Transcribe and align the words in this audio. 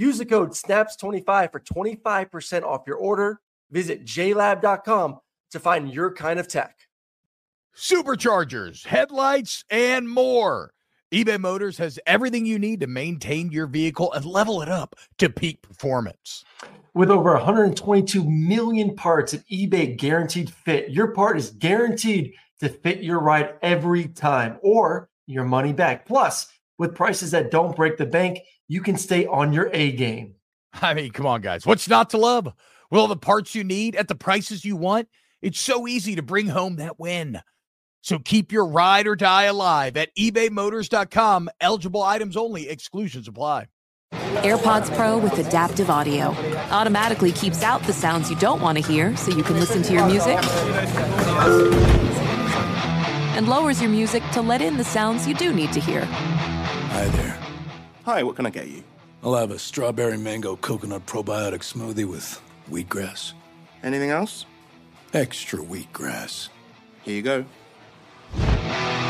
Use 0.00 0.16
the 0.16 0.24
code 0.24 0.52
SNAPS25 0.52 1.52
for 1.52 1.60
25% 1.60 2.62
off 2.62 2.84
your 2.86 2.96
order. 2.96 3.38
Visit 3.70 4.06
jlab.com 4.06 5.18
to 5.50 5.60
find 5.60 5.92
your 5.92 6.14
kind 6.14 6.40
of 6.40 6.48
tech. 6.48 6.74
Superchargers, 7.76 8.86
headlights, 8.86 9.62
and 9.68 10.08
more. 10.08 10.72
eBay 11.12 11.38
Motors 11.38 11.76
has 11.76 11.98
everything 12.06 12.46
you 12.46 12.58
need 12.58 12.80
to 12.80 12.86
maintain 12.86 13.52
your 13.52 13.66
vehicle 13.66 14.10
and 14.14 14.24
level 14.24 14.62
it 14.62 14.70
up 14.70 14.96
to 15.18 15.28
peak 15.28 15.60
performance. 15.60 16.46
With 16.94 17.10
over 17.10 17.34
122 17.34 18.24
million 18.24 18.96
parts 18.96 19.34
at 19.34 19.46
eBay 19.48 19.98
Guaranteed 19.98 20.48
Fit, 20.48 20.88
your 20.88 21.08
part 21.08 21.36
is 21.36 21.50
guaranteed 21.50 22.32
to 22.60 22.70
fit 22.70 23.02
your 23.02 23.20
ride 23.20 23.56
every 23.60 24.08
time 24.08 24.56
or 24.62 25.10
your 25.26 25.44
money 25.44 25.74
back. 25.74 26.06
Plus, 26.06 26.50
with 26.78 26.94
prices 26.94 27.32
that 27.32 27.50
don't 27.50 27.76
break 27.76 27.98
the 27.98 28.06
bank, 28.06 28.38
you 28.70 28.80
can 28.80 28.96
stay 28.96 29.26
on 29.26 29.52
your 29.52 29.68
A 29.72 29.90
game. 29.90 30.36
I 30.74 30.94
mean, 30.94 31.10
come 31.10 31.26
on, 31.26 31.40
guys. 31.40 31.66
What's 31.66 31.88
not 31.88 32.10
to 32.10 32.18
love? 32.18 32.46
With 32.46 33.00
all 33.00 33.08
the 33.08 33.16
parts 33.16 33.54
you 33.54 33.64
need 33.64 33.96
at 33.96 34.06
the 34.06 34.14
prices 34.14 34.64
you 34.64 34.76
want, 34.76 35.08
it's 35.42 35.60
so 35.60 35.88
easy 35.88 36.14
to 36.14 36.22
bring 36.22 36.46
home 36.46 36.76
that 36.76 36.98
win. 36.98 37.40
So 38.02 38.20
keep 38.20 38.52
your 38.52 38.66
ride 38.66 39.08
or 39.08 39.16
die 39.16 39.44
alive 39.44 39.96
at 39.96 40.14
ebaymotors.com. 40.16 41.50
Eligible 41.60 42.02
items 42.02 42.36
only, 42.36 42.68
exclusions 42.68 43.26
apply. 43.26 43.66
AirPods 44.12 44.94
Pro 44.96 45.18
with 45.18 45.36
adaptive 45.38 45.90
audio 45.90 46.28
automatically 46.70 47.32
keeps 47.32 47.62
out 47.62 47.82
the 47.82 47.92
sounds 47.92 48.30
you 48.30 48.36
don't 48.36 48.60
want 48.60 48.78
to 48.78 48.84
hear 48.84 49.16
so 49.16 49.36
you 49.36 49.42
can 49.42 49.58
listen 49.58 49.82
to 49.82 49.92
your 49.92 50.06
music 50.06 50.38
and 53.36 53.48
lowers 53.48 53.80
your 53.80 53.90
music 53.90 54.22
to 54.32 54.40
let 54.40 54.62
in 54.62 54.76
the 54.76 54.84
sounds 54.84 55.26
you 55.26 55.34
do 55.34 55.52
need 55.52 55.72
to 55.72 55.80
hear. 55.80 56.04
Hi 56.04 57.08
there. 57.08 57.49
Hi, 58.04 58.22
what 58.22 58.36
can 58.36 58.46
I 58.46 58.50
get 58.50 58.68
you? 58.68 58.82
I'll 59.22 59.34
have 59.34 59.50
a 59.50 59.58
strawberry 59.58 60.16
mango 60.16 60.56
coconut 60.56 61.04
probiotic 61.04 61.60
smoothie 61.60 62.06
with 62.06 62.40
wheatgrass. 62.70 63.34
Anything 63.82 64.08
else? 64.08 64.46
Extra 65.12 65.58
wheatgrass. 65.58 66.48
Here 67.02 67.14
you 67.14 67.20
go. 67.20 67.44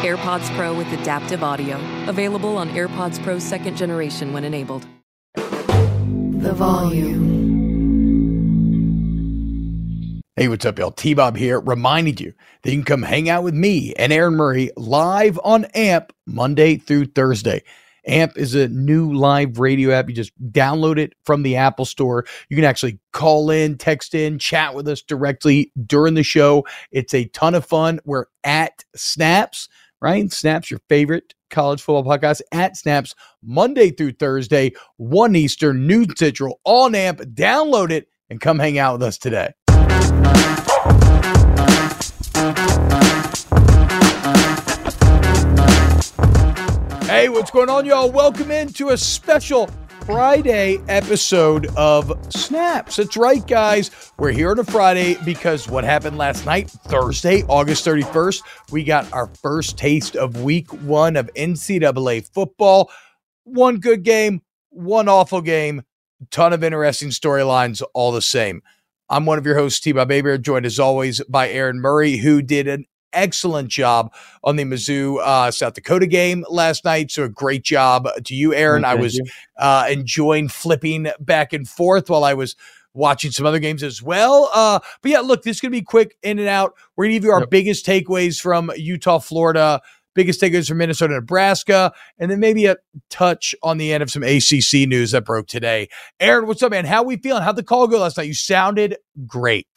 AirPods 0.03 0.53
Pro 0.57 0.75
with 0.75 0.89
adaptive 0.93 1.45
audio. 1.45 1.79
Available 2.09 2.57
on 2.57 2.69
AirPods 2.71 3.23
Pro 3.23 3.39
second 3.39 3.77
generation 3.77 4.33
when 4.33 4.43
enabled. 4.43 4.87
The 5.35 6.53
volume. 6.53 7.31
Hey, 10.35 10.49
what's 10.49 10.65
up, 10.65 10.79
y'all? 10.81 10.91
T 10.91 11.15
Bob 11.15 11.37
here, 11.37 11.61
reminding 11.61 12.19
you 12.19 12.33
that 12.63 12.71
you 12.71 12.79
can 12.79 12.85
come 12.85 13.03
hang 13.03 13.29
out 13.29 13.45
with 13.45 13.55
me 13.55 13.93
and 13.95 14.13
Aaron 14.13 14.35
Murray 14.35 14.71
live 14.77 15.39
on 15.45 15.67
AMP 15.67 16.13
Monday 16.27 16.77
through 16.77 17.07
Thursday. 17.07 17.63
AMP 18.07 18.37
is 18.37 18.55
a 18.55 18.69
new 18.69 19.13
live 19.13 19.59
radio 19.59 19.93
app. 19.93 20.09
You 20.09 20.15
just 20.15 20.33
download 20.51 20.99
it 20.99 21.15
from 21.25 21.43
the 21.43 21.57
Apple 21.57 21.85
Store. 21.85 22.25
You 22.49 22.57
can 22.57 22.65
actually 22.65 22.99
call 23.13 23.51
in, 23.51 23.77
text 23.77 24.15
in, 24.15 24.39
chat 24.39 24.75
with 24.75 24.89
us 24.89 25.03
directly 25.03 25.73
during 25.87 26.15
the 26.15 26.23
show. 26.23 26.67
It's 26.91 27.15
a 27.15 27.27
ton 27.27 27.55
of 27.55 27.65
fun. 27.65 28.01
We're 28.05 28.27
at 28.45 28.85
Snaps, 28.97 29.69
right? 30.01 30.31
Snaps, 30.33 30.71
your 30.71 30.81
favorite 30.89 31.35
college 31.51 31.83
football 31.83 32.05
podcast 32.05 32.41
at 32.53 32.77
Snaps 32.77 33.15
Monday 33.43 33.91
through 33.91 34.13
Thursday, 34.13 34.73
1 34.97 35.37
Eastern, 35.37 35.87
noon 35.87 36.15
Central 36.17 36.61
on 36.65 36.95
AMP. 36.95 37.21
Download 37.21 37.91
it 37.91 38.09
and 38.31 38.41
come 38.41 38.59
hang 38.59 38.79
out 38.79 38.95
with 38.95 39.03
us 39.03 39.19
today. 39.19 39.53
Hey, 47.11 47.29
what's 47.29 47.51
going 47.51 47.69
on, 47.69 47.87
y'all? 47.87 48.09
Welcome 48.09 48.53
into 48.53 48.91
a 48.91 48.97
special 48.97 49.67
Friday 50.07 50.79
episode 50.87 51.67
of 51.77 52.17
Snaps. 52.33 52.95
That's 52.97 53.17
right, 53.17 53.45
guys. 53.45 54.13
We're 54.17 54.31
here 54.31 54.53
on 54.53 54.61
a 54.61 54.65
Friday 54.65 55.17
because 55.25 55.69
what 55.69 55.83
happened 55.83 56.19
last 56.19 56.47
night, 56.47 56.71
Thursday, 56.71 57.43
August 57.49 57.85
31st, 57.85 58.43
we 58.71 58.85
got 58.85 59.13
our 59.13 59.27
first 59.43 59.77
taste 59.77 60.15
of 60.15 60.41
week 60.41 60.73
one 60.85 61.17
of 61.17 61.29
NCAA 61.35 62.33
football. 62.33 62.93
One 63.43 63.81
good 63.81 64.05
game, 64.05 64.43
one 64.69 65.09
awful 65.09 65.41
game, 65.41 65.83
ton 66.31 66.53
of 66.53 66.63
interesting 66.63 67.09
storylines, 67.09 67.83
all 67.93 68.13
the 68.13 68.23
same. 68.23 68.63
I'm 69.09 69.27
one 69.27 69.37
of 69.39 69.45
your 69.45 69.57
hosts, 69.57 69.81
T. 69.81 69.91
Bob 69.91 70.13
Hebert, 70.13 70.43
joined 70.43 70.65
as 70.65 70.79
always 70.79 71.21
by 71.25 71.51
Aaron 71.51 71.81
Murray, 71.81 72.19
who 72.19 72.41
did 72.41 72.69
an 72.69 72.87
excellent 73.13 73.69
job 73.69 74.13
on 74.45 74.57
the 74.57 74.65
Mizzou 74.65 75.19
uh, 75.21 75.51
South 75.51 75.75
Dakota 75.75 76.07
game 76.07 76.45
last 76.49 76.85
night. 76.85 77.11
So 77.11 77.25
a 77.25 77.29
great 77.29 77.63
job 77.65 78.09
to 78.25 78.35
you, 78.35 78.55
Aaron. 78.55 78.83
Thank 78.83 78.99
I 78.99 79.01
was 79.01 79.21
uh, 79.59 79.87
enjoying 79.91 80.49
flipping 80.49 81.09
back 81.21 81.53
and 81.53 81.69
forth 81.69 82.11
while 82.11 82.25
I 82.25 82.35
was 82.35 82.57
watching 82.93 83.31
some 83.31 83.47
other 83.47 83.61
games 83.61 83.83
as 83.83 84.03
well. 84.03 84.51
Uh, 84.55 84.81
but 85.03 85.11
yeah, 85.11 85.21
look, 85.21 85.43
this 85.43 85.59
is 85.59 85.61
going 85.61 85.71
to 85.73 85.79
be 85.79 85.83
quick 85.83 86.17
in 86.23 86.39
and 86.39 86.49
out. 86.49 86.75
We're 86.97 87.05
going 87.05 87.11
to 87.13 87.17
give 87.17 87.25
you 87.25 87.33
our 87.33 87.41
Yep. 87.41 87.51
biggest 87.51 87.87
takeaways 87.87 88.41
from 88.41 88.71
Utah, 88.77 89.19
Florida. 89.21 89.81
Biggest 90.13 90.41
takeaways 90.41 90.67
from 90.67 90.79
Minnesota, 90.79 91.15
Nebraska, 91.15 91.93
and 92.19 92.29
then 92.29 92.41
maybe 92.41 92.67
a 92.67 92.77
touch 93.11 93.55
on 93.63 93.79
the 93.79 93.93
end 93.93 94.03
of 94.03 94.11
some 94.11 94.25
ACC 94.25 94.89
news 94.89 95.13
that 95.13 95.25
broke 95.25 95.47
today. 95.47 95.89
Aaron, 96.19 96.49
what's 96.49 96.65
up, 96.65 96.73
man? 96.73 96.85
How 96.85 97.03
are 97.03 97.05
we 97.07 97.17
feeling? 97.17 97.45
How'd 97.45 97.55
the 97.55 97.63
call 97.63 97.87
go 97.87 98.01
last 98.01 98.17
night? 98.17 98.27
You 98.27 98.35
sounded 98.35 98.97
great. 99.25 99.69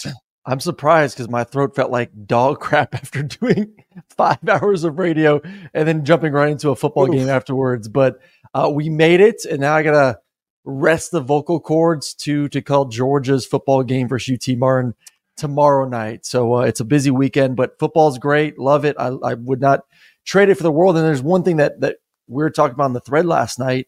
I'm 0.46 0.60
surprised 0.60 1.16
because 1.16 1.30
my 1.30 1.44
throat 1.44 1.76
felt 1.76 1.92
like 1.92 2.12
dog 2.26 2.60
crap 2.62 2.96
after 2.96 3.24
doing 3.24 3.74
five 4.10 4.48
hours 4.48 4.84
of 4.84 5.00
radio 5.00 5.42
and 5.74 5.88
then 5.88 6.06
jumping 6.06 6.34
right 6.34 6.52
into 6.52 6.70
a 6.70 6.76
football 6.76 7.06
Oof. 7.06 7.16
game 7.16 7.30
afterwards. 7.30 7.88
But 7.88 8.20
uh, 8.54 8.70
we 8.74 8.90
made 8.90 9.22
it, 9.22 9.46
and 9.46 9.62
now 9.62 9.76
I 9.76 9.84
gotta 9.84 10.20
rest 10.66 11.12
the 11.12 11.22
vocal 11.22 11.60
cords 11.60 12.14
to 12.14 12.50
to 12.50 12.62
call 12.62 12.86
Georgia's 12.86 13.46
football 13.46 13.84
game 13.84 14.08
versus 14.08 14.38
UT 14.48 14.58
Martin 14.58 14.94
tomorrow 15.38 15.88
night. 15.88 16.26
So 16.26 16.56
uh, 16.56 16.62
it's 16.62 16.80
a 16.80 16.86
busy 16.86 17.12
weekend, 17.12 17.56
but 17.56 17.80
football's 17.80 18.20
great. 18.20 18.60
Love 18.60 18.86
it. 18.86 18.96
I, 19.00 19.08
I 19.24 19.34
would 19.34 19.62
not 19.62 19.82
trade 20.26 20.50
it 20.50 20.56
for 20.56 20.64
the 20.64 20.72
world. 20.72 20.96
And 20.96 21.06
there's 21.06 21.22
one 21.22 21.44
thing 21.44 21.58
that 21.58 21.80
that 21.82 21.98
we 22.28 22.44
were 22.44 22.50
talking 22.50 22.74
about 22.74 22.86
on 22.86 22.94
the 22.94 23.00
thread 23.00 23.26
last 23.26 23.60
night. 23.60 23.88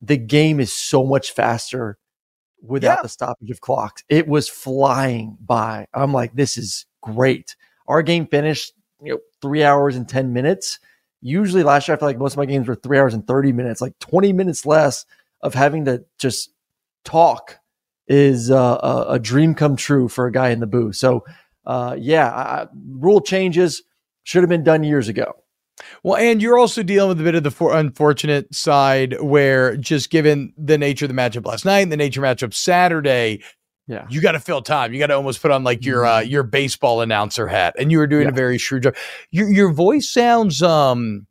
The 0.00 0.16
game 0.16 0.60
is 0.60 0.72
so 0.72 1.04
much 1.04 1.32
faster 1.32 1.98
without 2.62 2.98
Yeah. 2.98 3.02
the 3.02 3.08
stoppage 3.08 3.50
of 3.50 3.60
clocks. 3.60 4.02
It 4.08 4.26
was 4.28 4.48
flying 4.48 5.36
by. 5.40 5.86
I'm 5.94 6.12
like, 6.12 6.34
this 6.34 6.56
is 6.58 6.86
great. 7.02 7.56
Our 7.86 8.02
game 8.02 8.26
finished, 8.26 8.72
you 9.02 9.12
know, 9.12 9.18
three 9.40 9.62
hours 9.64 9.96
and 9.96 10.08
10 10.08 10.32
minutes. 10.32 10.78
Usually 11.20 11.62
last 11.62 11.88
year, 11.88 11.96
I 11.96 11.98
feel 11.98 12.08
like 12.08 12.18
most 12.18 12.32
of 12.34 12.38
my 12.38 12.46
games 12.46 12.68
were 12.68 12.74
three 12.74 12.98
hours 12.98 13.14
and 13.14 13.26
30 13.26 13.52
minutes, 13.52 13.80
like 13.80 13.98
20 13.98 14.32
minutes 14.32 14.66
less 14.66 15.04
of 15.42 15.54
having 15.54 15.84
to 15.86 16.04
just 16.18 16.50
talk 17.04 17.58
is 18.08 18.50
uh, 18.50 18.78
a, 18.82 19.12
a 19.14 19.18
dream 19.18 19.54
come 19.54 19.76
true 19.76 20.08
for 20.08 20.26
a 20.26 20.32
guy 20.32 20.50
in 20.50 20.60
the 20.60 20.66
booth. 20.66 20.96
So, 20.96 21.24
uh, 21.66 21.94
yeah, 21.98 22.28
I, 22.28 22.66
rule 22.90 23.20
changes 23.20 23.82
should 24.24 24.42
have 24.42 24.48
been 24.50 24.64
done 24.64 24.82
years 24.84 25.08
ago. 25.08 25.32
Well, 26.02 26.16
and 26.16 26.40
you're 26.42 26.58
also 26.58 26.82
dealing 26.82 27.08
with 27.08 27.20
a 27.20 27.24
bit 27.24 27.34
of 27.34 27.42
the 27.42 27.50
for- 27.50 27.74
unfortunate 27.76 28.54
side 28.54 29.20
where 29.20 29.76
just 29.76 30.10
given 30.10 30.52
the 30.56 30.78
nature 30.78 31.04
of 31.04 31.08
the 31.08 31.14
matchup 31.14 31.46
last 31.46 31.64
night 31.64 31.80
and 31.80 31.92
the 31.92 31.96
nature 31.96 32.24
of 32.24 32.36
matchup 32.36 32.54
Saturday, 32.54 33.40
Yeah. 33.86 34.06
you 34.10 34.20
got 34.20 34.32
to 34.32 34.40
fill 34.40 34.62
time. 34.62 34.92
You 34.92 34.98
got 34.98 35.06
to 35.08 35.14
almost 35.14 35.40
put 35.42 35.50
on 35.50 35.64
like 35.64 35.84
your 35.84 36.04
uh, 36.06 36.20
your 36.20 36.42
baseball 36.42 37.00
announcer 37.00 37.46
hat, 37.48 37.74
and 37.78 37.90
you 37.92 37.98
were 37.98 38.06
doing 38.06 38.24
Yeah. 38.24 38.30
a 38.30 38.34
very 38.34 38.58
shrewd 38.58 38.84
job. 38.84 38.96
Your 39.30 39.48
your 39.50 39.72
voice 39.72 40.10
sounds 40.12 40.62
um 40.62 41.26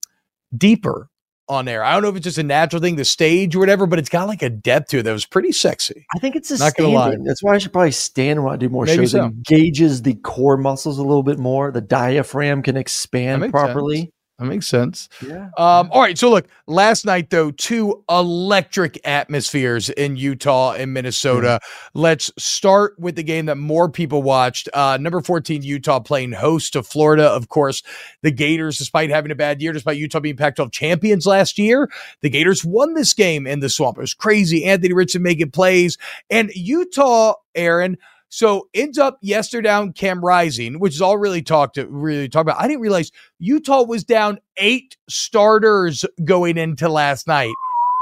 deeper 0.55 1.09
on 1.49 1.67
air. 1.69 1.81
I 1.83 1.93
don't 1.93 2.03
know 2.03 2.09
if 2.09 2.17
it's 2.17 2.25
just 2.25 2.37
a 2.37 2.43
natural 2.43 2.81
thing, 2.81 2.97
the 2.97 3.05
stage 3.05 3.55
or 3.55 3.59
whatever, 3.59 3.85
but 3.85 3.99
it's 3.99 4.09
got 4.09 4.27
like 4.27 4.41
a 4.41 4.49
depth 4.49 4.89
to 4.89 4.97
it 4.99 5.03
that 5.03 5.13
was 5.13 5.25
pretty 5.25 5.53
sexy. 5.53 6.05
I 6.13 6.19
think 6.19 6.35
it's 6.35 6.51
a 6.51 6.57
Not 6.57 6.75
gonna 6.75 6.89
lie. 6.89 7.07
standing. 7.09 7.23
That's 7.25 7.41
why 7.41 7.55
I 7.55 7.57
should 7.57 7.71
probably 7.71 7.91
stand 7.91 8.43
when 8.43 8.53
I 8.53 8.57
do 8.57 8.67
more 8.69 8.83
Maybe 8.85 9.03
shows. 9.03 9.13
It 9.13 9.17
so. 9.19 9.23
engages 9.25 10.01
the 10.01 10.15
core 10.15 10.57
muscles 10.57 10.97
a 10.97 11.03
little 11.03 11.23
bit 11.23 11.39
more. 11.39 11.71
The 11.71 11.79
diaphragm 11.81 12.63
can 12.63 12.75
expand 12.75 13.49
properly. 13.51 14.11
That 14.39 14.45
makes 14.45 14.67
sense. 14.67 15.09
Yeah. 15.25 15.49
Um, 15.57 15.89
all 15.91 16.01
right. 16.01 16.15
So 16.15 16.29
look, 16.29 16.47
last 16.67 17.05
night 17.05 17.31
though, 17.31 17.49
two 17.49 18.03
electric 18.07 18.99
atmospheres 19.03 19.89
in 19.89 20.15
Utah 20.15 20.73
and 20.73 20.93
Minnesota. 20.93 21.59
Let's 21.95 22.31
start 22.37 22.99
with 22.99 23.15
the 23.15 23.23
game 23.23 23.47
that 23.47 23.55
more 23.57 23.89
people 23.89 24.21
watched. 24.21 24.69
Uh, 24.75 24.97
number 25.01 25.21
14, 25.21 25.63
Utah 25.63 25.99
playing 25.99 26.33
host 26.33 26.73
to 26.73 26.83
Florida. 26.83 27.23
Of 27.23 27.49
course, 27.49 27.81
the 28.21 28.29
Gators, 28.29 28.77
despite 28.77 29.09
having 29.09 29.31
a 29.31 29.35
bad 29.35 29.59
year, 29.59 29.73
despite 29.73 29.97
Utah 29.97 30.19
being 30.19 30.37
Pac-12 30.37 30.71
champions 30.71 31.25
last 31.25 31.57
year, 31.57 31.89
the 32.21 32.29
Gators 32.29 32.63
won 32.63 32.93
this 32.93 33.15
game 33.15 33.47
in 33.47 33.59
the 33.59 33.69
swamp. 33.69 33.97
It 33.97 34.01
was 34.01 34.13
crazy. 34.13 34.65
Anthony 34.65 34.93
Richardson 34.93 35.23
making 35.23 35.49
plays. 35.49 35.97
And 36.29 36.51
Utah, 36.53 37.33
Aaron, 37.55 37.97
so 38.29 38.67
ends 38.73 38.97
up 38.97 39.17
yes, 39.21 39.49
they're 39.49 39.61
down 39.61 39.93
Cam 39.93 40.23
Rising, 40.23 40.79
which 40.79 40.93
is 40.93 41.01
all 41.01 41.17
really 41.17 41.41
talked 41.41 41.75
to 41.75 41.87
really 41.87 42.29
talk 42.29 42.41
about. 42.41 42.59
I 42.59 42.67
didn't 42.67 42.81
realize 42.81 43.11
Utah 43.39 43.83
was 43.83 44.03
down 44.03 44.39
eight 44.57 44.97
starters 45.09 46.05
going 46.23 46.57
into 46.57 46.89
last 46.89 47.27
night. 47.27 47.53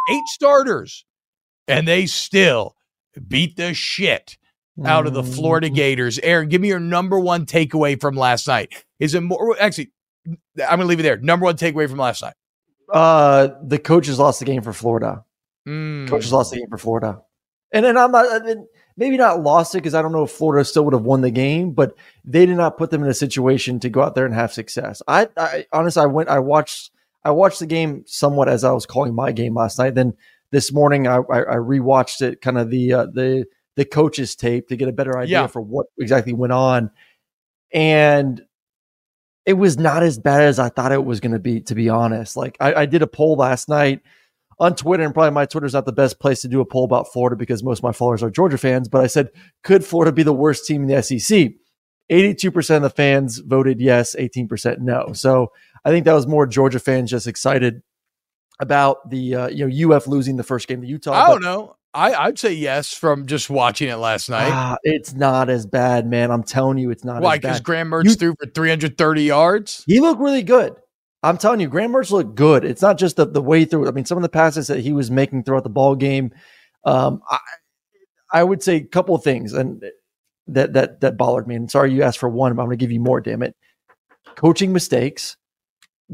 Eight 0.10 0.28
starters. 0.28 1.06
And 1.68 1.88
they 1.88 2.06
still 2.06 2.76
beat 3.28 3.56
the 3.56 3.74
shit 3.74 4.38
out 4.84 5.08
of 5.08 5.14
the 5.14 5.24
Florida 5.24 5.70
Gators. 5.70 6.20
Aaron, 6.20 6.50
give 6.50 6.62
me 6.62 6.68
your 6.68 6.80
number 6.80 7.20
one 7.20 7.46
takeaway 7.46 8.00
from 8.00 8.16
last 8.16 8.48
night. 8.48 8.86
Is 9.00 9.16
it 9.16 9.22
more 9.22 9.56
actually 9.60 9.92
I'm 10.28 10.38
gonna 10.58 10.86
leave 10.86 11.00
it 11.00 11.04
there. 11.04 11.18
Number 11.18 11.46
one 11.46 11.58
takeaway 11.58 11.90
from 11.90 12.00
last 12.00 12.22
night. 12.22 12.34
Uh, 12.92 13.50
the 13.64 13.80
coaches 13.80 14.20
lost 14.20 14.40
the 14.40 14.46
game 14.46 14.62
for 14.62 14.74
Florida. 14.74 15.24
Mm. 15.68 16.08
Coaches 16.08 16.32
lost 16.32 16.52
the 16.52 16.58
game 16.58 16.70
for 16.70 16.78
Florida, 16.78 17.22
and 17.72 17.86
then 17.86 17.98
I'm 17.98 18.12
not. 18.12 18.32
I 18.32 18.46
mean, 18.46 18.68
maybe 18.98 19.18
not 19.18 19.44
lost 19.44 19.76
it 19.76 19.80
because 19.80 19.94
I 19.94 20.02
don't 20.02 20.12
know 20.12 20.24
if 20.24 20.32
Florida 20.32 20.64
still 20.66 20.86
would 20.86 20.94
have 20.94 21.04
won 21.04 21.22
the 21.22 21.32
game, 21.32 21.72
but 21.72 21.96
they 22.24 22.46
did 22.46 22.56
not 22.58 22.78
put 22.78 22.92
them 22.92 23.04
in 23.04 23.10
a 23.10 23.14
situation 23.14 23.80
to 23.82 23.90
go 23.90 24.02
out 24.02 24.16
there 24.16 24.26
and 24.26 24.34
have 24.34 24.54
success. 24.54 25.02
I, 25.08 25.28
I 25.38 25.66
honestly, 25.74 26.02
I 26.02 26.06
went, 26.06 26.30
I 26.30 26.40
watched, 26.40 26.92
I 27.24 27.32
watched 27.32 27.60
the 27.60 27.66
game 27.66 28.04
somewhat 28.06 28.48
as 28.50 28.64
I 28.64 28.72
was 28.72 28.86
calling 28.86 29.14
my 29.16 29.32
game 29.32 29.56
last 29.56 29.78
night. 29.80 29.96
Then 29.96 30.14
this 30.52 30.72
morning, 30.72 31.08
I, 31.08 31.16
I, 31.18 31.40
I 31.42 31.56
rewatched 31.56 32.22
it, 32.22 32.42
kind 32.42 32.58
of 32.58 32.70
the 32.70 32.94
uh, 32.94 33.06
the 33.12 33.46
the 33.76 33.84
coaches 33.86 34.36
tape 34.36 34.70
to 34.70 34.78
get 34.78 34.88
a 34.88 34.94
better 34.94 35.18
idea 35.18 35.42
Yeah. 35.42 35.48
for 35.48 35.62
what 35.62 35.88
exactly 36.00 36.32
went 36.34 36.54
on, 36.54 36.92
and 37.74 38.42
it 39.46 39.54
was 39.54 39.78
not 39.78 40.02
as 40.04 40.18
bad 40.18 40.42
as 40.44 40.60
I 40.60 40.70
thought 40.70 40.92
it 40.92 41.04
was 41.04 41.20
going 41.20 41.34
to 41.34 41.40
be. 41.40 41.62
To 41.62 41.76
be 41.76 41.90
honest, 41.90 42.38
like 42.38 42.58
I, 42.60 42.74
I 42.74 42.86
did 42.86 43.02
a 43.02 43.08
poll 43.08 43.36
last 43.36 43.70
night 43.70 44.02
on 44.60 44.76
Twitter, 44.76 45.04
and 45.04 45.14
probably 45.14 45.32
my 45.32 45.46
Twitter's 45.46 45.74
not 45.74 45.86
the 45.86 45.92
best 45.92 46.20
place 46.20 46.42
to 46.42 46.48
do 46.48 46.62
a 46.62 46.66
poll 46.66 46.86
about 46.86 47.12
Florida 47.12 47.36
because 47.36 47.64
most 47.64 47.80
of 47.80 47.84
my 47.84 47.92
followers 47.92 48.24
are 48.24 48.30
Georgia 48.30 48.58
fans. 48.58 48.88
But 48.88 49.02
I 49.02 49.08
said, 49.08 49.30
could 49.64 49.84
Florida 49.84 50.12
be 50.12 50.24
the 50.24 50.34
worst 50.34 50.66
team 50.66 50.84
in 50.84 50.88
the 50.88 51.02
SEC? 51.02 51.52
82% 52.12 52.76
of 52.76 52.82
the 52.84 52.90
fans 52.90 53.40
voted 53.40 53.82
yes, 53.82 54.16
18% 54.18 54.80
no. 54.80 55.12
So 55.14 55.52
I 55.84 55.90
think 55.90 56.06
that 56.06 56.14
was 56.14 56.28
more 56.28 56.46
Georgia 56.46 56.80
fans 56.80 57.10
just 57.10 57.28
excited 57.28 57.82
about 58.60 59.10
the 59.10 59.36
uh, 59.36 59.48
you 59.48 59.68
know 59.68 59.96
UF 59.96 60.08
losing 60.08 60.38
the 60.38 60.44
first 60.44 60.68
game 60.68 60.82
to 60.82 60.88
Utah. 60.88 61.12
I 61.14 61.28
don't 61.30 61.42
know. 61.42 61.76
I, 61.94 62.14
I'd 62.14 62.38
say 62.38 62.54
yes 62.54 62.94
from 62.94 63.26
just 63.26 63.50
watching 63.50 63.88
it 63.90 63.96
last 63.96 64.30
night. 64.30 64.52
ah, 64.52 64.78
it's 64.84 65.14
not 65.14 65.50
as 65.50 65.66
bad, 65.66 66.06
man. 66.06 66.30
I'm 66.30 66.44
telling 66.44 66.78
you, 66.78 66.92
it's 66.92 67.06
not 67.06 67.22
Why? 67.22 67.36
as 67.36 67.40
Because 67.40 67.58
bad. 67.60 67.64
Graham 67.64 67.90
Mertz 67.90 68.06
You- 68.06 68.14
threw 68.16 68.36
for 68.40 68.48
330 68.48 69.24
yards. 69.24 69.84
He 69.88 70.00
looked 70.02 70.20
really 70.22 70.44
good. 70.44 70.76
I'm 71.26 71.40
telling 71.40 71.60
you, 71.60 71.68
Graham 71.68 71.92
Mertz 71.92 72.12
looked 72.12 72.36
good. 72.36 72.64
It's 72.64 72.84
not 72.84 73.00
just 73.00 73.16
the, 73.16 73.26
the 73.26 73.42
way 73.42 73.66
through. 73.66 73.88
I 73.88 73.92
mean, 73.92 74.06
some 74.06 74.18
of 74.18 74.22
the 74.22 74.30
passes 74.30 74.68
that 74.68 74.82
he 74.82 74.94
was 74.94 75.10
making 75.10 75.44
throughout 75.44 75.64
the 75.64 75.70
ball 75.70 75.96
game. 75.96 76.32
Um, 76.84 77.22
I, 77.28 77.40
I 78.32 78.44
would 78.44 78.62
say 78.62 78.76
a 78.76 78.84
couple 78.84 79.16
of 79.16 79.24
things, 79.24 79.54
and 79.54 79.84
that 80.48 80.74
that 80.74 81.02
that 81.02 81.18
bothered 81.18 81.48
me. 81.48 81.56
And 81.56 81.72
sorry, 81.72 81.92
you 81.92 82.04
asked 82.04 82.20
for 82.20 82.30
one, 82.30 82.56
but 82.56 82.62
I'm 82.62 82.68
going 82.68 82.78
to 82.78 82.84
give 82.84 82.92
you 82.92 83.00
more. 83.00 83.22
Damn 83.22 83.42
it! 83.42 83.56
Coaching 84.36 84.72
mistakes, 84.72 85.36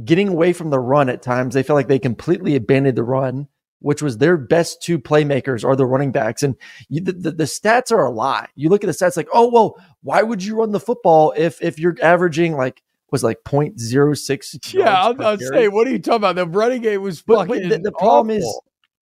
getting 0.06 0.30
away 0.30 0.54
from 0.54 0.69
the 0.69 0.80
run 0.80 1.10
at 1.10 1.22
times. 1.22 1.54
They 1.54 1.63
felt 1.63 1.75
like 1.75 1.90
they 1.90 2.00
completely 2.00 2.56
abandoned 2.56 2.98
the 2.98 3.04
run, 3.04 3.50
which 3.80 4.02
was 4.02 4.18
their 4.18 4.38
best 4.38 4.81
two 4.81 4.98
playmakers 4.98 5.66
are 5.66 5.75
the 5.75 5.86
running 5.86 6.13
backs. 6.13 6.42
And 6.42 6.56
you, 6.88 7.02
the, 7.02 7.12
the 7.12 7.31
the 7.31 7.44
stats 7.44 7.92
are 7.92 8.06
a 8.06 8.12
lie. 8.12 8.48
You 8.56 8.69
look 8.69 8.86
at 8.86 8.88
the 8.88 8.94
stats 8.94 9.18
like, 9.18 9.30
oh 9.34 9.52
well, 9.52 9.75
why 10.04 10.22
would 10.22 10.42
you 10.42 10.56
run 10.56 10.72
the 10.72 10.80
football 10.80 11.34
if 11.36 11.62
if 11.62 11.80
you're 11.80 11.98
averaging 12.02 12.56
like 12.56 12.81
was 13.12 13.24
like 13.24 13.44
0.06 13.44 14.74
Yeah, 14.74 14.90
I 15.04 15.08
was 15.10 15.16
per 15.18 15.22
about 15.22 15.40
to 15.40 15.46
carry? 15.46 15.63
say, 15.63 15.68
what 15.68 15.88
are 15.88 15.92
you 15.92 16.00
talking 16.00 16.18
about? 16.18 16.36
The 16.36 16.48
running 16.48 16.81
game 16.81 17.02
was 17.02 17.22
But, 17.22 17.48
fucking. 17.48 17.69
but 17.69 17.69
the, 17.69 17.80
the 17.80 17.92
problem 17.92 18.30
is 18.38 18.62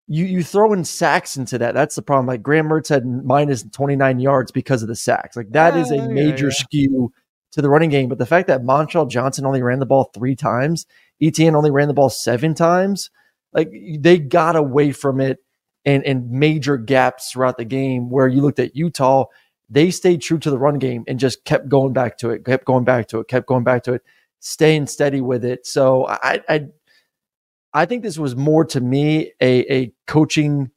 you 0.08 0.26
you 0.26 0.44
throw 0.44 0.72
in 0.74 0.84
sacks 0.86 1.36
into 1.38 1.58
that. 1.58 1.74
That's 1.74 1.96
the 1.96 2.02
problem. 2.04 2.28
Like 2.28 2.44
Graham 2.44 2.68
Mertz 2.68 2.90
had 2.90 3.06
minus 3.06 3.64
29 3.64 4.20
yards 4.20 4.52
because 4.52 4.82
of 4.84 4.88
the 4.88 4.96
sacks. 4.96 5.36
Like 5.36 5.52
that 5.52 5.76
is 5.76 5.90
Yeah, 5.92 6.04
a 6.04 6.08
yeah, 6.08 6.14
major 6.14 6.46
yeah. 6.48 6.52
skew 6.54 7.12
to 7.54 7.62
the 7.62 7.70
running 7.70 7.90
game. 7.90 8.10
But 8.10 8.20
the 8.20 8.26
fact 8.26 8.48
that 8.48 8.62
Montrell 8.62 9.10
Johnson 9.10 9.46
only 9.46 9.64
ran 9.64 9.80
the 9.80 9.86
ball 9.88 10.12
three 10.14 10.36
times, 10.36 10.86
ETN 11.22 11.56
only 11.56 11.72
ran 11.72 11.88
the 11.88 11.94
ball 11.96 12.10
seven 12.10 12.54
times, 12.54 13.10
like 13.54 13.72
they 14.00 14.20
got 14.20 14.56
away 14.56 14.92
from 14.92 15.20
it 15.22 15.40
and 15.86 16.04
and 16.04 16.30
major 16.30 16.78
gaps 16.78 17.32
throughout 17.32 17.58
the 17.58 17.66
game 17.66 18.10
where 18.10 18.28
you 18.28 18.42
looked 18.42 18.60
at 18.60 18.76
Utah, 18.76 19.26
they 19.70 19.92
stayed 19.92 20.22
true 20.22 20.40
to 20.40 20.50
the 20.50 20.58
run 20.58 20.80
game 20.80 21.04
and 21.08 21.20
just 21.20 21.44
kept 21.46 21.70
going 21.70 21.94
back 21.94 22.18
to 22.20 22.30
it, 22.30 22.46
kept 22.46 22.66
going 22.66 22.84
back 22.84 23.08
to 23.10 23.20
it, 23.20 23.28
kept 23.28 23.48
going 23.48 23.64
back 23.64 23.84
to 23.84 23.94
it, 23.94 24.04
staying 24.40 24.88
steady 24.88 25.22
with 25.22 25.44
it. 25.44 25.66
So 25.66 26.08
I 26.08 26.42
I 26.48 26.68
I 27.74 27.86
think 27.86 28.04
this 28.04 28.18
was 28.18 28.36
more 28.36 28.66
to 28.66 28.82
me 28.82 29.34
a 29.42 29.74
a 29.74 29.94
coaching 30.08 30.72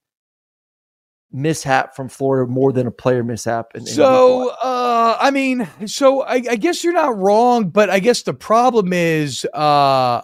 mishap 1.30 1.94
from 1.94 2.08
Florida 2.08 2.50
more 2.50 2.72
than 2.72 2.86
a 2.86 2.90
player 2.90 3.22
mishap. 3.22 3.72
In, 3.74 3.82
in 3.82 3.86
So, 3.86 4.50
uh, 4.62 5.16
I 5.20 5.30
mean, 5.30 5.68
so 5.86 6.22
I, 6.22 6.42
I 6.50 6.56
guess 6.56 6.82
you're 6.82 6.92
not 6.92 7.16
wrong, 7.16 7.68
but 7.68 7.90
I 7.90 7.98
guess 7.98 8.22
the 8.22 8.34
problem 8.34 8.92
is, 8.92 9.44
uh, 9.52 10.22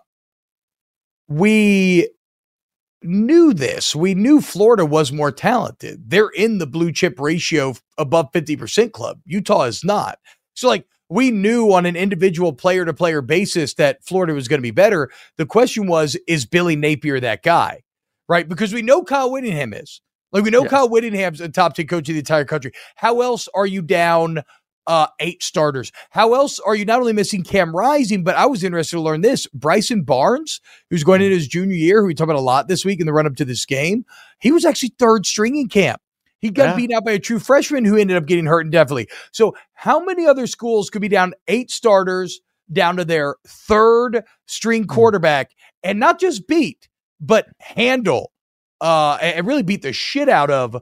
we 1.28 2.08
knew 3.04 3.54
this. 3.54 3.94
We 3.94 4.14
knew 4.14 4.40
Florida 4.40 4.84
was 4.84 5.12
more 5.12 5.30
talented. 5.30 6.10
They're 6.10 6.30
in 6.30 6.58
the 6.58 6.66
blue 6.66 6.92
chip 6.92 7.20
ratio 7.20 7.74
above 7.98 8.32
50% 8.32 8.92
club. 8.92 9.20
Utah 9.24 9.64
is 9.64 9.84
not. 9.84 10.18
So, 10.54 10.68
like, 10.68 10.86
we 11.08 11.30
knew 11.30 11.72
on 11.72 11.86
an 11.86 11.96
individual 11.96 12.52
player 12.52 12.84
to 12.84 12.94
player 12.94 13.20
basis 13.20 13.74
that 13.74 14.04
Florida 14.04 14.34
was 14.34 14.48
going 14.48 14.58
to 14.58 14.62
be 14.62 14.70
better. 14.70 15.10
The 15.36 15.46
question 15.46 15.86
was, 15.86 16.16
is 16.26 16.46
Billy 16.46 16.76
Napier 16.76 17.20
that 17.20 17.42
guy? 17.42 17.82
Right? 18.28 18.48
Because 18.48 18.72
we 18.72 18.82
know 18.82 19.04
Kyle 19.04 19.30
Whittingham 19.30 19.74
is. 19.74 20.00
Like, 20.32 20.42
we 20.42 20.50
know. 20.50 20.64
Kyle 20.64 20.88
Whittingham's 20.88 21.40
a 21.40 21.48
top 21.48 21.74
10 21.74 21.86
coach 21.86 22.08
of 22.08 22.14
the 22.14 22.18
entire 22.18 22.44
country. 22.44 22.72
How 22.96 23.20
else 23.20 23.48
are 23.54 23.66
you 23.66 23.82
down 23.82 24.42
uh, 24.86 25.06
eight 25.20 25.42
starters? 25.42 25.92
How 26.10 26.34
else 26.34 26.58
are 26.60 26.74
you 26.74 26.84
not 26.84 27.00
only 27.00 27.12
missing 27.12 27.42
Cam 27.42 27.74
Rising, 27.74 28.24
but 28.24 28.36
I 28.36 28.46
was 28.46 28.64
interested 28.64 28.96
to 28.96 29.02
learn 29.02 29.20
this 29.20 29.46
Bryson 29.48 30.02
Barnes, 30.02 30.60
who's 30.90 31.04
going 31.04 31.22
into 31.22 31.34
his 31.34 31.48
junior 31.48 31.76
year, 31.76 32.00
who 32.00 32.06
we 32.06 32.14
talked 32.14 32.30
about 32.30 32.38
a 32.38 32.40
lot 32.40 32.68
this 32.68 32.84
week 32.84 33.00
in 33.00 33.06
the 33.06 33.12
run 33.12 33.26
up 33.26 33.36
to 33.36 33.44
this 33.44 33.64
game, 33.64 34.04
he 34.40 34.52
was 34.52 34.64
actually 34.64 34.94
third 34.98 35.26
string 35.26 35.56
in 35.56 35.68
camp. 35.68 36.00
He 36.38 36.50
got 36.50 36.70
Yeah. 36.70 36.76
beat 36.76 36.92
out 36.92 37.04
by 37.04 37.12
a 37.12 37.18
true 37.18 37.38
freshman 37.38 37.84
who 37.86 37.96
ended 37.96 38.16
up 38.18 38.26
getting 38.26 38.44
hurt 38.46 38.66
indefinitely. 38.66 39.08
So, 39.32 39.54
how 39.72 40.04
many 40.04 40.26
other 40.26 40.46
schools 40.46 40.90
could 40.90 41.00
be 41.00 41.08
down 41.08 41.32
eight 41.48 41.70
starters 41.70 42.40
down 42.72 42.96
to 42.96 43.04
their 43.04 43.36
third 43.46 44.24
string 44.46 44.86
quarterback 44.86 45.52
and 45.82 45.98
not 45.98 46.20
just 46.20 46.46
beat, 46.46 46.88
but 47.20 47.46
handle 47.60 48.32
uh, 48.80 49.16
and 49.22 49.46
really 49.46 49.62
beat 49.62 49.82
the 49.82 49.92
shit 49.92 50.28
out 50.28 50.50
of 50.50 50.76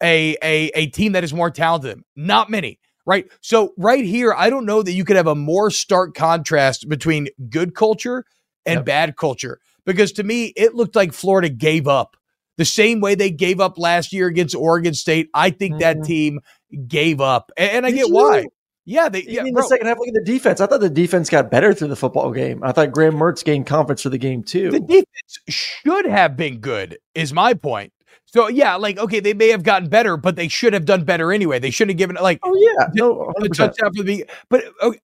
a, 0.00 0.36
a, 0.42 0.70
a 0.74 0.86
team 0.86 1.12
that 1.12 1.24
is 1.24 1.34
more 1.34 1.50
talented? 1.50 1.90
than 1.90 1.98
them? 1.98 2.04
Not 2.14 2.50
many 2.50 2.78
right? 3.08 3.26
So 3.40 3.72
right 3.78 4.04
here, 4.04 4.34
I 4.36 4.50
don't 4.50 4.66
know 4.66 4.82
that 4.82 4.92
you 4.92 5.04
could 5.04 5.16
have 5.16 5.26
a 5.26 5.34
more 5.34 5.70
stark 5.70 6.14
contrast 6.14 6.88
between 6.88 7.26
good 7.48 7.74
culture 7.74 8.24
and 8.66 8.76
Yep. 8.80 8.84
bad 8.84 9.16
culture 9.16 9.58
because 9.86 10.12
to 10.12 10.22
me, 10.22 10.52
it 10.56 10.74
looked 10.74 10.94
like 10.94 11.12
Florida 11.14 11.48
gave 11.48 11.88
up 11.88 12.16
the 12.58 12.66
same 12.66 13.00
way 13.00 13.14
they 13.14 13.30
gave 13.30 13.60
up 13.60 13.78
last 13.78 14.12
year 14.12 14.26
against 14.26 14.54
Oregon 14.54 14.92
State. 14.92 15.30
I 15.32 15.48
think 15.50 15.80
that 15.80 15.96
Mhm. 15.98 16.06
team 16.06 16.40
gave 16.86 17.20
up, 17.20 17.50
and, 17.56 17.70
and 17.70 17.86
I 17.86 17.90
get 17.92 18.08
you? 18.08 18.14
why. 18.14 18.44
Yeah, 18.84 19.08
they. 19.10 19.22
Yeah, 19.22 19.42
mean 19.42 19.52
bro, 19.52 19.62
the 19.62 19.68
second 19.68 19.86
half? 19.86 19.98
Look 19.98 20.08
at 20.08 20.14
the 20.14 20.24
defense. 20.24 20.60
I 20.62 20.66
thought 20.66 20.80
the 20.80 20.88
defense 20.90 21.28
got 21.30 21.50
better 21.50 21.72
through 21.74 21.88
the 21.88 21.96
football 21.96 22.30
game. 22.32 22.62
I 22.64 22.72
thought 22.72 22.90
Graham 22.90 23.14
Mertz 23.14 23.44
gained 23.44 23.66
confidence 23.66 24.02
for 24.02 24.08
the 24.10 24.16
game 24.18 24.42
too. 24.42 24.70
the 24.70 24.80
defense 24.80 25.38
should 25.48 26.06
have 26.06 26.36
been 26.36 26.58
good. 26.60 26.98
Is 27.14 27.32
my 27.32 27.52
point. 27.54 27.92
So 28.30 28.48
yeah, 28.48 28.76
like 28.76 28.98
okay, 28.98 29.20
they 29.20 29.32
may 29.32 29.48
have 29.48 29.62
gotten 29.62 29.88
better, 29.88 30.18
but 30.18 30.36
they 30.36 30.48
should 30.48 30.74
have 30.74 30.84
done 30.84 31.04
better 31.04 31.32
anyway. 31.32 31.58
They 31.58 31.70
shouldn't 31.70 31.92
have 31.92 31.98
given 31.98 32.16
like 32.22 32.40
oh 32.42 32.54
yeah, 32.56 32.88
no, 32.94 33.32
100%. 33.40 33.56
touchdown 33.56 33.94
for 33.94 34.02
the. 34.02 34.26
But 34.50 34.64
okay, 34.82 35.00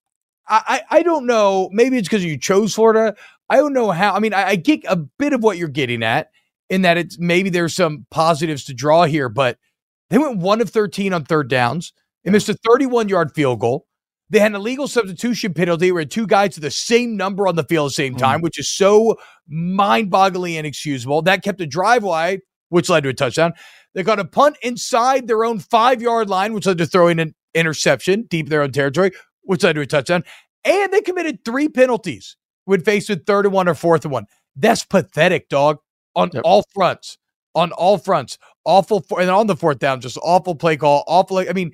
I, 0.47 0.83
I 0.90 1.02
don't 1.02 1.26
know. 1.26 1.71
Maybe 1.73 1.97
it's 1.97 2.07
because 2.07 2.23
you 2.23 2.38
chose 2.38 2.75
Florida. 2.75 3.16
I 3.49 3.57
don't 3.57 3.73
know 3.73 3.90
how. 3.90 4.14
I 4.14 4.19
mean, 4.19 4.35
I, 4.35 4.49
I 4.49 4.57
get 4.57 4.81
a 4.87 4.97
bit 4.97 5.33
of 5.33 5.43
what 5.43 5.57
you're 5.57 5.69
getting 5.69 6.02
at 6.02 6.31
in 6.69 6.83
that 6.83 6.99
it's 6.99 7.19
maybe 7.19 7.49
there's 7.49 7.75
some 7.75 8.07
positives 8.11 8.64
to 8.64 8.75
draw 8.75 9.04
here, 9.04 9.31
but 9.31 9.59
they 10.11 10.19
went 10.19 10.38
one 10.38 10.61
of 10.61 10.69
13 10.69 11.14
on 11.14 11.25
third 11.25 11.49
downs. 11.49 11.95
They 12.25 12.31
missed 12.31 12.49
a 12.50 12.54
31 12.54 13.09
yard 13.09 13.33
field 13.35 13.61
goal. 13.61 13.87
They 14.31 14.38
had 14.38 14.52
an 14.52 14.57
illegal 14.57 14.88
substitution 14.88 15.54
penalty 15.54 15.93
where 15.93 16.04
two 16.04 16.26
guys 16.26 16.54
to 16.54 16.61
the 16.61 16.71
same 16.71 17.16
number 17.16 17.47
on 17.47 17.57
the 17.57 17.64
field 17.64 17.87
at 17.87 17.90
the 17.90 17.95
same 17.95 18.16
time, 18.16 18.40
which 18.40 18.59
is 18.59 18.69
so 18.69 19.16
mind 19.47 20.11
bogglingly 20.11 20.57
inexcusable. 20.57 21.23
That 21.23 21.43
kept 21.43 21.61
a 21.61 21.66
drive 21.66 22.02
wide, 22.02 22.40
which 22.68 22.88
led 22.88 23.02
to 23.04 23.11
a 23.11 23.14
touchdown. 23.14 23.52
They 23.94 24.02
got 24.02 24.18
a 24.18 24.25
punt 24.25 24.56
inside 24.62 25.26
their 25.28 25.44
own 25.44 25.59
five 25.61 26.02
yard 26.02 26.28
line, 26.28 26.52
which 26.52 26.66
led 26.66 26.78
to 26.78 26.87
throwing 26.87 27.21
an 27.21 27.35
interception 27.54 28.23
deep 28.28 28.47
in 28.47 28.50
their 28.50 28.62
own 28.62 28.73
territory, 28.73 29.12
which 29.42 29.62
led 29.62 29.75
to 29.75 29.80
a 29.83 29.87
touchdown. 29.87 30.25
And 30.64 30.92
they 30.92 31.00
committed 31.00 31.44
three 31.44 31.68
penalties 31.68 32.37
when 32.64 32.80
faced 32.80 33.09
with 33.11 33.26
third 33.26 33.44
and 33.47 33.54
one 33.54 33.68
or 33.68 33.75
fourth 33.75 34.04
and 34.04 34.12
one. 34.12 34.26
That's 34.56 34.85
pathetic, 34.85 35.49
dog. 35.49 35.78
On 36.16 36.30
Yep. 36.33 36.42
all 36.44 36.64
fronts, 36.73 37.18
on 37.56 37.73
all 37.73 37.99
fronts, 37.99 38.38
awful. 38.64 39.00
For, 39.00 39.21
and 39.21 39.28
on 39.28 39.49
the 39.49 39.56
fourth 39.56 39.80
down, 39.80 40.00
just 40.00 40.16
awful 40.23 40.54
play 40.54 40.76
call, 40.76 41.02
awful. 41.09 41.38
I 41.38 41.52
mean, 41.52 41.73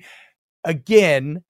again, 0.63 1.43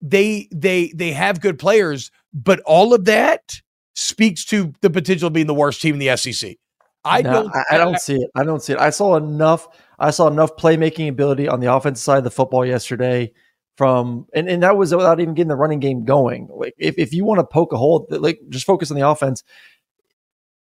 they 0.00 0.48
they 0.52 0.92
they 0.94 1.12
have 1.12 1.40
good 1.40 1.58
players, 1.58 2.10
but 2.34 2.60
all 2.60 2.92
of 2.92 3.04
that 3.06 3.54
speaks 3.94 4.44
to 4.46 4.72
the 4.82 4.90
potential 4.90 5.28
of 5.28 5.32
being 5.32 5.46
the 5.46 5.54
worst 5.54 5.80
team 5.80 5.94
in 5.94 5.98
the 5.98 6.16
SEC. 6.16 6.56
I 7.04 7.22
No, 7.22 7.32
don't. 7.32 7.54
I, 7.54 7.64
I 7.72 7.78
don't 7.78 7.98
see 7.98 8.16
it. 8.16 8.30
I 8.34 8.44
don't 8.44 8.62
see 8.62 8.74
it. 8.74 8.78
I 8.78 8.90
saw 8.90 9.16
enough. 9.16 9.68
I 9.98 10.10
saw 10.10 10.28
enough 10.28 10.56
playmaking 10.56 11.08
ability 11.08 11.48
on 11.48 11.60
the 11.60 11.72
offensive 11.72 12.02
side 12.02 12.18
of 12.18 12.24
the 12.24 12.30
football 12.30 12.64
yesterday. 12.64 13.32
From 13.76 14.26
and, 14.34 14.48
and 14.48 14.62
that 14.62 14.76
was 14.76 14.94
without 14.94 15.18
even 15.18 15.34
getting 15.34 15.48
the 15.48 15.56
running 15.56 15.80
game 15.80 16.04
going. 16.04 16.48
Like 16.52 16.74
if, 16.78 16.98
if 16.98 17.14
you 17.14 17.24
want 17.24 17.40
to 17.40 17.44
poke 17.44 17.72
a 17.72 17.78
hole, 17.78 18.06
like 18.10 18.38
just 18.50 18.66
focus 18.66 18.90
on 18.90 18.98
the 18.98 19.08
offense. 19.08 19.42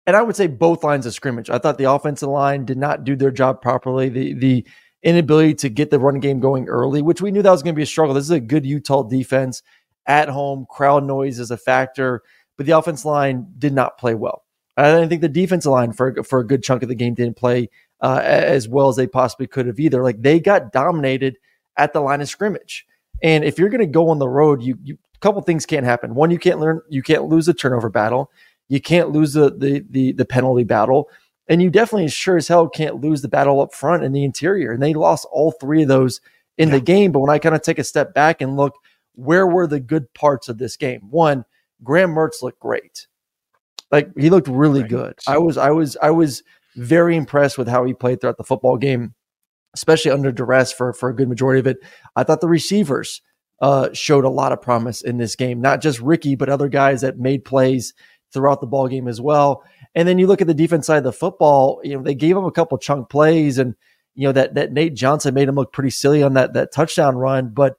And 0.05 0.15
I 0.15 0.21
would 0.21 0.35
say 0.35 0.47
both 0.47 0.83
lines 0.83 1.05
of 1.05 1.13
scrimmage. 1.13 1.50
I 1.50 1.57
thought 1.57 1.77
the 1.77 1.91
offensive 1.91 2.29
line 2.29 2.63
did 2.63 2.77
not 2.77 3.03
do 3.03 3.15
their 3.15 3.31
job 3.31 3.61
properly. 3.61 4.09
The 4.09 4.33
the 4.33 4.67
inability 5.03 5.55
to 5.55 5.69
get 5.69 5.89
the 5.89 6.00
running 6.00 6.21
game 6.21 6.39
going 6.39 6.67
early, 6.67 7.01
which 7.01 7.21
we 7.21 7.31
knew 7.31 7.41
that 7.41 7.51
was 7.51 7.63
going 7.63 7.73
to 7.73 7.79
be 7.79 7.83
a 7.83 7.88
struggle. 7.88 8.13
This 8.13 8.25
is 8.25 8.31
a 8.31 8.39
good 8.39 8.65
Utah 8.65 9.03
defense 9.03 9.63
at 10.05 10.29
home. 10.29 10.67
Crowd 10.69 11.03
noise 11.03 11.39
is 11.39 11.50
a 11.50 11.57
factor, 11.57 12.21
but 12.55 12.67
the 12.67 12.77
offense 12.77 13.03
line 13.03 13.47
did 13.57 13.73
not 13.73 13.97
play 13.97 14.13
well. 14.13 14.43
I 14.85 14.91
didn't 14.91 15.09
think 15.09 15.21
the 15.21 15.29
defensive 15.29 15.71
line 15.71 15.93
for 15.93 16.23
for 16.23 16.39
a 16.39 16.47
good 16.47 16.63
chunk 16.63 16.83
of 16.83 16.89
the 16.89 16.95
game 16.95 17.13
didn't 17.13 17.38
play 17.38 17.69
uh, 18.01 18.21
as 18.23 18.67
well 18.67 18.89
as 18.89 18.95
they 18.95 19.07
possibly 19.07 19.47
could 19.47 19.67
have 19.67 19.79
either. 19.79 20.03
Like 20.03 20.21
they 20.21 20.39
got 20.39 20.71
dominated 20.71 21.38
at 21.77 21.93
the 21.93 22.01
line 22.01 22.21
of 22.21 22.29
scrimmage. 22.29 22.85
And 23.23 23.43
if 23.43 23.59
you're 23.59 23.69
going 23.69 23.81
to 23.81 23.88
go 23.88 24.09
on 24.09 24.19
the 24.19 24.27
road, 24.27 24.63
you, 24.63 24.77
you 24.83 24.97
a 25.15 25.19
couple 25.19 25.41
things 25.41 25.65
can't 25.65 25.85
happen. 25.85 26.15
One, 26.15 26.31
you 26.31 26.39
can't 26.39 26.59
learn, 26.59 26.81
you 26.89 27.03
can't 27.03 27.25
lose 27.25 27.45
the 27.45 27.53
turnover 27.53 27.89
battle. 27.89 28.31
You 28.69 28.81
can't 28.81 29.11
lose 29.11 29.33
the 29.33 29.51
the 29.51 29.85
the, 29.89 30.13
the 30.13 30.25
penalty 30.25 30.63
battle, 30.63 31.09
and 31.47 31.61
you 31.61 31.69
definitely 31.69 32.07
sure 32.09 32.38
as 32.38 32.47
hell 32.47 32.69
can't 32.69 33.01
lose 33.01 33.21
the 33.21 33.27
battle 33.27 33.61
up 33.61 33.73
front 33.73 34.03
in 34.03 34.13
the 34.13 34.23
interior. 34.23 34.71
And 34.71 34.81
they 34.81 34.93
lost 34.93 35.27
all 35.31 35.51
three 35.51 35.83
of 35.83 35.89
those 35.89 36.21
in 36.57 36.71
the 36.71 36.79
game. 36.79 37.11
But 37.11 37.19
when 37.19 37.29
I 37.29 37.39
kind 37.39 37.55
of 37.55 37.61
take 37.61 37.79
a 37.79 37.83
step 37.83 38.13
back 38.13 38.41
and 38.41 38.55
look, 38.55 38.75
where 39.13 39.45
were 39.45 39.67
the 39.67 39.79
good 39.79 40.13
parts 40.13 40.47
of 40.47 40.57
this 40.57 40.77
game? 40.77 41.01
One, 41.09 41.43
Graham 41.83 42.11
Mertz 42.11 42.41
looked 42.41 42.59
great. 42.59 43.07
Like 43.91 44.10
he 44.17 44.29
looked 44.29 44.48
really 44.48 44.81
Right. 44.81 44.89
good. 44.89 45.13
I 45.27 45.38
was 45.38 45.57
I 45.57 45.71
was 45.71 45.98
I 46.01 46.12
was 46.12 46.43
very 46.75 47.15
impressed 47.15 47.57
with 47.57 47.67
how 47.67 47.83
he 47.86 47.93
played 47.93 48.21
throughout 48.21 48.38
the 48.38 48.43
football 48.43 48.77
game, 48.77 49.13
especially 49.75 50.12
under 50.12 50.31
duress 50.31 50.71
for 50.71 50.93
for 50.93 51.10
a 51.10 51.15
good 51.15 51.27
majority 51.29 51.60
of 51.60 51.67
it. 51.67 51.77
I 52.15 52.24
thought 52.24 52.41
the 52.41 52.48
receivers 52.48 53.21
uh, 53.62 53.89
showed 53.93 54.25
a 54.25 54.29
lot 54.29 54.51
of 54.51 54.62
promise 54.62 55.01
in 55.01 55.17
this 55.17 55.36
game, 55.36 55.62
not 55.62 55.81
just 55.81 56.00
Ricky, 56.00 56.36
but 56.36 56.50
other 56.50 56.67
guys 56.69 57.01
that 57.01 57.19
made 57.19 57.45
plays 57.45 57.93
throughout 58.33 58.62
the 58.62 58.67
ball 58.67 58.88
game 58.88 59.07
as 59.07 59.19
well. 59.21 59.63
And 59.93 60.07
then 60.07 60.17
you 60.17 60.25
look 60.25 60.41
at 60.41 60.48
the 60.48 60.53
defense 60.53 60.88
side 60.88 60.98
of 61.00 61.03
the 61.03 61.12
football. 61.13 61.81
You 61.83 61.98
know 61.98 62.03
they 62.03 62.15
gave 62.15 62.38
him 62.38 62.45
a 62.45 62.51
couple 62.51 62.77
chunk 62.77 63.10
plays, 63.10 63.57
and 63.57 63.75
you 64.15 64.27
know 64.27 64.31
that 64.31 64.55
that 64.55 64.71
Nate 64.71 64.95
Johnson 64.95 65.33
made 65.33 65.50
him 65.50 65.55
look 65.55 65.74
pretty 65.74 65.89
silly 65.89 66.24
on 66.24 66.33
that 66.36 66.53
that 66.53 66.71
touchdown 66.71 67.17
run, 67.17 67.50
but 67.50 67.75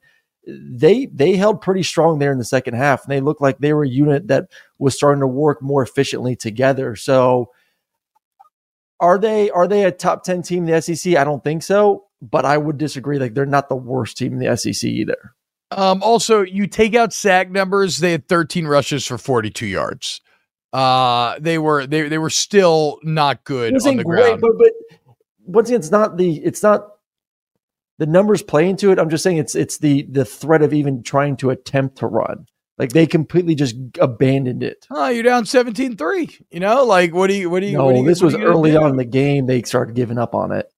they 0.46 1.06
they 1.06 1.36
held 1.36 1.60
pretty 1.60 1.82
strong 1.82 2.18
there 2.18 2.32
in 2.32 2.38
the 2.38 2.44
second 2.44 2.74
half, 2.74 3.04
and 3.04 3.12
they 3.12 3.20
looked 3.20 3.40
like 3.40 3.58
they 3.58 3.72
were 3.72 3.84
a 3.84 3.88
unit 3.88 4.28
that 4.28 4.48
was 4.78 4.94
starting 4.94 5.20
to 5.20 5.26
work 5.26 5.62
more 5.62 5.82
efficiently 5.82 6.34
together. 6.34 6.96
So 6.96 7.50
are 9.00 9.18
they 9.18 9.50
are 9.50 9.68
they 9.68 9.84
a 9.84 9.92
top 9.92 10.24
10 10.24 10.42
team 10.42 10.66
in 10.66 10.72
the 10.72 10.80
SEC? 10.80 11.16
I 11.16 11.24
don't 11.24 11.42
think 11.44 11.62
so, 11.62 12.04
but 12.20 12.44
I 12.44 12.56
would 12.56 12.78
disagree. 12.78 13.18
Like 13.18 13.34
they're 13.34 13.46
not 13.46 13.68
the 13.68 13.76
worst 13.76 14.16
team 14.16 14.32
in 14.32 14.38
the 14.38 14.56
SEC 14.56 14.84
either. 14.84 15.34
Um, 15.70 16.02
also, 16.02 16.42
you 16.42 16.66
take 16.66 16.94
out 16.94 17.12
sack 17.12 17.50
numbers; 17.50 17.98
they 17.98 18.12
had 18.12 18.28
13 18.28 18.66
rushes 18.66 19.06
for 19.06 19.18
42 19.18 19.66
yards. 19.66 20.20
Uh, 20.72 21.38
they 21.38 21.58
were 21.58 21.86
they 21.86 22.08
they 22.08 22.18
were 22.18 22.30
still 22.30 22.98
not 23.02 23.44
good 23.44 23.74
on 23.86 23.96
the 23.96 24.04
great, 24.04 24.22
ground. 24.22 24.40
but 24.40 24.52
but 24.58 24.72
once 25.44 25.68
again, 25.68 25.80
it's 25.80 25.90
not 25.90 26.16
the 26.16 26.36
it's 26.44 26.62
not 26.62 26.91
the 27.98 28.06
numbers 28.06 28.42
play 28.42 28.68
into 28.68 28.90
it. 28.90 28.98
I'm 28.98 29.10
just 29.10 29.22
saying 29.22 29.38
it's 29.38 29.54
it's 29.54 29.78
the 29.78 30.06
the 30.10 30.24
threat 30.24 30.62
of 30.62 30.72
even 30.72 31.02
trying 31.02 31.36
to 31.38 31.50
attempt 31.50 31.98
to 31.98 32.06
run. 32.06 32.46
Like 32.78 32.92
they 32.92 33.06
completely 33.06 33.54
just 33.54 33.76
abandoned 34.00 34.62
it. 34.62 34.86
Oh, 34.90 35.08
you're 35.08 35.22
down 35.22 35.44
17-3. 35.44 36.42
You 36.50 36.60
know, 36.60 36.84
like 36.84 37.14
what 37.14 37.28
do 37.28 37.34
you 37.34 37.50
what 37.50 37.60
do 37.60 37.66
you? 37.66 37.78
what 37.78 37.92
do 37.92 37.94
No, 37.94 38.00
you, 38.00 38.08
this 38.08 38.22
was 38.22 38.34
are 38.34 38.38
you 38.38 38.44
gonna 38.44 38.56
early 38.58 38.76
on 38.76 38.90
in 38.90 38.96
the 38.96 39.04
game. 39.04 39.46
They 39.46 39.62
started 39.62 39.94
giving 39.94 40.18
up 40.18 40.34
on 40.34 40.52
it. 40.52 40.72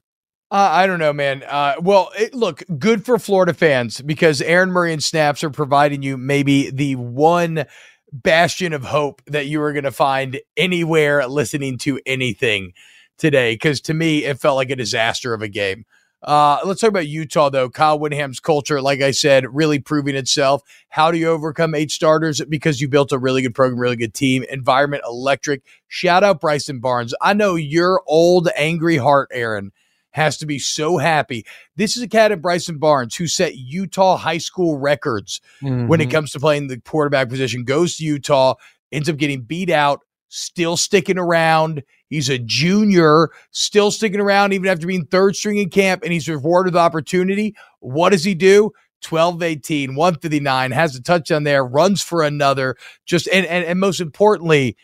Uh, 0.50 0.71
I 0.71 0.87
don't 0.87 0.99
know, 0.99 1.12
man. 1.12 1.42
Uh, 1.42 1.75
well, 1.80 2.11
it, 2.16 2.35
look, 2.35 2.62
good 2.78 3.04
for 3.04 3.18
Florida 3.18 3.54
fans 3.54 4.00
because 4.00 4.40
Aaron 4.42 4.71
Murray 4.71 4.92
and 4.92 5.02
Snaps 5.02 5.42
are 5.42 5.50
providing 5.50 6.02
you 6.02 6.16
maybe 6.16 6.71
the 6.71 6.97
one 6.97 7.64
bastion 8.12 8.73
of 8.73 8.85
hope 8.85 9.23
that 9.26 9.47
you 9.47 9.61
are 9.62 9.73
going 9.73 9.85
to 9.85 9.90
find 9.90 10.40
anywhere 10.56 11.26
listening 11.26 11.78
to 11.78 12.00
anything 12.06 12.73
today. 13.18 13.54
Because 13.54 13.80
to 13.83 13.94
me, 13.94 14.25
it 14.25 14.38
felt 14.38 14.56
like 14.56 14.71
a 14.71 14.76
disaster 14.76 15.35
of 15.35 15.42
a 15.42 15.49
game. 15.49 15.85
Uh, 16.24 16.58
let's 16.64 16.80
talk 16.80 16.88
about 16.88 17.06
Utah, 17.06 17.50
though. 17.50 17.68
Kyle 17.68 17.98
Whittingham's 17.98 18.40
culture, 18.40 18.80
like 18.80 19.02
I 19.02 19.10
said, 19.10 19.54
really 19.54 19.78
proving 19.78 20.16
itself. 20.16 20.62
How 20.88 21.10
do 21.10 21.18
you 21.18 21.28
overcome 21.28 21.74
eight 21.74 21.90
starters? 21.90 22.40
Because 22.48 22.80
you 22.80 22.88
built 22.88 23.12
a 23.12 23.18
really 23.18 23.42
good 23.42 23.54
program, 23.54 23.78
really 23.78 23.96
good 23.96 24.14
team, 24.14 24.42
environment 24.50 25.02
electric. 25.06 25.62
Shout 25.86 26.24
out 26.24 26.40
Bryson 26.40 26.80
Barnes. 26.80 27.14
I 27.20 27.34
know 27.34 27.56
your 27.56 28.02
old 28.06 28.48
angry 28.56 28.96
heart, 28.96 29.28
Aaron, 29.32 29.70
has 30.12 30.38
to 30.38 30.46
be 30.46 30.58
so 30.58 30.96
happy. 30.96 31.44
This 31.76 31.96
is 31.96 32.02
a 32.02 32.08
cat 32.08 32.32
at 32.32 32.40
Bryson 32.40 32.78
Barnes 32.78 33.16
who 33.16 33.26
set 33.26 33.56
Utah 33.56 34.16
high 34.16 34.38
school 34.38 34.78
records 34.78 35.42
when 35.60 36.00
it 36.00 36.08
Mhm. 36.08 36.12
comes 36.12 36.32
to 36.32 36.40
playing 36.40 36.68
the 36.68 36.80
quarterback 36.80 37.28
position, 37.28 37.64
goes 37.64 37.96
to 37.98 38.04
Utah, 38.04 38.54
ends 38.92 39.08
up 39.10 39.16
getting 39.18 39.42
beat 39.42 39.68
out, 39.70 40.00
still 40.28 40.76
sticking 40.78 41.18
around. 41.18 41.82
He's 42.14 42.28
a 42.28 42.38
junior, 42.38 43.30
still 43.50 43.90
sticking 43.90 44.21
around 44.21 44.52
even 44.52 44.68
after 44.68 44.87
being 44.87 45.04
third 45.06 45.35
string 45.37 45.59
in 45.59 45.68
camp, 45.68 46.02
and 46.04 46.12
he's 46.12 46.28
rewarded 46.28 46.75
with 46.75 46.80
opportunity. 46.80 47.54
What 47.80 48.11
does 48.11 48.25
he 48.25 48.35
do? 48.35 48.71
12 49.02 49.42
18, 49.42 49.94
159, 49.97 50.71
has 50.71 50.97
a 50.97 51.02
touchdown 51.02 51.42
there, 51.42 51.64
runs 51.64 52.00
for 52.02 52.23
another, 52.23 52.76
just 53.04 53.28
and 53.28 53.44
and, 53.47 53.64
and 53.64 53.80
most 53.80 54.00
importantly, 54.00 54.76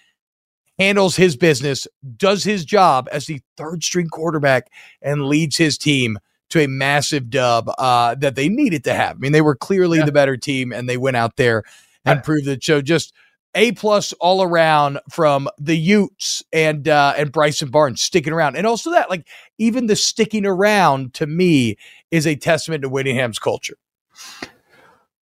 handles 0.78 1.16
his 1.16 1.36
business, 1.36 1.86
does 2.16 2.44
his 2.44 2.64
job 2.64 3.08
as 3.12 3.26
the 3.26 3.40
third 3.56 3.84
string 3.84 4.08
quarterback, 4.08 4.68
and 5.00 5.26
leads 5.26 5.56
his 5.56 5.78
team 5.78 6.18
to 6.50 6.60
a 6.60 6.66
massive 6.66 7.30
dub 7.30 7.70
uh, 7.78 8.14
that 8.16 8.34
they 8.34 8.48
needed 8.48 8.82
to 8.84 8.92
have. 8.92 9.16
I 9.16 9.18
mean, 9.20 9.32
they 9.32 9.40
were 9.40 9.54
clearly 9.54 9.98
Yeah. 9.98 10.04
the 10.06 10.12
better 10.12 10.36
team, 10.36 10.72
and 10.72 10.88
they 10.88 10.96
went 10.96 11.16
out 11.16 11.36
there 11.36 11.62
and 12.04 12.22
proved 12.24 12.48
it. 12.48 12.64
So 12.64 12.82
just 12.82 13.14
a 13.54 13.72
plus 13.72 14.12
all 14.20 14.42
around 14.42 15.00
from 15.10 15.48
the 15.58 15.76
Utes 15.76 16.42
and 16.52 16.86
uh, 16.88 17.14
and 17.16 17.32
Bryson 17.32 17.70
Barnes 17.70 18.00
sticking 18.00 18.32
around, 18.32 18.56
and 18.56 18.66
also 18.66 18.90
that 18.92 19.10
like 19.10 19.26
even 19.58 19.86
the 19.86 19.96
sticking 19.96 20.46
around 20.46 21.14
to 21.14 21.26
me 21.26 21.76
is 22.10 22.26
a 22.26 22.36
testament 22.36 22.82
to 22.82 22.88
Whittingham's 22.88 23.38
culture. 23.38 23.76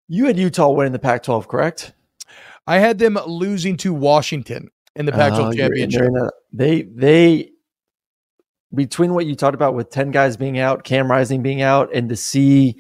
You 0.08 0.26
had 0.26 0.38
Utah 0.38 0.70
winning 0.70 0.92
the 0.92 0.98
Pac-12, 0.98 1.48
correct? 1.48 1.92
I 2.66 2.78
had 2.78 2.98
them 2.98 3.18
losing 3.26 3.76
to 3.78 3.92
Washington 3.92 4.70
in 4.94 5.06
the 5.06 5.12
Pac-12 5.12 5.34
Oh, 5.38 5.40
you're 5.40 5.50
in- 5.50 5.56
championship. 5.90 6.00
you're 6.02 6.26
a- 6.26 6.30
they 6.52 6.82
they 6.82 7.50
between 8.74 9.14
what 9.14 9.24
you 9.26 9.34
talked 9.34 9.54
about 9.54 9.74
with 9.74 9.90
10 9.90 10.10
guys 10.10 10.36
being 10.36 10.58
out, 10.58 10.84
Cam 10.84 11.10
Rising 11.10 11.42
being 11.42 11.62
out, 11.62 11.88
and 11.94 12.08
to 12.10 12.16
see 12.16 12.76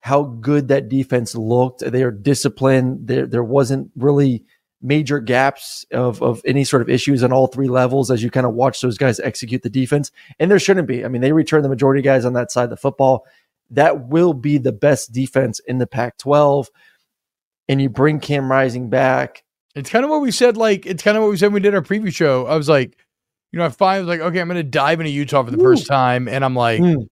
how 0.00 0.22
good 0.24 0.68
that 0.68 0.88
defense 0.88 1.34
looked. 1.36 1.80
They 1.88 2.02
are 2.02 2.10
disciplined. 2.10 3.06
There 3.06 3.26
there 3.26 3.44
wasn't 3.44 3.90
really 3.96 4.44
major 4.82 5.20
gaps 5.20 5.84
of 5.92 6.22
of 6.22 6.40
any 6.44 6.64
sort 6.64 6.82
of 6.82 6.88
issues 6.88 7.22
on 7.22 7.32
all 7.32 7.46
three 7.46 7.68
levels 7.68 8.10
as 8.10 8.22
you 8.22 8.30
kind 8.30 8.46
of 8.46 8.54
watch 8.54 8.80
those 8.80 8.98
guys 8.98 9.20
execute 9.20 9.62
the 9.62 9.70
defense. 9.70 10.10
And 10.38 10.50
there 10.50 10.58
shouldn't 10.58 10.88
be. 10.88 11.04
I 11.04 11.08
mean, 11.08 11.20
they 11.20 11.32
return 11.32 11.62
the 11.62 11.68
majority 11.68 12.00
of 12.00 12.04
guys 12.04 12.24
on 12.24 12.32
that 12.34 12.50
side 12.50 12.64
of 12.64 12.70
the 12.70 12.76
football. 12.76 13.26
That 13.70 14.08
will 14.08 14.32
be 14.32 14.58
the 14.58 14.72
best 14.72 15.12
defense 15.12 15.60
in 15.60 15.78
the 15.78 15.86
Pac-12. 15.86 16.66
And 17.68 17.80
you 17.80 17.88
bring 17.88 18.18
Cam 18.18 18.50
Rising 18.50 18.90
back. 18.90 19.44
It's 19.76 19.90
kind 19.90 20.04
of 20.04 20.10
what 20.10 20.22
we 20.22 20.32
said. 20.32 20.56
Like 20.56 20.86
it's 20.86 21.02
kind 21.02 21.16
of 21.16 21.22
what 21.22 21.30
we 21.30 21.36
said 21.36 21.48
when 21.48 21.54
we 21.54 21.60
did 21.60 21.74
our 21.74 21.82
preview 21.82 22.12
show. 22.12 22.46
I 22.46 22.56
was 22.56 22.68
like, 22.68 22.96
you 23.52 23.58
know, 23.58 23.64
I 23.64 23.68
finally 23.68 24.06
was 24.06 24.18
like, 24.18 24.26
okay, 24.28 24.40
I'm 24.40 24.48
going 24.48 24.56
to 24.56 24.62
dive 24.62 25.00
into 25.00 25.12
Utah 25.12 25.44
for 25.44 25.50
the 25.50 25.58
first 25.58 25.86
time, 25.86 26.28
and 26.28 26.44
I'm 26.44 26.54
like, 26.54 26.80
Mm. 26.80 27.06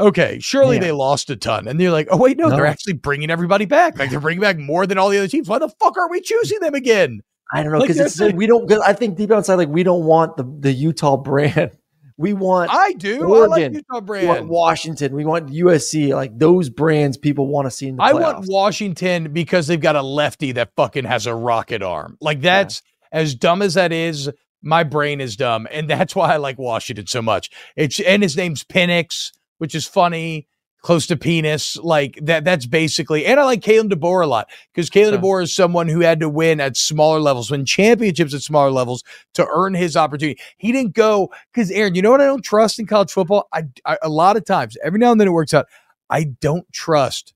Okay, 0.00 0.38
surely 0.40 0.76
Man. 0.76 0.80
they 0.88 0.92
lost 0.92 1.30
a 1.30 1.36
ton, 1.36 1.68
and 1.68 1.78
they're 1.80 1.90
like, 1.92 2.08
oh 2.10 2.16
wait, 2.16 2.36
no, 2.38 2.48
No. 2.48 2.56
they're 2.56 2.66
actually 2.66 2.94
bringing 2.94 3.30
everybody 3.30 3.66
back. 3.66 3.98
Like 3.98 4.10
they're 4.10 4.20
bringing 4.20 4.40
back 4.40 4.58
more 4.58 4.86
than 4.86 4.98
all 4.98 5.08
the 5.10 5.18
other 5.18 5.28
teams. 5.28 5.48
Why 5.48 5.58
the 5.58 5.68
fuck 5.68 5.96
are 5.98 6.10
we 6.10 6.20
choosing 6.20 6.58
them 6.60 6.74
again? 6.74 7.20
I 7.52 7.62
don't 7.62 7.72
know 7.72 7.78
Like, 7.78 7.88
because 7.88 8.00
it's 8.00 8.16
that's 8.16 8.34
we 8.34 8.46
don't. 8.46 8.68
Cause 8.68 8.78
I 8.80 8.92
think 8.92 9.16
deep 9.16 9.30
outside, 9.30 9.54
like 9.56 9.68
we 9.68 9.82
don't 9.82 10.04
want 10.04 10.36
the 10.36 10.44
the 10.44 10.72
Utah 10.72 11.16
brand. 11.16 11.72
We 12.16 12.34
want, 12.34 12.70
I 12.70 12.92
do. 12.92 13.22
I 13.34 13.46
like 13.46 13.62
Oregon. 13.62 13.72
Utah 13.72 13.84
we 13.94 13.94
want 13.94 14.06
brand. 14.06 14.48
Washington. 14.50 15.14
We 15.14 15.24
want 15.24 15.48
USC. 15.48 16.14
Like 16.14 16.38
those 16.38 16.68
brands, 16.68 17.16
people 17.16 17.46
want 17.46 17.64
to 17.64 17.70
see 17.70 17.88
in 17.88 17.96
the 17.96 18.02
I 18.02 18.12
playoffs. 18.12 18.20
want 18.34 18.44
Washington 18.50 19.32
because 19.32 19.66
they've 19.66 19.80
got 19.80 19.96
a 19.96 20.02
lefty 20.02 20.52
that 20.52 20.72
fucking 20.76 21.06
has 21.06 21.24
a 21.26 21.34
rocket 21.34 21.82
arm. 21.82 22.18
Like 22.20 22.42
that's 22.42 22.82
as 23.10 23.34
dumb 23.34 23.62
as 23.62 23.72
that 23.72 23.90
is. 23.90 24.28
My 24.62 24.82
brain 24.84 25.22
is 25.22 25.34
dumb, 25.34 25.66
and 25.70 25.88
that's 25.88 26.14
why 26.14 26.34
I 26.34 26.36
like 26.36 26.58
Washington 26.58 27.06
so 27.06 27.22
much. 27.22 27.48
It's 27.74 27.98
and 28.00 28.22
his 28.22 28.36
name's 28.36 28.64
Penix, 28.64 29.30
which 29.60 29.74
is 29.74 29.86
funny 29.86 30.46
close 30.82 31.06
to 31.06 31.16
penis. 31.16 31.76
Like 31.76 32.18
that, 32.22 32.44
that's 32.44 32.66
basically, 32.66 33.26
and 33.26 33.38
I 33.38 33.44
like 33.44 33.60
Kalen 33.60 33.90
DeBoer 33.92 34.24
a 34.24 34.26
lot 34.26 34.48
because 34.74 34.90
Kalen 34.90 35.12
Yeah. 35.12 35.18
DeBoer 35.18 35.42
is 35.42 35.54
someone 35.54 35.88
who 35.88 36.00
had 36.00 36.20
to 36.20 36.28
win 36.28 36.60
at 36.60 36.76
smaller 36.76 37.20
levels, 37.20 37.50
win 37.50 37.64
championships 37.64 38.34
at 38.34 38.42
smaller 38.42 38.70
levels 38.70 39.04
to 39.34 39.46
earn 39.50 39.74
his 39.74 39.96
opportunity. 39.96 40.40
He 40.56 40.72
didn't 40.72 40.94
go 40.94 41.30
because 41.52 41.70
Aaron, 41.70 41.94
you 41.94 42.02
know 42.02 42.10
what 42.10 42.20
I 42.20 42.26
don't 42.26 42.44
trust 42.44 42.78
in 42.78 42.86
college 42.86 43.12
football? 43.12 43.48
I, 43.52 43.64
I 43.84 43.98
a 44.02 44.08
lot 44.08 44.36
of 44.36 44.44
times, 44.44 44.76
every 44.82 44.98
now 44.98 45.12
and 45.12 45.20
then 45.20 45.28
it 45.28 45.32
works 45.32 45.54
out. 45.54 45.66
I 46.08 46.24
don't 46.24 46.70
trust 46.72 47.34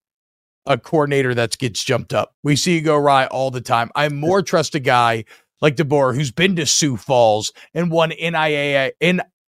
a 0.66 0.78
coordinator 0.78 1.34
that 1.34 1.58
gets 1.58 1.84
jumped 1.84 2.14
up. 2.14 2.34
We 2.42 2.56
see 2.56 2.78
it 2.78 2.82
go 2.82 2.96
awry 2.96 3.26
all 3.26 3.50
the 3.50 3.60
time. 3.60 3.90
I 3.94 4.08
more 4.08 4.40
trust 4.42 4.74
a 4.74 4.80
guy 4.80 5.24
like 5.60 5.76
DeBoer 5.76 6.14
who's 6.14 6.32
been 6.32 6.56
to 6.56 6.66
Sioux 6.66 6.96
Falls 6.96 7.52
and 7.74 7.90
won 7.90 8.10
NIAA, 8.10 8.92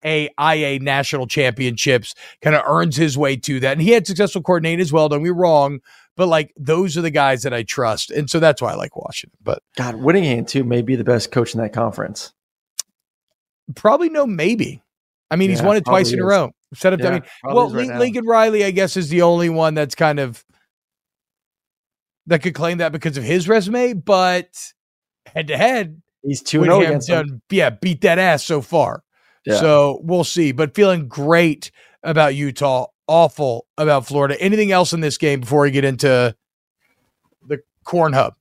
NAIA 0.05 0.81
national 0.81 1.27
championships, 1.27 2.15
kind 2.41 2.57
of 2.57 2.63
earns 2.67 2.97
his 2.97 3.17
way 3.17 3.37
to 3.37 3.61
that. 3.61 3.73
And 3.73 3.83
he 3.83 3.91
had 3.91 4.07
successful 4.07 4.43
coordinating 4.43 4.81
as 4.81 4.93
well, 4.93 5.09
don't 5.09 5.23
be 5.23 5.31
wrong. 5.31 5.81
But 6.17 6.29
like 6.29 6.53
those 6.57 6.97
are 6.97 7.03
the 7.03 7.11
guys 7.11 7.43
that 7.43 7.55
I 7.55 7.63
trust. 7.63 8.11
And 8.11 8.29
so 8.29 8.39
that's 8.39 8.61
why 8.61 8.73
I 8.73 8.75
like 8.75 8.97
Washington. 8.97 9.39
But 9.43 9.63
God, 9.77 9.97
Whittingham 9.97 10.45
too 10.45 10.65
may 10.65 10.83
be 10.83 10.95
the 10.97 11.05
best 11.05 11.33
coach 11.33 11.55
in 11.55 11.61
that 11.61 11.73
conference. 11.73 12.33
probably 13.75 14.11
no 14.11 14.27
maybe. 14.27 14.83
I 15.31 15.37
mean, 15.37 15.49
he's 15.49 15.63
won 15.63 15.77
it 15.77 15.85
twice 15.87 16.13
in 16.13 16.21
a 16.21 16.25
row. 16.25 16.51
Set 16.75 16.93
up. 16.93 17.03
I 17.03 17.11
mean, 17.11 17.23
well, 17.45 17.71
right 17.71 17.89
Lin- 17.89 17.99
Lincoln 17.99 18.27
Riley, 18.27 18.65
I 18.65 18.71
guess, 18.71 18.99
is 18.99 19.09
the 19.09 19.23
only 19.23 19.49
one 19.49 19.73
that's 19.73 19.95
kind 19.95 20.21
of 20.21 20.45
that 22.27 22.43
could 22.43 22.55
claim 22.55 22.79
that 22.79 22.93
because 22.93 23.17
of 23.17 23.25
his 23.25 23.49
resume. 23.49 23.95
But 23.95 24.49
head 25.27 25.49
to 25.49 25.57
head, 25.57 26.03
He's 26.23 26.43
two 26.43 26.63
and 26.63 26.71
oh 26.71 26.75
zero 26.75 26.79
Whittingham's 26.81 27.09
against 27.09 27.09
them. 27.09 27.27
done, 27.29 27.43
yeah, 27.51 27.71
beat 27.71 28.03
that 28.03 28.19
ass 28.19 28.45
so 28.45 28.61
far. 28.61 29.03
Yeah. 29.45 29.61
So 29.61 30.01
we'll 30.03 30.25
see. 30.25 30.53
But 30.53 30.75
feeling 30.75 31.09
great 31.09 31.71
about 32.03 32.35
Utah, 32.35 32.87
awful 33.07 33.67
about 33.77 34.07
Florida. 34.07 34.41
Anything 34.41 34.73
else 34.73 34.93
in 34.93 35.01
this 35.01 35.19
game 35.19 35.41
before 35.41 35.63
we 35.63 35.71
get 35.71 35.85
into 35.85 36.35
the 37.47 37.63
corn 37.85 38.13
hub? 38.13 38.35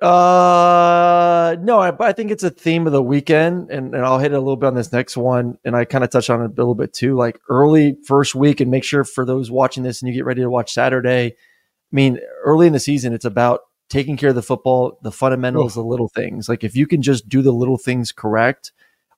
Uh, 0.00 1.56
no, 1.60 1.80
I, 1.80 1.90
but 1.90 2.06
I 2.06 2.12
think 2.12 2.30
it's 2.30 2.42
a 2.42 2.50
theme 2.50 2.86
of 2.86 2.92
the 2.92 3.02
weekend, 3.02 3.70
and, 3.70 3.94
and 3.94 4.04
I'll 4.04 4.18
hit 4.18 4.32
it 4.32 4.34
a 4.34 4.40
little 4.40 4.56
bit 4.56 4.66
on 4.66 4.74
this 4.74 4.92
next 4.92 5.16
one. 5.16 5.58
And 5.64 5.74
I 5.74 5.84
kind 5.86 6.04
of 6.04 6.10
touch 6.10 6.28
on 6.28 6.42
it 6.42 6.46
a 6.46 6.54
little 6.54 6.74
bit 6.74 6.92
too, 6.92 7.16
like 7.16 7.40
early 7.48 7.96
first 8.06 8.34
week, 8.34 8.60
and 8.60 8.70
make 8.70 8.84
sure 8.84 9.04
for 9.04 9.24
those 9.24 9.50
watching 9.50 9.82
this 9.82 10.02
and 10.02 10.08
you 10.08 10.14
get 10.14 10.26
ready 10.26 10.42
to 10.42 10.50
watch 10.50 10.72
Saturday. 10.72 11.28
I 11.28 11.94
mean, 11.94 12.20
early 12.44 12.66
in 12.66 12.72
the 12.72 12.80
season, 12.80 13.14
it's 13.14 13.24
about 13.24 13.60
taking 13.88 14.16
care 14.16 14.30
of 14.30 14.34
the 14.34 14.42
football, 14.42 14.98
the 15.02 15.12
fundamentals, 15.12 15.74
the 15.74 15.84
little 15.84 16.08
things. 16.08 16.48
Like 16.48 16.64
if 16.64 16.76
you 16.76 16.86
can 16.86 17.00
just 17.00 17.28
do 17.28 17.40
the 17.40 17.52
little 17.52 17.78
things 17.78 18.12
correct, 18.12 18.72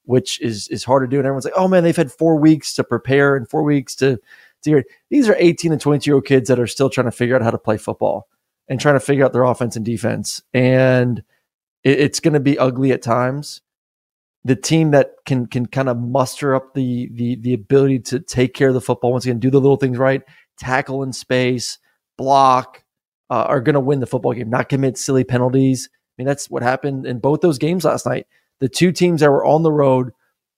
which 0.09 0.41
is 0.41 0.69
is 0.69 0.85
hard 0.85 1.03
to 1.03 1.07
do, 1.07 1.19
and 1.19 1.27
everyone's 1.27 1.45
like, 1.45 1.53
oh 1.55 1.69
man, 1.69 1.85
they've 1.85 1.95
had 1.95 2.11
four 2.11 2.37
weeks 2.37 2.73
to 2.73 2.83
prepare 2.83 3.37
and 3.37 3.47
four 3.47 3.63
weeks 3.63 3.95
to 3.97 4.19
to. 4.65 4.83
These 5.11 5.29
are 5.29 5.37
eighteen 5.39 5.71
and 5.71 5.81
22 5.81 6.09
year 6.09 6.15
old 6.15 6.25
kids 6.25 6.49
that 6.49 6.59
are 6.59 6.67
still 6.67 6.89
trying 6.89 7.05
to 7.05 7.13
figure 7.13 7.37
out 7.37 7.43
how 7.43 7.51
to 7.51 7.59
play 7.59 7.77
football 7.77 8.27
and 8.69 8.81
trying 8.81 8.95
to 8.95 9.01
figure 9.01 9.23
out 9.23 9.35
their 9.35 9.45
offense 9.45 9.77
and 9.77 9.85
defense. 9.85 10.41
And 10.55 11.23
it, 11.85 12.01
it's 12.01 12.21
going 12.21 12.33
to 12.33 12.41
be 12.41 12.59
ugly 12.59 12.91
at 12.93 13.03
times. 13.03 13.61
The 14.45 14.57
team 14.57 14.93
that 14.93 15.13
can 15.27 15.47
can 15.47 15.67
kind 15.67 15.91
of 15.91 15.99
muster 15.99 16.55
up 16.55 16.73
the 16.73 17.11
the 17.13 17.37
the 17.37 17.53
ability 17.53 17.99
to 18.01 18.19
take 18.19 18.55
care 18.55 18.69
of 18.69 18.75
the 18.75 18.81
football 18.81 19.13
once 19.13 19.27
again, 19.27 19.41
do 19.41 19.51
the 19.51 19.61
little 19.61 19.77
things 19.77 19.99
right, 19.99 20.23
tackle 20.59 21.03
in 21.03 21.13
space, 21.13 21.79
block, 22.17 22.83
uh, 23.29 23.45
are 23.47 23.61
going 23.61 23.75
to 23.75 23.81
win 23.81 24.01
the 24.01 24.07
football 24.07 24.33
game. 24.33 24.49
Not 24.49 24.71
commit 24.71 24.97
silly 24.97 25.25
penalties. 25.25 25.91
I 25.93 26.13
mean, 26.17 26.27
that's 26.27 26.49
what 26.49 26.63
happened 26.63 27.05
in 27.05 27.19
both 27.19 27.43
those 27.43 27.59
games 27.59 27.85
last 27.85 28.07
night. 28.07 28.27
The 28.61 28.69
two 28.69 28.93
teams 28.93 29.21
that 29.21 29.31
were 29.31 29.45
on 29.45 29.63
the 29.63 29.73
road 29.73 30.13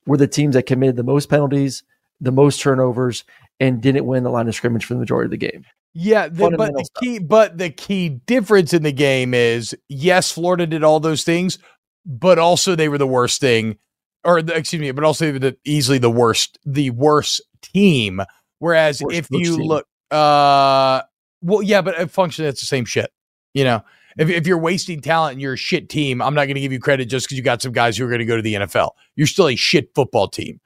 were 0.07 0.17
the 0.17 0.27
teams 0.29 0.55
that 0.55 0.67
committed 0.67 0.97
the 0.97 1.03
most 1.03 1.29
penalties, 1.29 1.83
the 2.21 2.33
most 2.33 2.61
turnovers, 2.61 3.25
and 3.59 3.81
didn't 3.81 4.07
win 4.07 4.25
the 4.25 4.31
line 4.31 4.49
of 4.49 4.55
scrimmage 4.55 4.85
for 4.85 4.95
the 4.95 5.01
majority 5.01 5.27
of 5.27 5.31
the 5.31 5.37
game. 5.37 5.65
Yeah, 5.93 6.29
the, 6.29 6.51
but 6.57 6.73
the 6.73 6.85
stuff. 6.85 7.03
key, 7.03 7.19
but 7.19 7.59
the 7.59 7.71
key 7.71 8.09
difference 8.09 8.73
in 8.73 8.83
the 8.83 8.93
game 8.93 9.35
is 9.35 9.77
yes, 9.89 10.31
Florida 10.31 10.67
did 10.67 10.85
all 10.85 11.01
those 11.01 11.25
things, 11.25 11.59
but 12.07 12.39
also 12.39 12.75
they 12.75 12.89
were 12.89 12.99
the 12.99 13.07
worst 13.07 13.41
thing, 13.41 13.77
or 14.25 14.41
the, 14.41 14.55
excuse 14.55 14.81
me, 14.81 14.93
but 14.93 15.05
also 15.05 15.27
they 15.27 15.33
were 15.33 15.39
the, 15.39 15.57
easily 15.65 15.99
the 15.99 16.11
worst, 16.11 16.59
the 16.65 16.91
worst 16.91 17.43
team. 17.61 18.23
Whereas 18.61 19.03
Worst 19.03 19.17
if 19.17 19.31
you 19.31 19.57
team. 19.57 19.67
look, 19.67 19.87
uh, 20.11 21.03
well, 21.43 21.63
yeah, 21.63 21.83
but 21.83 22.11
functionally 22.11 22.49
it's 22.49 22.61
the 22.61 22.67
same 22.67 22.85
shit. 22.85 23.11
You 23.55 23.65
know, 23.65 23.83
if 24.19 24.29
if 24.29 24.47
you're 24.47 24.59
wasting 24.59 25.01
talent 25.01 25.33
and 25.33 25.41
you're 25.41 25.55
a 25.55 25.59
shit 25.59 25.89
team, 25.89 26.21
I'm 26.21 26.35
not 26.35 26.45
going 26.45 26.55
to 26.55 26.61
give 26.61 26.73
you 26.73 26.81
credit 26.81 27.07
just 27.07 27.27
because 27.27 27.39
you 27.39 27.45
got 27.45 27.63
some 27.63 27.73
guys 27.73 27.97
who 27.97 28.05
are 28.05 28.09
going 28.09 28.21
to 28.21 28.25
go 28.25 28.37
to 28.37 28.43
the 28.43 28.55
NFL. 28.55 28.91
You're 29.17 29.27
still 29.27 29.49
a 29.49 29.57
shit 29.57 29.95
football 29.95 30.29
team. 30.29 30.61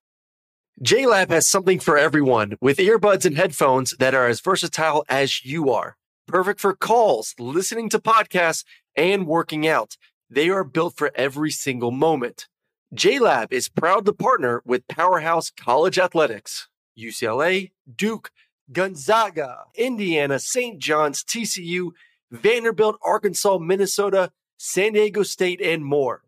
JLab 0.82 1.30
has 1.30 1.46
something 1.46 1.78
for 1.78 1.96
everyone 1.96 2.54
with 2.60 2.78
earbuds 2.78 3.24
and 3.24 3.36
headphones 3.36 3.94
that 3.98 4.14
are 4.14 4.26
as 4.26 4.40
versatile 4.40 5.04
as 5.08 5.44
you 5.44 5.70
are. 5.70 5.96
Perfect 6.26 6.58
for 6.58 6.74
calls, 6.74 7.34
listening 7.38 7.88
to 7.90 8.00
podcasts, 8.00 8.64
and 8.96 9.26
working 9.26 9.68
out. 9.68 9.96
They 10.28 10.48
are 10.48 10.64
built 10.64 10.96
for 10.96 11.12
every 11.14 11.50
single 11.50 11.92
moment. 11.92 12.48
JLab 12.94 13.52
is 13.52 13.68
proud 13.68 14.04
to 14.06 14.12
partner 14.12 14.62
with 14.64 14.88
Powerhouse 14.88 15.50
College 15.50 15.98
Athletics, 15.98 16.68
UCLA, 16.98 17.70
Duke, 17.94 18.30
Gonzaga, 18.72 19.64
Indiana, 19.76 20.38
St. 20.38 20.80
John's, 20.80 21.22
TCU, 21.22 21.90
Vanderbilt, 22.30 22.96
Arkansas, 23.02 23.58
Minnesota, 23.58 24.32
San 24.56 24.92
Diego 24.92 25.22
State, 25.22 25.60
and 25.60 25.84
more. 25.84 26.22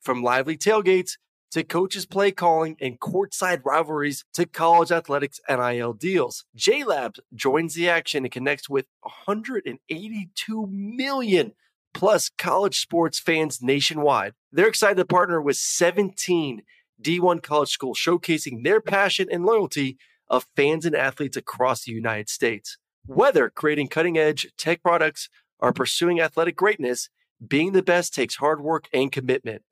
From 0.00 0.22
lively 0.22 0.56
tailgates 0.56 1.16
to 1.50 1.64
coaches 1.64 2.06
play 2.06 2.30
calling 2.30 2.76
and 2.80 3.00
courtside 3.00 3.64
rivalries 3.64 4.24
to 4.34 4.46
college 4.46 4.92
athletics 4.92 5.40
and 5.48 5.60
NIL 5.60 5.92
deals. 5.92 6.44
JLabs 6.56 7.18
joins 7.34 7.74
the 7.74 7.88
action 7.88 8.24
and 8.24 8.32
connects 8.32 8.68
with 8.68 8.86
182 9.02 10.66
million 10.68 11.52
plus 11.92 12.30
college 12.38 12.80
sports 12.80 13.18
fans 13.18 13.60
nationwide. 13.60 14.34
They're 14.52 14.68
excited 14.68 14.96
to 14.96 15.04
partner 15.04 15.40
with 15.42 15.56
17 15.56 16.62
D1 17.02 17.42
college 17.42 17.70
schools 17.70 17.98
showcasing 17.98 18.62
their 18.62 18.80
passion 18.80 19.28
and 19.30 19.44
loyalty 19.44 19.98
of 20.28 20.46
fans 20.54 20.86
and 20.86 20.94
athletes 20.94 21.36
across 21.36 21.84
the 21.84 21.92
United 21.92 22.28
States. 22.28 22.78
Whether 23.06 23.50
creating 23.50 23.88
cutting 23.88 24.18
edge 24.18 24.46
tech 24.56 24.82
products 24.82 25.28
or 25.58 25.72
pursuing 25.72 26.20
athletic 26.20 26.56
greatness, 26.56 27.08
being 27.46 27.72
the 27.72 27.82
best 27.82 28.14
takes 28.14 28.36
hard 28.36 28.60
work 28.60 28.88
and 28.92 29.10
commitment. 29.10 29.62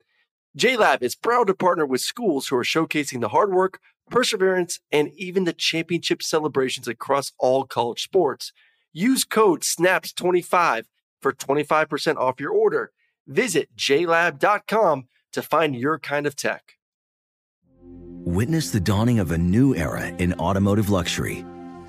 JLab 0.57 1.03
is 1.03 1.15
proud 1.15 1.47
to 1.47 1.53
partner 1.53 1.85
with 1.85 2.01
schools 2.01 2.47
who 2.47 2.55
are 2.57 2.63
showcasing 2.63 3.21
the 3.21 3.29
hard 3.29 3.51
work, 3.53 3.79
perseverance, 4.09 4.79
and 4.91 5.11
even 5.15 5.43
the 5.43 5.53
championship 5.53 6.23
celebrations 6.23 6.87
across 6.87 7.31
all 7.37 7.65
college 7.65 8.01
sports. 8.01 8.51
Use 8.91 9.23
code 9.23 9.61
SNAPS25 9.61 10.85
for 11.21 11.31
25% 11.31 12.15
off 12.17 12.39
your 12.39 12.51
order. 12.51 12.91
Visit 13.27 13.69
jlab.com 13.77 15.07
to 15.31 15.41
find 15.43 15.75
your 15.75 15.99
kind 15.99 16.25
of 16.25 16.35
tech. 16.35 16.73
Witness 18.25 18.71
the 18.71 18.79
dawning 18.79 19.19
of 19.19 19.31
a 19.31 19.37
new 19.37 19.75
era 19.75 20.07
in 20.07 20.33
automotive 20.33 20.89
luxury 20.89 21.45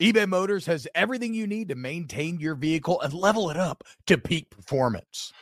eBay 0.00 0.28
Motors 0.28 0.66
has 0.66 0.86
everything 0.94 1.32
you 1.32 1.46
need 1.46 1.68
to 1.70 1.74
maintain 1.74 2.38
your 2.38 2.54
vehicle 2.54 3.00
and 3.00 3.14
level 3.14 3.48
it 3.48 3.56
up 3.56 3.82
to 4.06 4.18
peak 4.18 4.50
performance. 4.50 5.32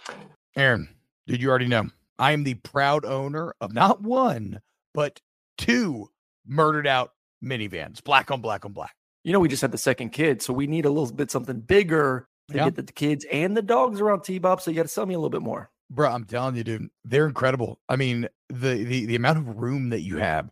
Aaron, 0.56 0.88
did 1.26 1.42
you 1.42 1.50
already 1.50 1.66
know? 1.66 1.88
I 2.20 2.30
am 2.32 2.44
the 2.44 2.54
proud 2.54 3.04
owner 3.04 3.54
of 3.60 3.72
not 3.72 4.02
one, 4.02 4.60
but 4.92 5.20
two 5.58 6.08
murdered 6.46 6.86
out 6.86 7.12
minivans, 7.44 8.02
black 8.02 8.30
on 8.30 8.40
black 8.40 8.64
on 8.64 8.72
black. 8.72 8.94
You 9.24 9.32
know, 9.32 9.40
we 9.40 9.48
just 9.48 9.62
had 9.62 9.72
the 9.72 9.78
second 9.78 10.10
kid, 10.10 10.40
so 10.40 10.52
we 10.52 10.68
need 10.68 10.84
a 10.84 10.90
little 10.90 11.12
bit 11.12 11.32
something 11.32 11.58
bigger 11.58 12.28
to 12.50 12.56
Yeah. 12.56 12.64
get 12.66 12.76
the 12.76 12.92
kids 12.92 13.26
and 13.32 13.56
the 13.56 13.62
dogs 13.62 14.00
around 14.00 14.22
T-Bob. 14.22 14.60
So 14.60 14.70
you 14.70 14.76
got 14.76 14.82
to 14.82 14.88
sell 14.88 15.06
me 15.06 15.14
a 15.14 15.18
little 15.18 15.30
bit 15.30 15.42
more. 15.42 15.70
Bro, 15.90 16.10
I'm 16.10 16.24
telling 16.24 16.54
you, 16.54 16.62
dude, 16.62 16.88
they're 17.04 17.26
incredible. 17.26 17.80
I 17.88 17.96
mean, 17.96 18.28
the 18.48 18.84
the 18.84 19.06
the 19.06 19.16
amount 19.16 19.38
of 19.38 19.56
room 19.58 19.88
that 19.90 20.02
you 20.02 20.18
have 20.18 20.50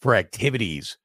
for 0.00 0.14
activities 0.14 0.96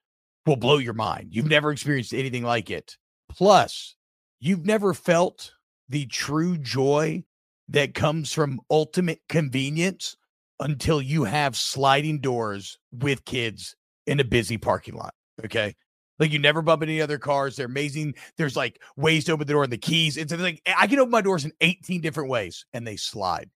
will 0.45 0.55
blow 0.55 0.77
your 0.77 0.93
mind. 0.93 1.29
You've 1.31 1.47
never 1.47 1.71
experienced 1.71 2.13
anything 2.13 2.43
like 2.43 2.69
it. 2.69 2.97
Plus, 3.29 3.95
you've 4.39 4.65
never 4.65 4.93
felt 4.93 5.53
the 5.89 6.05
true 6.07 6.57
joy 6.57 7.23
that 7.69 7.93
comes 7.93 8.31
from 8.31 8.61
ultimate 8.69 9.21
convenience 9.27 10.15
until 10.59 11.01
you 11.01 11.23
have 11.23 11.55
sliding 11.55 12.19
doors 12.19 12.77
with 12.91 13.25
kids 13.25 13.75
in 14.07 14.19
a 14.19 14.23
busy 14.23 14.57
parking 14.57 14.95
lot. 14.95 15.13
Okay. 15.43 15.75
Like 16.17 16.31
you 16.31 16.39
never 16.39 16.61
bump 16.61 16.81
any 16.81 17.01
other 17.01 17.17
cars. 17.17 17.55
They're 17.55 17.65
amazing. 17.65 18.15
There's 18.37 18.55
like 18.55 18.81
ways 18.95 19.25
to 19.25 19.33
open 19.33 19.47
the 19.47 19.53
door 19.53 19.63
and 19.63 19.73
the 19.73 19.77
keys. 19.77 20.15
It's 20.15 20.33
like 20.33 20.61
I 20.77 20.87
can 20.87 20.99
open 20.99 21.11
my 21.11 21.21
doors 21.21 21.43
in 21.43 21.51
18 21.59 22.01
different 22.01 22.29
ways 22.29 22.65
and 22.73 22.87
they 22.87 22.95
slide. 22.95 23.49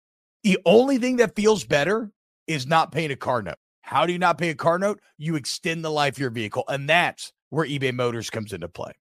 The 0.44 0.60
only 0.66 0.98
thing 0.98 1.18
that 1.18 1.36
feels 1.36 1.64
better 1.64 2.12
is 2.48 2.68
not 2.68 2.92
paying 2.92 3.12
a 3.12 3.16
car 3.16 3.42
note. 3.42 3.56
How 3.90 4.06
do 4.06 4.14
you 4.14 4.20
not 4.20 4.38
pay 4.38 4.50
a 4.50 4.56
car 4.56 4.78
note? 4.78 5.02
You 5.18 5.36
extend 5.36 5.84
the 5.84 5.90
life 5.90 6.14
of 6.14 6.20
your 6.20 6.30
vehicle. 6.30 6.64
And 6.68 6.88
that's 6.88 7.34
where 7.50 7.66
eBay 7.66 7.92
Motors 7.92 8.30
comes 8.30 8.54
into 8.54 8.68
play. 8.68 8.92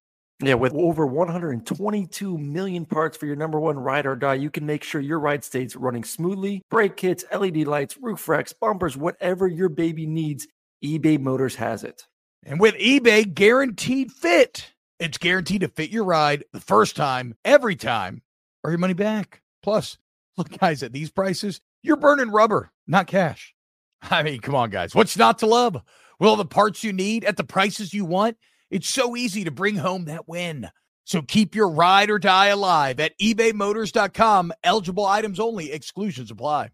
Yeah, 0.42 0.54
with 0.54 0.72
over 0.72 1.06
122 1.06 2.38
million 2.38 2.86
parts 2.86 3.14
for 3.14 3.26
your 3.26 3.36
number 3.36 3.60
one 3.60 3.78
ride 3.78 4.06
or 4.06 4.16
die, 4.16 4.36
you 4.36 4.48
can 4.48 4.64
make 4.64 4.82
sure 4.82 5.02
your 5.02 5.20
ride 5.20 5.44
stays 5.44 5.76
running 5.76 6.04
smoothly. 6.04 6.62
Brake 6.70 6.96
kits, 6.96 7.22
LED 7.30 7.66
lights, 7.66 7.98
roof 8.00 8.26
racks, 8.30 8.54
bumpers, 8.54 8.96
whatever 8.96 9.46
your 9.46 9.68
baby 9.68 10.06
needs, 10.06 10.48
eBay 10.82 11.20
Motors 11.20 11.56
has 11.56 11.84
it. 11.84 12.06
And 12.42 12.58
with 12.58 12.74
eBay 12.76 13.34
guaranteed 13.34 14.10
fit, 14.10 14.72
it's 14.98 15.18
guaranteed 15.18 15.60
to 15.60 15.68
fit 15.68 15.90
your 15.90 16.04
ride 16.04 16.44
the 16.54 16.60
first 16.60 16.96
time, 16.96 17.34
every 17.44 17.76
time, 17.76 18.22
or 18.64 18.70
your 18.70 18.78
money 18.78 18.94
back. 18.94 19.42
Plus, 19.62 19.98
look, 20.38 20.48
guys, 20.58 20.82
at 20.82 20.94
these 20.94 21.10
prices, 21.10 21.60
you're 21.82 21.96
burning 21.96 22.30
rubber, 22.30 22.72
not 22.86 23.06
cash. 23.06 23.54
I 24.10 24.22
mean, 24.22 24.40
come 24.40 24.54
on, 24.54 24.70
guys. 24.70 24.94
What's 24.94 25.16
not 25.16 25.38
to 25.40 25.46
love? 25.46 25.76
All 26.20 26.36
the 26.36 26.44
parts 26.44 26.82
you 26.82 26.92
need 26.92 27.24
at 27.24 27.36
the 27.36 27.44
prices 27.44 27.94
you 27.94 28.04
want, 28.04 28.36
it's 28.70 28.88
so 28.88 29.16
easy 29.16 29.44
to 29.44 29.50
bring 29.50 29.76
home 29.76 30.06
that 30.06 30.28
win. 30.28 30.68
So 31.04 31.22
keep 31.22 31.54
your 31.54 31.70
ride 31.70 32.10
or 32.10 32.18
die 32.18 32.48
alive 32.48 33.00
at 33.00 33.18
ebaymotors.com. 33.18 34.52
Eligible 34.62 35.06
items 35.06 35.40
only, 35.40 35.72
exclusions 35.72 36.30
apply. 36.30 36.70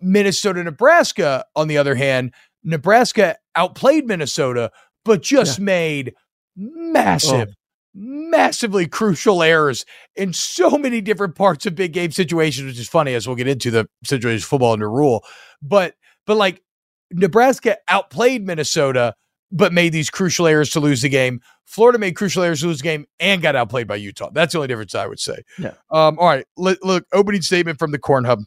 Minnesota, 0.00 0.62
Nebraska, 0.62 1.44
on 1.56 1.68
the 1.68 1.76
other 1.76 1.94
hand, 1.94 2.32
Nebraska 2.62 3.36
outplayed 3.56 4.06
Minnesota, 4.06 4.70
but 5.04 5.22
just 5.22 5.60
made 5.60 6.14
massive, 6.56 7.48
oh. 7.50 7.54
Massively 8.00 8.86
crucial 8.86 9.42
errors 9.42 9.84
in 10.14 10.32
so 10.32 10.70
many 10.78 11.00
different 11.00 11.34
parts 11.34 11.66
of 11.66 11.74
big 11.74 11.92
game 11.92 12.12
situations, 12.12 12.66
which 12.68 12.78
is 12.78 12.88
funny 12.88 13.12
as 13.14 13.26
we'll 13.26 13.34
get 13.34 13.48
into 13.48 13.72
the 13.72 13.88
situation 14.04 14.36
of 14.36 14.44
football 14.44 14.72
under 14.72 14.88
Rhule. 14.88 15.24
But 15.60 15.94
but 16.24 16.36
like 16.36 16.62
Nebraska 17.10 17.76
outplayed 17.88 18.46
Minnesota, 18.46 19.14
but 19.50 19.72
made 19.72 19.92
these 19.92 20.10
crucial 20.10 20.46
errors 20.46 20.70
to 20.70 20.80
lose 20.80 21.02
the 21.02 21.08
game. 21.08 21.40
Florida 21.64 21.98
made 21.98 22.14
crucial 22.14 22.42
errors 22.44 22.60
to 22.60 22.68
lose 22.68 22.78
the 22.78 22.84
game 22.84 23.04
and 23.18 23.42
got 23.42 23.56
outplayed 23.56 23.88
by 23.88 23.96
Utah. 23.96 24.30
That's 24.32 24.52
the 24.52 24.58
only 24.58 24.68
difference 24.68 24.94
I 24.94 25.06
would 25.06 25.18
say. 25.18 25.42
Yeah. 25.58 25.72
Um, 25.90 26.18
all 26.18 26.26
right. 26.26 26.44
Look, 26.56 26.78
look 26.84 27.04
opening 27.12 27.42
statement 27.42 27.78
from 27.78 27.90
the 27.90 27.98
Corn 27.98 28.24
Hub. 28.24 28.40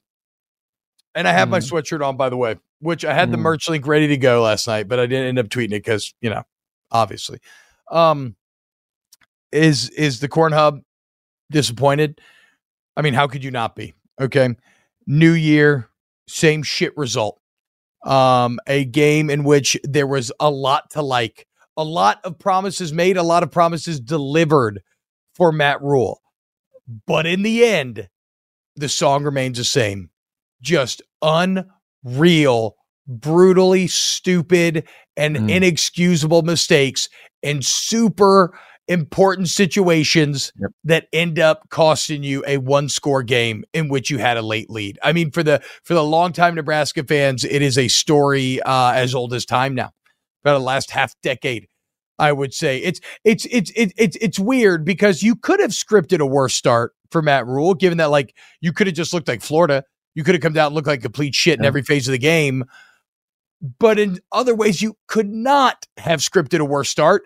And 1.14 1.28
I 1.28 1.34
have 1.34 1.50
my 1.50 1.60
sweatshirt 1.60 2.08
on, 2.08 2.16
by 2.16 2.30
the 2.30 2.38
way, 2.38 2.56
which 2.80 3.04
I 3.04 3.14
had 3.14 3.32
the 3.32 3.38
Mhm. 3.38 3.42
merch 3.42 3.68
link 3.68 3.86
ready 3.86 4.08
to 4.08 4.18
go 4.18 4.42
last 4.44 4.66
night, 4.66 4.88
but 4.88 4.98
I 5.00 5.08
didn't 5.08 5.28
end 5.28 5.40
up 5.40 5.48
tweeting 5.50 5.66
it 5.74 5.84
because, 5.84 6.14
you 6.22 6.30
know, 6.30 6.44
obviously. 6.90 7.40
Um, 7.92 8.36
is 9.52 9.90
is 9.92 10.20
the 10.20 10.28
Corn 10.28 10.54
Hub 10.54 10.82
disappointed? 11.52 12.20
I 12.96 13.02
mean, 13.02 13.14
how 13.14 13.28
could 13.28 13.44
you 13.44 13.52
not 13.52 13.76
be? 13.76 13.94
Okay. 14.20 14.56
New 15.08 15.32
year, 15.34 15.90
same 16.28 16.64
shit 16.64 16.96
result. 16.98 17.40
Um, 18.06 18.60
a 18.68 18.86
game 18.86 19.30
in 19.30 19.44
which 19.44 19.78
there 19.84 20.08
was 20.08 20.32
a 20.40 20.50
lot 20.50 20.90
to 20.92 21.02
like, 21.02 21.48
a 21.78 21.84
lot 21.84 22.20
of 22.24 22.38
promises 22.40 22.92
made, 22.92 23.18
a 23.18 23.24
lot 23.24 23.44
of 23.44 23.52
promises 23.52 24.00
delivered 24.00 24.82
for 25.36 25.52
Matt 25.52 25.82
Rhule. 25.82 26.22
But 27.06 27.26
in 27.26 27.44
the 27.44 27.64
end, 27.66 28.10
the 28.76 28.90
song 28.90 29.24
remains 29.24 29.58
the 29.58 29.64
same. 29.64 30.10
Just 30.62 31.02
unreal, 31.22 32.76
brutally 33.08 33.88
stupid, 33.88 34.88
and 35.16 35.36
Mm. 35.38 35.50
inexcusable 35.52 36.42
mistakes 36.42 37.10
and 37.44 37.64
super 37.66 38.58
important 38.88 39.50
situations 39.50 40.52
Yep. 40.60 40.72
that 40.84 41.08
end 41.14 41.40
up 41.40 41.70
costing 41.70 42.24
you 42.24 42.44
a 42.48 42.58
one 42.58 42.90
score 42.90 43.24
game 43.24 43.64
in 43.74 43.90
which 43.90 44.10
you 44.10 44.18
had 44.18 44.38
a 44.38 44.42
late 44.42 44.70
lead. 44.70 45.00
I 45.04 45.14
mean, 45.14 45.32
for 45.32 45.44
the 45.44 45.62
for 45.84 45.94
the 45.94 46.04
longtime 46.04 46.56
Nebraska 46.56 47.04
fans, 47.04 47.44
it 47.44 47.62
is 47.62 47.78
a 47.78 47.88
story 47.88 48.62
uh, 48.62 48.92
as 48.94 49.16
old 49.16 49.34
as 49.34 49.46
time 49.46 49.76
now, 49.76 49.92
about 50.44 50.58
the 50.58 50.64
last 50.66 50.92
half 50.92 51.14
decade. 51.22 51.68
I 52.20 52.32
would 52.32 52.54
say 52.54 52.78
it's 52.80 53.00
it's 53.24 53.46
it's 53.50 53.72
it's 53.76 53.94
it's 53.98 54.18
it's 54.18 54.40
weird 54.40 54.86
because 54.86 55.24
you 55.24 55.36
could 55.36 55.60
have 55.60 55.72
scripted 55.72 56.20
a 56.20 56.26
worse 56.26 56.54
start 56.54 56.94
for 57.12 57.22
Matt 57.22 57.48
Rhule, 57.48 57.74
given 57.74 57.98
that 57.98 58.12
like 58.12 58.36
you 58.62 58.72
could 58.74 58.88
have 58.88 58.96
just 58.96 59.14
looked 59.14 59.28
like 59.28 59.42
Florida, 59.42 59.84
you 60.14 60.24
could 60.24 60.36
have 60.36 60.42
come 60.42 60.54
down 60.54 60.68
and 60.68 60.76
looked 60.76 60.88
like 60.88 61.02
complete 61.02 61.34
shit 61.34 61.58
in 61.58 61.66
every 61.66 61.82
phase 61.82 62.08
of 62.08 62.12
the 62.12 62.20
game. 62.20 62.66
But 63.80 64.00
in 64.00 64.20
other 64.32 64.56
ways, 64.56 64.82
you 64.82 64.98
could 65.08 65.30
not 65.30 65.86
have 65.98 66.20
scripted 66.20 66.60
a 66.60 66.66
worse 66.66 66.90
start 66.90 67.24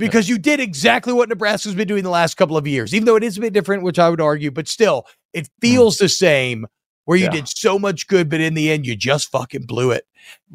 because 0.00 0.28
you 0.28 0.38
did 0.38 0.58
exactly 0.60 1.12
what 1.12 1.28
Nebraska's 1.28 1.74
been 1.74 1.86
doing 1.88 2.02
the 2.02 2.10
last 2.10 2.36
couple 2.36 2.56
of 2.56 2.66
years, 2.66 2.94
even 2.94 3.06
though 3.06 3.16
it 3.16 3.22
is 3.22 3.38
a 3.38 3.40
bit 3.40 3.52
different, 3.52 3.82
which 3.82 3.98
I 3.98 4.08
would 4.10 4.20
argue, 4.20 4.50
but 4.50 4.66
still, 4.68 5.06
it 5.32 5.48
feels 5.60 5.98
the 5.98 6.08
same 6.08 6.66
where 7.04 7.16
you 7.16 7.24
Yeah. 7.24 7.30
did 7.30 7.48
so 7.48 7.78
much 7.78 8.06
good, 8.06 8.28
but 8.28 8.40
in 8.40 8.54
the 8.54 8.70
end, 8.70 8.86
you 8.86 8.96
just 8.96 9.30
fucking 9.30 9.62
blew 9.62 9.90
it. 9.90 10.06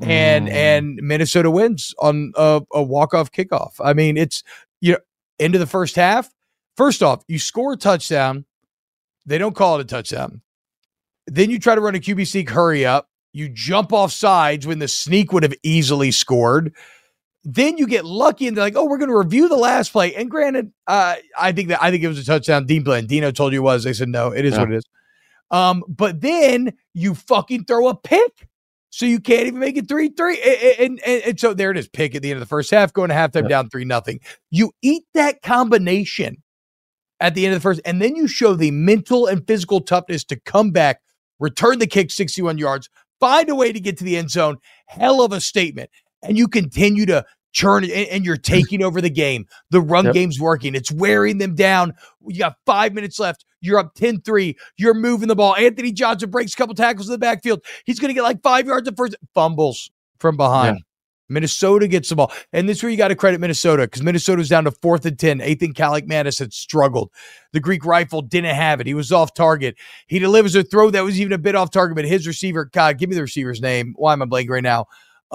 And 0.01 0.47
Mm. 0.47 0.51
and 0.53 0.95
Minnesota 1.01 1.49
wins 1.49 1.93
on 1.99 2.33
a, 2.35 2.61
a 2.73 2.83
walk-off 2.83 3.31
kickoff. 3.31 3.73
I 3.83 3.93
mean, 3.93 4.17
it's 4.17 4.43
you 4.81 4.93
know, 4.93 4.99
into 5.39 5.57
the 5.57 5.65
first 5.67 5.95
half. 5.95 6.29
First 6.77 7.01
off, 7.01 7.23
you 7.27 7.39
score 7.39 7.73
a 7.73 7.77
touchdown. 7.77 8.45
They 9.25 9.37
don't 9.37 9.55
call 9.55 9.79
it 9.79 9.81
a 9.81 9.85
touchdown. 9.85 10.41
Then 11.27 11.49
you 11.49 11.57
try 11.59 11.73
to 11.75 11.81
run 11.81 11.95
a 11.95 11.99
QB 11.99 12.27
sneak 12.27 12.49
hurry 12.49 12.85
up. 12.85 13.09
You 13.33 13.49
jump 13.49 13.91
off 13.91 14.11
sides 14.11 14.67
when 14.67 14.79
the 14.79 14.87
sneak 14.87 15.33
would 15.33 15.43
have 15.43 15.55
easily 15.63 16.11
scored. 16.11 16.73
Then 17.47 17.77
you 17.77 17.85
get 17.87 18.05
lucky 18.05 18.47
and 18.47 18.57
they're 18.57 18.63
like, 18.63 18.75
oh, 18.75 18.85
we're 18.85 18.97
going 18.97 19.09
to 19.11 19.17
review 19.17 19.47
the 19.47 19.55
last 19.55 19.91
play. 19.91 20.15
And 20.15 20.29
granted, 20.31 20.71
uh, 20.87 21.15
I 21.37 21.51
think 21.51 21.69
that 21.69 21.81
I 21.81 21.91
think 21.91 22.03
it 22.03 22.07
was 22.07 22.17
a 22.17 22.25
touchdown. 22.25 22.65
Dean 22.65 22.83
Blandino 22.83 23.33
told 23.33 23.53
you 23.53 23.59
it 23.59 23.63
was. 23.63 23.83
They 23.83 23.93
said 23.93 24.09
no, 24.09 24.31
it 24.31 24.45
is 24.45 24.53
Yeah. 24.55 24.59
what 24.61 24.71
it 24.71 24.77
is. 24.77 24.83
Um, 25.51 25.83
but 25.87 26.21
then 26.21 26.73
you 26.95 27.13
fucking 27.13 27.65
throw 27.65 27.87
a 27.87 27.95
pick. 27.95 28.47
So 28.89 29.05
you 29.05 29.19
can't 29.19 29.45
even 29.45 29.59
make 29.59 29.75
it 29.77 29.87
three 29.89 30.07
three, 30.09 30.41
and, 30.79 30.99
and, 31.05 31.23
and 31.23 31.39
so 31.39 31.53
there 31.53 31.69
it 31.69 31.77
is. 31.77 31.87
Pick 31.89 32.15
at 32.15 32.21
the 32.21 32.31
end 32.31 32.37
of 32.37 32.39
the 32.39 32.45
first 32.49 32.71
half, 32.71 32.93
going 32.93 33.09
to 33.09 33.15
halftime 33.15 33.43
Yeah. 33.43 33.49
down 33.49 33.69
three 33.69 33.83
nothing. 33.85 34.21
You 34.51 34.71
eat 34.81 35.03
that 35.13 35.41
combination 35.41 36.37
at 37.19 37.35
the 37.35 37.45
end 37.45 37.53
of 37.53 37.61
the 37.61 37.63
first, 37.63 37.81
and 37.85 38.01
then 38.01 38.15
you 38.15 38.27
show 38.27 38.55
the 38.55 38.71
mental 38.71 39.27
and 39.27 39.45
physical 39.45 39.81
toughness 39.81 40.23
to 40.25 40.39
come 40.39 40.71
back, 40.71 41.01
return 41.39 41.79
the 41.79 41.87
kick 41.87 42.09
61 42.09 42.57
yards, 42.57 42.89
find 43.19 43.49
a 43.49 43.55
way 43.55 43.73
to 43.73 43.79
get 43.81 43.97
to 43.97 44.05
the 44.05 44.15
end 44.15 44.31
zone. 44.31 44.57
Hell 44.87 45.21
of 45.21 45.33
a 45.33 45.41
statement. 45.41 45.89
And 46.27 46.37
you 46.37 46.47
continue 46.47 47.05
to 47.07 47.25
churn 47.51 47.83
it, 47.83 47.91
and, 47.91 48.07
and 48.09 48.25
you're 48.25 48.37
mm. 48.37 48.43
taking 48.43 48.83
over 48.83 49.01
the 49.01 49.09
game. 49.09 49.45
The 49.71 49.81
run 49.81 50.05
Yep. 50.05 50.13
game's 50.13 50.39
working, 50.39 50.75
it's 50.75 50.91
wearing 50.91 51.37
them 51.37 51.55
down. 51.55 51.93
You 52.27 52.39
got 52.39 52.57
five 52.65 52.93
minutes 52.93 53.19
left. 53.19 53.45
You're 53.61 53.79
up 53.79 53.95
10 53.95 54.21
3. 54.21 54.55
You're 54.77 54.93
moving 54.93 55.27
the 55.27 55.35
ball. 55.35 55.55
Anthony 55.55 55.91
Johnson 55.91 56.29
breaks 56.29 56.53
a 56.53 56.57
couple 56.57 56.75
tackles 56.75 57.07
in 57.07 57.13
the 57.13 57.17
backfield. 57.17 57.61
He's 57.85 57.99
going 57.99 58.09
to 58.09 58.13
get 58.13 58.23
like 58.23 58.43
five 58.43 58.67
yards 58.67 58.87
at 58.87 58.95
first. 58.95 59.15
Fumbles 59.33 59.89
from 60.19 60.37
behind. 60.37 60.81
Minnesota 61.29 61.87
gets 61.87 62.09
the 62.09 62.15
ball. 62.15 62.31
And 62.53 62.69
this 62.69 62.77
is 62.77 62.83
where 62.83 62.91
you 62.91 62.97
got 62.97 63.07
to 63.07 63.15
credit 63.15 63.39
Minnesota 63.39 63.83
because 63.83 64.03
Minnesota's 64.03 64.49
down 64.49 64.65
to 64.65 64.71
fourth 64.71 65.05
and 65.05 65.17
10. 65.17 65.39
Athan 65.39 65.73
Kaliakmanis 65.73 66.39
had 66.39 66.53
struggled. 66.53 67.11
The 67.51 67.59
Greek 67.59 67.85
rifle 67.85 68.21
didn't 68.21 68.55
have 68.55 68.79
it. 68.79 68.87
He 68.87 68.93
was 68.93 69.11
off 69.11 69.33
target. 69.33 69.75
He 70.07 70.19
delivers 70.19 70.55
a 70.55 70.63
throw 70.63 70.91
that 70.91 71.03
was 71.03 71.19
even 71.19 71.33
a 71.33 71.37
bit 71.37 71.55
off 71.55 71.71
target, 71.71 71.95
but 71.95 72.05
his 72.05 72.27
receiver, 72.27 72.65
God, 72.65 72.97
give 72.97 73.09
me 73.09 73.15
the 73.15 73.21
receiver's 73.21 73.61
name. 73.61 73.93
Why 73.97 74.13
am 74.13 74.21
I 74.21 74.25
blanking 74.25 74.49
right 74.49 74.63
now? 74.63 74.85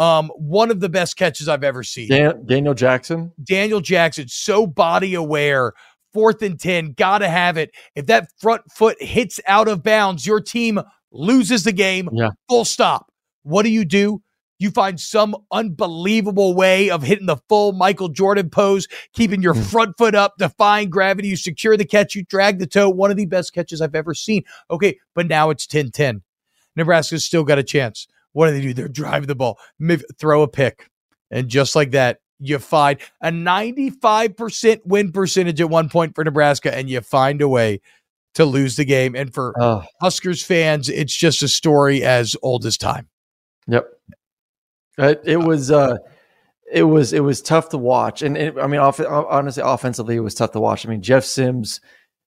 Um, 0.00 0.30
one 0.34 0.70
of 0.70 0.80
the 0.80 0.88
best 0.88 1.16
catches 1.16 1.46
I've 1.46 1.62
ever 1.62 1.82
seen. 1.82 2.08
Dan- 2.08 2.46
Daniel 2.46 2.72
Jackson. 2.72 3.32
Daniel 3.44 3.80
Jackson, 3.80 4.28
so 4.28 4.66
body 4.66 5.14
aware. 5.14 5.74
Fourth 6.14 6.42
and 6.42 6.58
10, 6.58 6.94
gotta 6.94 7.28
have 7.28 7.56
it. 7.56 7.70
If 7.94 8.06
that 8.06 8.28
front 8.40 8.62
foot 8.72 9.00
hits 9.00 9.40
out 9.46 9.68
of 9.68 9.82
bounds, 9.82 10.26
your 10.26 10.40
team 10.40 10.80
loses 11.12 11.64
the 11.64 11.72
game. 11.72 12.08
Yeah. 12.12 12.30
Full 12.48 12.64
stop. 12.64 13.12
What 13.42 13.62
do 13.62 13.68
you 13.68 13.84
do? 13.84 14.22
You 14.58 14.70
find 14.70 14.98
some 14.98 15.36
unbelievable 15.52 16.54
way 16.54 16.90
of 16.90 17.02
hitting 17.02 17.26
the 17.26 17.38
full 17.48 17.72
Michael 17.72 18.08
Jordan 18.08 18.50
pose, 18.50 18.88
keeping 19.12 19.42
your 19.42 19.54
front 19.54 19.96
foot 19.98 20.14
up, 20.14 20.34
defying 20.38 20.90
gravity. 20.90 21.28
You 21.28 21.36
secure 21.36 21.76
the 21.76 21.84
catch, 21.84 22.14
you 22.14 22.24
drag 22.24 22.58
the 22.58 22.66
toe. 22.66 22.88
One 22.90 23.10
of 23.10 23.16
the 23.16 23.26
best 23.26 23.52
catches 23.52 23.80
I've 23.80 23.94
ever 23.94 24.14
seen. 24.14 24.44
Okay, 24.70 24.98
but 25.14 25.28
now 25.28 25.50
it's 25.50 25.66
10 25.66 25.90
10. 25.90 26.22
Nebraska's 26.74 27.24
still 27.24 27.44
got 27.44 27.58
a 27.58 27.62
chance. 27.62 28.06
What 28.32 28.46
do 28.48 28.52
they 28.52 28.60
do? 28.62 28.72
They're 28.74 28.88
driving 28.88 29.26
the 29.28 29.34
ball, 29.34 29.58
mid- 29.78 30.04
throw 30.18 30.42
a 30.42 30.48
pick. 30.48 30.88
And 31.30 31.48
just 31.48 31.74
like 31.76 31.92
that, 31.92 32.18
you 32.38 32.58
find 32.58 32.98
a 33.20 33.30
95% 33.30 34.80
win 34.84 35.12
percentage 35.12 35.60
at 35.60 35.68
one 35.70 35.88
point 35.88 36.14
for 36.14 36.24
Nebraska, 36.24 36.74
and 36.74 36.88
you 36.88 37.00
find 37.00 37.40
a 37.42 37.48
way 37.48 37.80
to 38.34 38.44
lose 38.44 38.76
the 38.76 38.84
game. 38.84 39.14
And 39.14 39.32
for 39.34 39.54
Oh, 39.60 39.82
Huskers 40.00 40.42
fans, 40.42 40.88
it's 40.88 41.14
just 41.14 41.42
a 41.42 41.48
story 41.48 42.02
as 42.02 42.36
old 42.42 42.64
as 42.66 42.76
time. 42.76 43.08
yep. 43.66 43.86
It, 44.98 45.20
it 45.24 45.36
was 45.38 45.70
uh 45.70 45.96
it 46.72 46.82
was 46.82 47.12
it 47.12 47.20
was 47.20 47.40
tough 47.40 47.70
to 47.70 47.78
watch. 47.78 48.22
And 48.22 48.36
it, 48.36 48.54
I 48.58 48.66
mean 48.66 48.80
off, 48.80 49.00
honestly 49.00 49.62
offensively 49.64 50.16
it 50.16 50.20
was 50.20 50.34
tough 50.34 50.52
to 50.52 50.60
watch. 50.60 50.84
I 50.86 50.90
mean 50.90 51.00
Jeff 51.02 51.24
Sims 51.24 51.80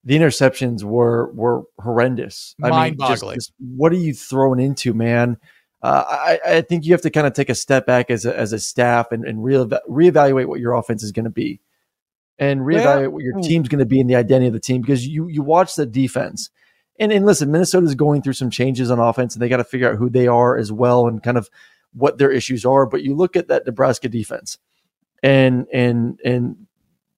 the 0.04 0.16
interceptions 0.18 0.84
were 0.84 1.32
were 1.34 1.63
horrendous. 1.80 2.56
I 2.63 2.70
mean, 2.89 2.98
just- 3.00 3.22
just 3.36 3.54
what 3.60 3.92
are 3.92 3.98
you 3.98 4.13
throwing 4.13 4.60
into, 4.60 4.94
man? 4.94 5.38
Uh, 5.84 6.04
I, 6.08 6.39
I 6.46 6.62
think 6.62 6.86
you 6.86 6.93
have 6.93 7.02
to 7.02 7.10
kind 7.10 7.28
of 7.28 7.34
take 7.34 7.50
a 7.50 7.56
step 7.56 7.86
back 7.86 8.10
as 8.10 8.26
a, 8.26 8.36
as 8.38 8.54
a 8.54 8.60
staff 8.60 9.12
and, 9.12 9.26
and 9.26 9.43
re- 9.43 9.56
reevaluate 9.89 10.48
what 10.48 10.62
your 10.62 10.74
offense 10.74 11.04
is 11.04 11.12
going 11.12 11.26
to 11.26 11.30
be 11.30 11.60
and 12.39 12.62
reevaluate 12.62 13.12
what 13.12 13.24
your 13.24 13.39
team's 13.41 13.67
going 13.67 13.80
to 13.80 13.86
be 13.86 14.00
and 14.00 14.10
the 14.10 14.15
identity 14.15 14.48
of 14.48 14.54
the 14.54 14.60
team 14.62 14.82
because 14.82 15.06
you 15.06 15.28
you 15.28 15.41
watch 15.41 15.76
the 15.76 15.86
defense. 15.86 16.50
And 17.00 17.12
and 17.12 17.26
listen 17.26 17.52
Minnesota 17.52 17.86
is 17.86 17.96
going 17.96 18.22
through 18.22 18.34
some 18.34 18.50
changes 18.50 18.89
on 18.89 19.00
offense 19.00 19.36
and 19.36 19.41
they 19.41 19.50
got 19.50 19.58
to 19.58 19.63
figure 19.65 19.91
out 19.91 19.98
who 19.98 20.10
they 20.10 20.28
are 20.28 20.58
as 20.58 20.72
well 20.72 21.08
and 21.08 21.22
kind 21.22 21.38
of 21.38 21.50
what 21.93 22.17
their 22.17 22.32
issues 22.32 22.65
are 22.65 22.86
but 22.86 23.04
you 23.04 23.13
look 23.15 23.36
at 23.36 23.50
that 23.50 23.65
Nebraska 23.65 24.08
defense 24.08 24.58
and 25.22 25.67
and 25.74 26.19
and 26.24 26.67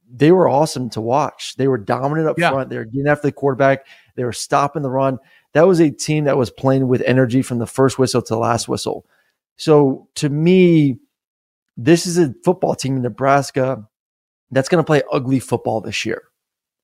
they 0.10 0.32
were 0.32 0.47
awesome 0.47 0.89
to 0.91 1.01
watch. 1.01 1.56
They 1.58 1.67
were 1.67 1.78
dominant 1.78 2.30
up 2.30 2.39
Yeah. 2.39 2.51
front. 2.51 2.69
They 2.69 2.78
were 2.78 2.86
getting 2.86 3.08
after 3.08 3.28
the 3.28 3.32
quarterback. 3.32 3.86
They 4.15 4.23
were 4.23 4.32
stopping 4.34 4.82
the 4.82 4.89
run 4.89 5.17
that 5.56 5.65
was 5.65 5.80
a 5.80 5.89
team 5.89 6.26
that 6.26 6.38
was 6.38 6.52
playing 6.52 6.88
with 6.88 7.02
energy 7.02 7.41
from 7.41 7.58
the 7.58 7.65
first 7.65 7.98
whistle 7.98 8.22
to 8.22 8.34
the 8.34 8.39
last 8.39 8.68
whistle 8.68 9.06
so 9.58 10.08
to 10.13 10.30
me 10.30 11.00
this 11.78 12.06
is 12.06 12.18
a 12.18 12.34
football 12.44 12.76
team 12.76 12.96
in 12.96 13.02
Nebraska 13.02 13.88
that's 14.52 14.70
going 14.70 14.84
to 14.84 14.86
play 14.86 15.02
ugly 15.12 15.39
football 15.39 15.82
this 15.82 16.06
year. 16.06 16.24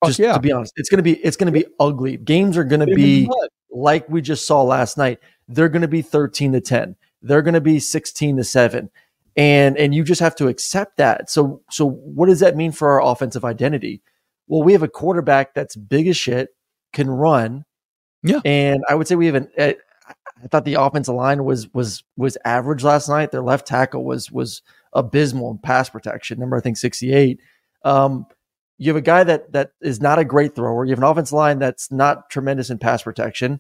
Fuck 0.02 0.10
Just 0.10 0.20
yeah. 0.20 0.34
to 0.34 0.40
be 0.40 0.52
honest, 0.52 0.74
it's 0.76 0.90
going 0.90 0.98
to 0.98 1.04
be 1.04 1.14
it's 1.18 1.38
going 1.38 1.52
to 1.52 1.58
be 1.58 1.66
ugly. 1.80 2.18
Games 2.18 2.58
are 2.58 2.64
going 2.64 2.86
to 2.86 2.94
be 2.94 3.30
like 3.72 4.08
we 4.10 4.22
just 4.22 4.46
saw 4.46 4.64
last 4.64 4.98
night. 4.98 5.20
They're 5.48 5.70
going 5.70 5.84
to 5.84 5.88
be 5.88 6.02
13 6.02 6.54
to 6.54 6.62
10. 6.62 6.96
They're 7.22 7.42
going 7.42 7.54
to 7.54 7.62
be 7.62 7.80
16 7.80 8.38
to 8.38 8.44
7. 8.44 8.90
And 9.38 9.78
and 9.78 9.96
you 9.96 10.04
just 10.04 10.22
have 10.22 10.36
to 10.38 10.48
accept 10.48 10.98
that. 10.98 11.30
So 11.30 11.62
so 11.70 11.88
what 11.90 12.28
does 12.28 12.40
that 12.40 12.58
mean 12.58 12.72
for 12.72 12.90
our 12.90 13.12
offensive 13.12 13.46
identity? 13.46 14.02
Well, 14.48 14.64
we 14.64 14.74
have 14.74 14.84
a 14.84 14.90
quarterback 14.90 15.54
that's 15.54 15.76
big 15.76 16.08
as 16.08 16.18
shit, 16.18 16.50
can 16.92 17.10
run. 17.10 17.64
Yeah. 18.24 18.40
And 18.46 18.84
I 18.88 18.96
would 18.96 19.08
say 19.08 19.16
we 19.16 19.26
have 19.28 19.36
an 19.36 19.50
uh, 19.58 19.74
I 20.44 20.48
thought 20.48 20.66
the 20.66 20.76
offensive 20.76 21.16
line 21.16 21.44
was 21.44 21.74
was 21.74 22.04
was 22.18 22.38
average 22.46 22.84
last 22.84 23.10
night. 23.10 23.32
Their 23.32 23.42
left 23.42 23.68
tackle 23.68 24.04
was 24.04 24.32
was 24.32 24.62
abysmal 24.94 25.52
in 25.52 25.58
pass 25.60 25.90
protection. 25.90 26.40
Number 26.40 26.58
I 26.58 26.62
think 26.62 26.78
68. 26.78 27.40
Um, 27.84 28.26
you 28.78 28.90
have 28.90 28.98
a 28.98 29.02
guy 29.02 29.24
that 29.24 29.52
that 29.54 29.72
is 29.82 30.02
not 30.02 30.20
a 30.20 30.26
great 30.26 30.56
thrower. 30.56 30.86
You 30.86 30.92
have 30.92 31.00
an 31.00 31.04
offensive 31.04 31.34
line 31.34 31.60
that's 31.60 31.92
not 31.92 32.30
tremendous 32.30 32.70
in 32.70 32.80
pass 32.80 33.04
protection. 33.04 33.60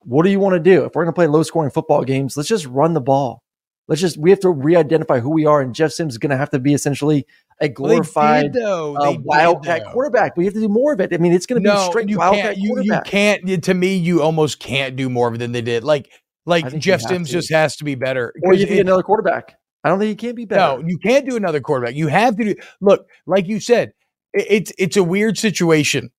What 0.00 0.22
do 0.22 0.30
you 0.30 0.40
want 0.40 0.54
to 0.54 0.60
do? 0.60 0.84
If 0.84 0.94
we're 0.94 1.04
going 1.04 1.12
to 1.12 1.16
play 1.16 1.26
low 1.26 1.42
scoring 1.42 1.70
football 1.70 2.04
games, 2.04 2.36
let's 2.36 2.48
just 2.48 2.66
run 2.66 2.94
the 2.94 3.00
ball. 3.00 3.42
Let's 3.88 4.00
just 4.00 4.18
we 4.18 4.30
have 4.30 4.40
to 4.40 4.50
re-identify 4.50 5.20
who 5.20 5.30
we 5.30 5.46
are, 5.46 5.60
and 5.60 5.74
Jeff 5.74 5.92
Sims 5.92 6.14
is 6.14 6.18
going 6.18 6.30
to 6.30 6.36
have 6.36 6.50
to 6.50 6.58
be 6.58 6.74
essentially 6.74 7.24
a 7.60 7.68
glorified 7.68 8.56
uh, 8.56 8.94
wildcat 9.22 9.84
though. 9.84 9.92
quarterback. 9.92 10.36
We 10.36 10.44
have 10.44 10.54
to 10.54 10.60
do 10.60 10.68
more 10.68 10.92
of 10.92 11.00
it. 11.00 11.12
I 11.14 11.18
mean, 11.18 11.32
it's 11.32 11.46
going 11.46 11.62
to 11.62 11.64
be 11.64 11.70
a 11.70 11.74
No, 11.74 11.88
straight 11.90 12.08
you 12.08 12.18
wildcat 12.18 12.56
can't. 12.56 12.58
You, 12.58 12.82
you 12.82 13.00
can't. 13.04 13.64
To 13.64 13.74
me, 13.74 13.94
you 13.96 14.22
almost 14.22 14.58
can't 14.58 14.96
do 14.96 15.08
more 15.08 15.28
of 15.28 15.34
it 15.34 15.38
than 15.38 15.52
they 15.52 15.62
did. 15.62 15.84
Like, 15.84 16.10
like 16.46 16.76
Jeff 16.78 17.00
Sims 17.00 17.28
to. 17.28 17.32
just 17.34 17.50
has 17.52 17.76
to 17.76 17.84
be 17.84 17.94
better. 17.94 18.32
or 18.42 18.54
you 18.54 18.66
need 18.66 18.80
another 18.80 19.02
quarterback. 19.02 19.56
I 19.84 19.88
don't 19.88 20.00
think 20.00 20.20
he 20.20 20.26
can 20.26 20.34
be 20.34 20.46
better. 20.46 20.82
No, 20.82 20.86
you 20.88 20.98
can't 20.98 21.24
do 21.28 21.36
another 21.36 21.60
quarterback. 21.60 21.94
You 21.94 22.08
have 22.08 22.36
to 22.38 22.44
do. 22.44 22.54
Look, 22.80 23.06
like 23.24 23.46
you 23.46 23.60
said, 23.60 23.92
i- 24.36 24.44
it's 24.48 24.72
it's 24.78 24.96
a 24.96 25.04
weird 25.04 25.38
situation 25.38 26.10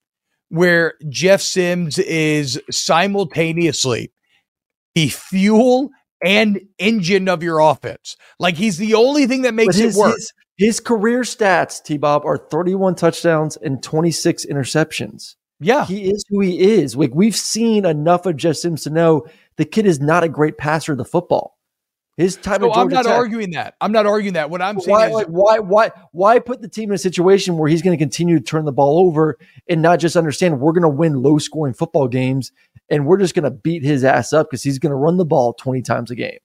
where 0.48 0.94
Jeff 1.10 1.42
Sims 1.42 1.98
is 1.98 2.58
simultaneously 2.70 4.10
the 4.94 5.08
fuel 5.08 5.90
and 6.22 6.60
engine 6.78 7.28
of 7.28 7.42
your 7.42 7.60
offense. 7.60 8.16
Like 8.38 8.56
he's 8.56 8.78
the 8.78 8.94
only 8.94 9.26
thing 9.26 9.42
that 9.42 9.54
makes 9.54 9.76
his, 9.76 9.96
it 9.96 10.00
work. 10.00 10.14
his 10.14 10.32
his 10.56 10.80
career 10.80 11.20
stats, 11.20 11.82
T 11.82 11.98
Bob, 11.98 12.24
are 12.24 12.36
31 12.36 12.96
touchdowns 12.96 13.56
and 13.56 13.82
26 13.82 14.46
interceptions. 14.46 15.36
yeah, 15.60 15.86
He 15.86 16.10
is 16.10 16.24
who 16.28 16.40
he 16.40 16.58
is. 16.60 16.96
Like 16.96 17.14
we've 17.14 17.36
seen 17.36 17.84
enough 17.84 18.26
of 18.26 18.36
Jeff 18.36 18.56
Sims 18.56 18.82
to 18.82 18.90
know 18.90 19.26
the 19.56 19.64
kid 19.64 19.86
is 19.86 20.00
not 20.00 20.24
a 20.24 20.28
great 20.28 20.58
passer 20.58 20.92
of 20.92 20.98
the 20.98 21.04
football. 21.04 21.57
His 22.18 22.34
time 22.34 22.60
so 22.60 22.72
at 22.72 22.76
I'm 22.76 22.88
not 22.88 23.04
Tech, 23.04 23.14
arguing 23.14 23.52
that. 23.52 23.76
I'm 23.80 23.92
not 23.92 24.04
arguing 24.04 24.34
that. 24.34 24.50
What 24.50 24.60
I'm 24.60 24.80
saying 24.80 24.90
why, 24.90 25.06
is, 25.06 25.12
like, 25.14 25.26
why, 25.28 25.58
why, 25.60 25.90
why 26.10 26.38
put 26.40 26.60
the 26.60 26.68
team 26.68 26.90
in 26.90 26.96
a 26.96 26.98
situation 26.98 27.56
where 27.56 27.70
he's 27.70 27.80
going 27.80 27.96
to 27.96 28.02
continue 28.02 28.40
to 28.40 28.44
turn 28.44 28.64
the 28.64 28.72
ball 28.72 29.06
over 29.06 29.38
and 29.68 29.80
not 29.80 30.00
just 30.00 30.16
understand 30.16 30.58
we're 30.58 30.72
going 30.72 30.82
to 30.82 30.88
win 30.88 31.22
low 31.22 31.38
scoring 31.38 31.74
football 31.74 32.08
games 32.08 32.50
and 32.90 33.06
we're 33.06 33.18
just 33.18 33.36
going 33.36 33.44
to 33.44 33.52
beat 33.52 33.84
his 33.84 34.02
ass 34.02 34.32
up 34.32 34.50
because 34.50 34.64
he's 34.64 34.80
going 34.80 34.90
to 34.90 34.96
run 34.96 35.16
the 35.16 35.24
ball 35.24 35.52
20 35.54 35.80
times 35.82 36.10
a 36.10 36.16
game. 36.16 36.40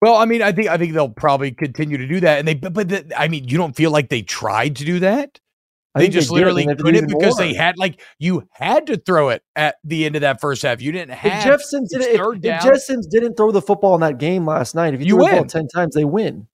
well, 0.00 0.14
I 0.16 0.24
mean, 0.24 0.40
I 0.40 0.52
think 0.52 0.68
I 0.68 0.78
think 0.78 0.94
they'll 0.94 1.10
probably 1.10 1.52
continue 1.52 1.98
to 1.98 2.06
do 2.06 2.20
that. 2.20 2.38
And 2.38 2.48
they, 2.48 2.54
but, 2.54 2.72
but 2.72 2.88
the, 2.88 3.20
I 3.20 3.28
mean, 3.28 3.46
you 3.46 3.58
don't 3.58 3.76
feel 3.76 3.90
like 3.90 4.08
they 4.08 4.22
tried 4.22 4.76
to 4.76 4.86
do 4.86 5.00
that. 5.00 5.40
They 5.96 6.08
just 6.08 6.28
did, 6.28 6.34
literally 6.34 6.64
they 6.64 6.72
to 6.72 6.74
do 6.76 6.82
couldn't 6.84 7.06
because 7.08 7.38
more. 7.38 7.46
they 7.46 7.54
had 7.54 7.76
like 7.78 8.00
you 8.18 8.46
had 8.52 8.86
to 8.88 8.96
throw 8.96 9.30
it 9.30 9.42
at 9.54 9.76
the 9.84 10.04
end 10.04 10.14
of 10.16 10.20
that 10.22 10.40
first 10.40 10.62
half. 10.62 10.80
You 10.82 10.92
didn't 10.92 11.12
If 11.12 11.18
have 11.18 11.44
Jeff 11.44 11.60
Sims 11.62 11.90
didn't, 11.90 12.36
if, 12.44 12.44
if 12.44 12.62
Jeff 12.62 12.78
Sims 12.78 13.06
didn't 13.06 13.34
throw 13.36 13.50
the 13.52 13.62
football 13.62 13.94
in 13.94 14.00
that 14.02 14.18
game 14.18 14.46
last 14.46 14.74
night, 14.74 14.94
if 14.94 15.00
you, 15.00 15.06
You 15.06 15.14
throw 15.16 15.24
the 15.26 15.30
ball 15.32 15.40
win. 15.40 15.48
10 15.48 15.68
times, 15.68 15.94
they 15.94 16.04
win. 16.04 16.46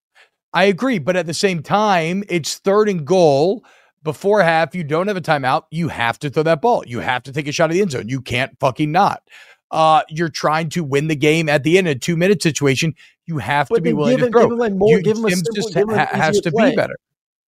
I 0.55 0.65
agree, 0.65 0.99
but 0.99 1.17
at 1.17 1.27
the 1.27 1.35
same 1.35 1.63
time, 1.63 2.25
it's 2.29 2.59
third 2.59 2.89
and 2.89 3.07
goal. 3.07 3.65
Before 4.05 4.43
half, 4.43 4.75
you 4.75 4.83
don't 4.83 5.07
have 5.07 5.17
a 5.17 5.21
timeout. 5.21 5.63
You 5.71 5.87
have 5.89 6.19
to 6.19 6.29
throw 6.31 6.43
that 6.43 6.61
ball. 6.61 6.83
You 6.87 6.99
have 6.99 7.23
to 7.23 7.33
take 7.33 7.47
a 7.47 7.53
shot 7.53 7.71
at 7.71 7.75
the 7.75 7.81
end 7.83 7.93
zone. 7.93 8.09
You 8.09 8.21
can't 8.21 8.59
fucking 8.59 8.91
not. 8.91 9.23
Uh, 9.71 10.03
you're 10.11 10.29
trying 10.29 10.69
to 10.71 10.83
win 10.85 11.07
the 11.07 11.15
game 11.17 11.49
at 11.49 11.63
the 11.63 11.79
end, 11.79 11.87
a 11.89 11.95
two 11.95 12.17
minute 12.17 12.43
situation. 12.43 12.95
You 13.27 13.39
have 13.39 13.69
to 13.69 13.81
be 13.81 13.93
willing 13.93 14.17
give 14.19 14.27
to 14.27 14.33
throw. 14.33 14.49
give 14.51 14.61
him 14.61 14.77
more, 14.79 14.89
You- 14.99 15.03
give 15.03 15.17
him 15.19 15.25
a 15.25 15.31
Sims 15.31 15.43
simple, 15.47 15.55
just 15.55 15.75
give 15.75 15.89
him 15.89 15.95
ha- 15.95 16.09
an 16.13 16.21
has 16.21 16.31
easier 16.37 16.43
to 16.43 16.51
play. 16.51 16.71
be 16.71 16.77
better. 16.77 16.97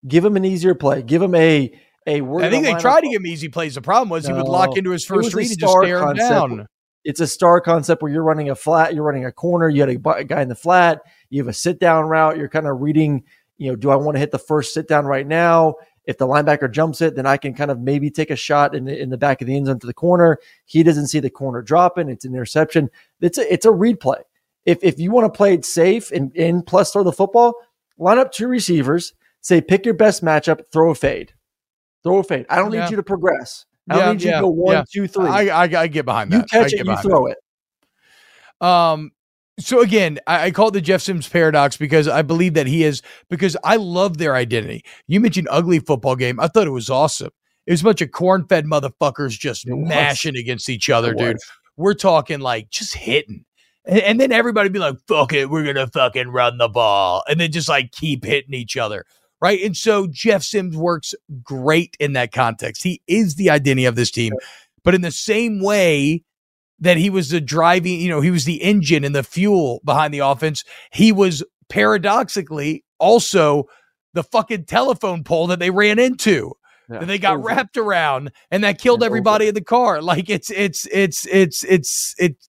Give 0.07 0.23
him 0.25 0.37
an 0.37 0.45
easier 0.45 0.73
play. 0.75 1.01
Give 1.03 1.21
him 1.21 1.35
a 1.35 1.71
we're 2.05 2.43
I 2.43 2.49
think 2.49 2.65
they 2.65 2.73
tried 2.73 2.97
up- 2.97 3.03
to 3.03 3.09
give 3.09 3.21
him 3.21 3.27
easy 3.27 3.49
plays. 3.49 3.75
The 3.75 3.81
problem 3.81 4.09
was 4.09 4.27
he 4.27 4.33
would 4.33 4.47
lock 4.47 4.77
into 4.77 4.91
his 4.91 5.05
first 5.05 5.33
read 5.33 5.49
and 5.49 5.59
just 5.59 5.71
star 5.71 5.83
stare 5.83 6.07
him 6.07 6.15
down. 6.15 6.67
It's 7.03 7.19
a 7.19 7.27
star 7.27 7.61
concept 7.61 8.01
where 8.01 8.11
you're 8.11 8.23
running 8.23 8.49
a 8.49 8.55
flat, 8.55 8.95
you're 8.95 9.03
running 9.03 9.25
a 9.25 9.31
corner, 9.31 9.69
you 9.69 9.81
had 9.81 9.89
a, 9.89 10.09
a 10.09 10.23
guy 10.23 10.41
in 10.41 10.49
the 10.49 10.55
flat, 10.55 11.01
you 11.29 11.39
have 11.41 11.47
a 11.47 11.53
sit 11.53 11.79
down 11.79 12.05
route. 12.05 12.37
You're 12.37 12.49
kind 12.49 12.67
of 12.67 12.81
reading. 12.81 13.23
You 13.57 13.69
know, 13.69 13.75
do 13.75 13.89
I 13.89 13.95
want 13.95 14.15
to 14.15 14.19
hit 14.19 14.31
the 14.31 14.39
first 14.39 14.73
sit 14.73 14.87
down 14.87 15.05
right 15.05 15.25
now? 15.25 15.75
If 16.05 16.17
the 16.17 16.27
linebacker 16.27 16.71
jumps 16.71 17.01
it, 17.01 17.15
then 17.15 17.25
I 17.25 17.37
can 17.37 17.53
kind 17.53 17.71
of 17.71 17.79
maybe 17.79 18.11
take 18.11 18.29
a 18.29 18.35
shot 18.35 18.75
in 18.75 18.85
the, 18.85 18.99
in 18.99 19.09
the 19.09 19.17
back 19.17 19.41
of 19.41 19.47
the 19.47 19.55
end 19.55 19.67
zone 19.67 19.79
to 19.79 19.87
the 19.87 19.93
corner. 19.93 20.37
He 20.65 20.83
doesn't 20.83 21.07
see 21.07 21.19
the 21.19 21.29
corner 21.29 21.61
dropping. 21.61 22.09
It's 22.09 22.25
an 22.25 22.33
interception. 22.33 22.89
It's 23.21 23.37
a, 23.37 23.53
it's 23.53 23.65
a 23.65 23.71
read 23.71 23.99
play. 23.99 24.19
If, 24.65 24.79
if 24.83 24.99
you 24.99 25.11
want 25.11 25.31
to 25.31 25.37
play 25.37 25.53
it 25.53 25.63
safe 25.63 26.11
and, 26.11 26.35
and 26.35 26.65
plus 26.65 26.91
throw 26.91 27.03
the 27.03 27.11
football, 27.11 27.53
line 27.97 28.17
up 28.17 28.31
two 28.31 28.47
receivers, 28.47 29.13
say 29.41 29.61
pick 29.61 29.85
your 29.85 29.93
best 29.93 30.23
matchup, 30.23 30.61
throw 30.71 30.89
a 30.89 30.95
fade. 30.95 31.33
Throw 32.05 32.19
a 32.19 32.23
fade. 32.23 32.45
I 32.49 32.57
don't 32.57 32.71
Yeah. 32.71 32.83
need 32.85 32.91
you 32.91 32.95
to 32.97 33.03
progress. 33.03 33.65
I 33.89 33.95
don't 33.95 34.03
Yeah, 34.05 34.11
need 34.13 34.21
you 34.21 34.31
to 34.31 34.39
go 34.41 34.47
one, 34.47 34.85
two, 34.91 35.07
three. 35.07 35.27
I, 35.27 35.47
I, 35.47 35.63
I 35.81 35.87
get 35.87 36.05
behind 36.05 36.31
that. 36.31 36.37
you 36.37 36.43
catch 36.43 36.63
I 36.63 36.65
it, 36.67 36.73
you 36.77 36.83
behind 36.85 37.03
that. 37.03 37.09
throw 37.09 37.27
it. 37.27 37.37
Um, 38.61 39.11
so 39.59 39.81
again, 39.81 40.19
I, 40.27 40.45
I 40.45 40.51
call 40.51 40.69
it 40.69 40.71
the 40.71 40.81
Jeff 40.81 41.01
Sims 41.01 41.27
paradox 41.27 41.77
because 41.77 42.07
I 42.07 42.21
believe 42.21 42.53
that 42.55 42.67
he 42.67 42.83
is 42.83 43.01
because 43.29 43.57
I 43.63 43.77
love 43.77 44.17
their 44.17 44.35
identity. 44.35 44.83
You 45.07 45.19
mentioned 45.19 45.47
ugly 45.49 45.79
football 45.79 46.15
game. 46.15 46.39
I 46.39 46.47
thought 46.47 46.67
it 46.67 46.71
was 46.71 46.89
awesome. 46.89 47.31
It 47.65 47.71
was 47.71 47.81
a 47.81 47.85
bunch 47.85 48.01
of 48.01 48.11
corn-fed 48.11 48.65
motherfuckers 48.65 49.31
just 49.31 49.65
mashing 49.67 50.35
against 50.37 50.69
each 50.69 50.89
other, 50.89 51.13
dude. 51.15 51.37
We're 51.77 51.95
talking 51.95 52.39
like 52.39 52.69
just 52.69 52.93
hitting. 52.93 53.45
And, 53.85 53.99
and 54.01 54.19
then 54.19 54.31
everybody 54.31 54.69
be 54.69 54.79
like, 54.79 54.97
fuck 55.07 55.33
it, 55.33 55.49
we're 55.49 55.63
gonna 55.63 55.87
fucking 55.87 56.29
run 56.29 56.57
the 56.57 56.67
ball. 56.69 57.23
And 57.27 57.39
then 57.39 57.51
just 57.51 57.67
like 57.69 57.91
keep 57.91 58.23
hitting 58.23 58.53
each 58.53 58.77
other. 58.77 59.05
Right. 59.41 59.61
And 59.63 59.75
so 59.75 60.07
Jeff 60.09 60.43
Sims 60.43 60.75
works 60.77 61.13
great 61.43 61.95
in 61.99 62.13
that 62.13 62.31
context. 62.31 62.83
He 62.83 63.01
is 63.07 63.35
the 63.35 63.49
identity 63.49 63.85
of 63.85 63.95
this 63.95 64.09
team. 64.11 64.33
But 64.83 64.95
in 64.95 65.01
the 65.01 65.11
same 65.11 65.61
way 65.61 66.23
that 66.79 66.97
he 66.97 67.09
was 67.09 67.29
the 67.29 67.41
driving, 67.41 67.99
you 67.99 68.09
know, 68.09 68.21
he 68.21 68.31
was 68.31 68.45
the 68.45 68.61
engine 68.63 69.03
and 69.03 69.13
the 69.15 69.23
fuel 69.23 69.81
behind 69.83 70.13
the 70.13 70.19
offense, 70.19 70.63
he 70.91 71.11
was 71.11 71.43
paradoxically 71.69 72.83
also 72.99 73.65
the 74.13 74.23
fucking 74.23 74.65
telephone 74.65 75.23
pole 75.23 75.47
that 75.47 75.59
they 75.59 75.69
ran 75.69 75.99
into 75.99 76.53
Yeah. 76.89 76.99
that 76.99 77.05
they 77.07 77.17
got 77.17 77.35
Over. 77.37 77.47
wrapped 77.47 77.77
around 77.77 78.31
and 78.51 78.63
that 78.63 78.79
killed 78.79 79.01
And 79.01 79.05
everybody 79.07 79.47
in 79.47 79.53
the 79.55 79.63
car. 79.63 80.01
Like 80.01 80.29
it's 80.29 80.49
it's 80.51 80.87
it's 80.91 81.25
it's 81.27 81.63
it's 81.65 82.15
it's 82.17 82.47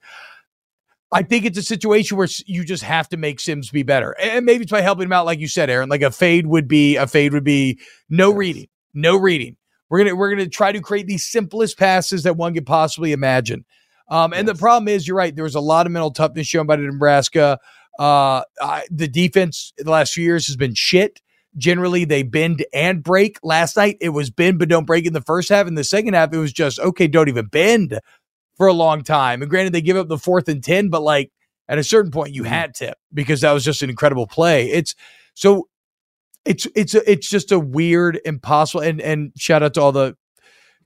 I 1.13 1.23
think 1.23 1.45
it's 1.45 1.59
a 1.59 1.63
situation 1.63 2.17
where 2.17 2.29
you 2.47 2.65
just 2.65 2.83
have 2.83 3.09
to 3.11 3.17
make 3.17 3.41
Sims 3.41 3.71
be 3.71 3.83
better. 3.85 4.17
And 4.21 4.45
maybe 4.45 4.63
it's 4.63 4.73
by 4.73 4.81
helping 4.81 5.05
him 5.05 5.13
out, 5.13 5.27
like 5.27 5.39
you 5.39 5.49
said, 5.49 5.71
Aaron. 5.71 5.89
Like 5.89 6.03
a 6.03 6.11
fade 6.11 6.47
would 6.49 6.67
be 6.69 6.97
a 6.97 7.07
fade 7.07 7.33
would 7.33 7.45
be 7.45 7.79
no 8.11 8.31
Yes. 8.31 8.39
reading, 8.39 8.67
no 8.95 9.17
reading. 9.17 9.57
We're 9.89 9.99
gonna 9.99 10.17
we're 10.17 10.31
gonna 10.31 10.49
try 10.49 10.73
to 10.73 10.81
create 10.81 11.07
the 11.07 11.19
simplest 11.19 11.79
passes 11.79 12.25
that 12.25 12.37
one 12.37 12.55
could 12.55 12.67
possibly 12.67 13.13
imagine. 13.13 13.65
Um, 14.11 14.33
and 14.33 14.49
the 14.49 14.55
problem 14.55 14.89
is, 14.89 15.07
you're 15.07 15.17
right. 15.17 15.35
There 15.35 15.45
was 15.45 15.55
a 15.55 15.61
lot 15.61 15.87
of 15.87 15.93
mental 15.93 16.11
toughness 16.11 16.47
shown 16.49 16.67
by 16.67 16.77
Nebraska. 16.77 17.59
Uh, 17.99 18.43
I, 18.61 18.85
the 18.91 19.09
defense 19.09 19.73
the 19.79 19.91
last 19.91 20.13
few 20.13 20.25
years 20.25 20.47
has 20.49 20.57
been 20.57 20.75
shit. 20.75 21.21
generally 21.57 22.05
they 22.05 22.23
bend 22.25 22.65
and 22.75 23.03
break. 23.03 23.39
Last 23.43 23.77
night 23.77 23.97
it 24.01 24.11
was 24.11 24.29
bend 24.31 24.59
but 24.59 24.69
don't 24.69 24.85
break 24.87 25.07
in 25.07 25.13
the 25.13 25.23
first 25.23 25.49
half. 25.49 25.67
In 25.69 25.77
the 25.77 25.85
second 25.85 26.15
half, 26.15 26.33
it 26.33 26.39
was 26.39 26.53
just 26.53 26.79
okay, 26.81 27.07
don't 27.07 27.29
even 27.29 27.47
bend 27.47 27.99
for 28.57 28.67
a 28.67 28.73
long 28.73 29.03
time. 29.03 29.43
And 29.43 29.51
granted, 29.51 29.73
they 29.73 29.83
give 29.83 29.97
up 29.97 30.09
the 30.09 30.19
fourth 30.19 30.49
and 30.49 30.63
ten, 30.63 30.89
but 30.89 31.03
like 31.03 31.31
at 31.69 31.79
a 31.79 31.85
certain 31.85 32.11
point, 32.11 32.35
you 32.35 32.43
mm-hmm. 32.43 32.53
had 32.53 32.75
to 32.77 32.95
because 33.13 33.41
that 33.41 33.53
was 33.53 33.65
just 33.65 33.83
an 33.83 33.91
incredible 33.91 34.27
play. 34.27 34.71
It's 34.71 34.95
so 35.35 35.69
it's 36.45 36.67
it's 36.75 36.95
it's 36.95 37.29
just 37.29 37.53
a 37.53 37.59
weird, 37.59 38.21
impossible. 38.25 38.83
And 38.83 39.01
and 39.01 39.33
shout 39.37 39.63
out 39.63 39.75
to 39.75 39.83
all 39.83 39.93
the 39.93 40.17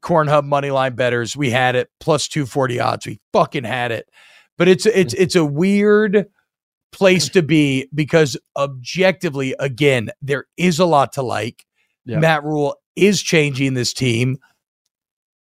Corn 0.01 0.29
Hub 0.29 0.45
money 0.45 0.71
line 0.71 0.95
betters. 0.95 1.37
We 1.37 1.51
had 1.51 1.77
it 1.77 1.91
plus 2.01 2.29
two 2.29 2.47
forty 2.47 2.81
odds. 2.81 3.07
We 3.07 3.21
fucking 3.33 3.65
had 3.65 3.93
it. 3.93 4.09
But 4.57 4.69
it's 4.69 4.87
it's 4.87 5.15
it's 5.15 5.37
a 5.37 5.45
weird 5.45 6.27
place 6.93 7.29
to 7.31 7.43
be 7.43 7.89
because 7.95 8.37
objectively, 8.57 9.55
again, 9.59 10.11
there 10.23 10.47
is 10.57 10.79
a 10.79 10.87
lot 10.87 11.13
to 11.13 11.23
like. 11.23 11.65
Yeah. 12.05 12.19
Matt 12.19 12.45
Rhule 12.45 12.77
is 12.97 13.23
changing 13.23 13.75
this 13.75 13.93
team. 13.93 14.39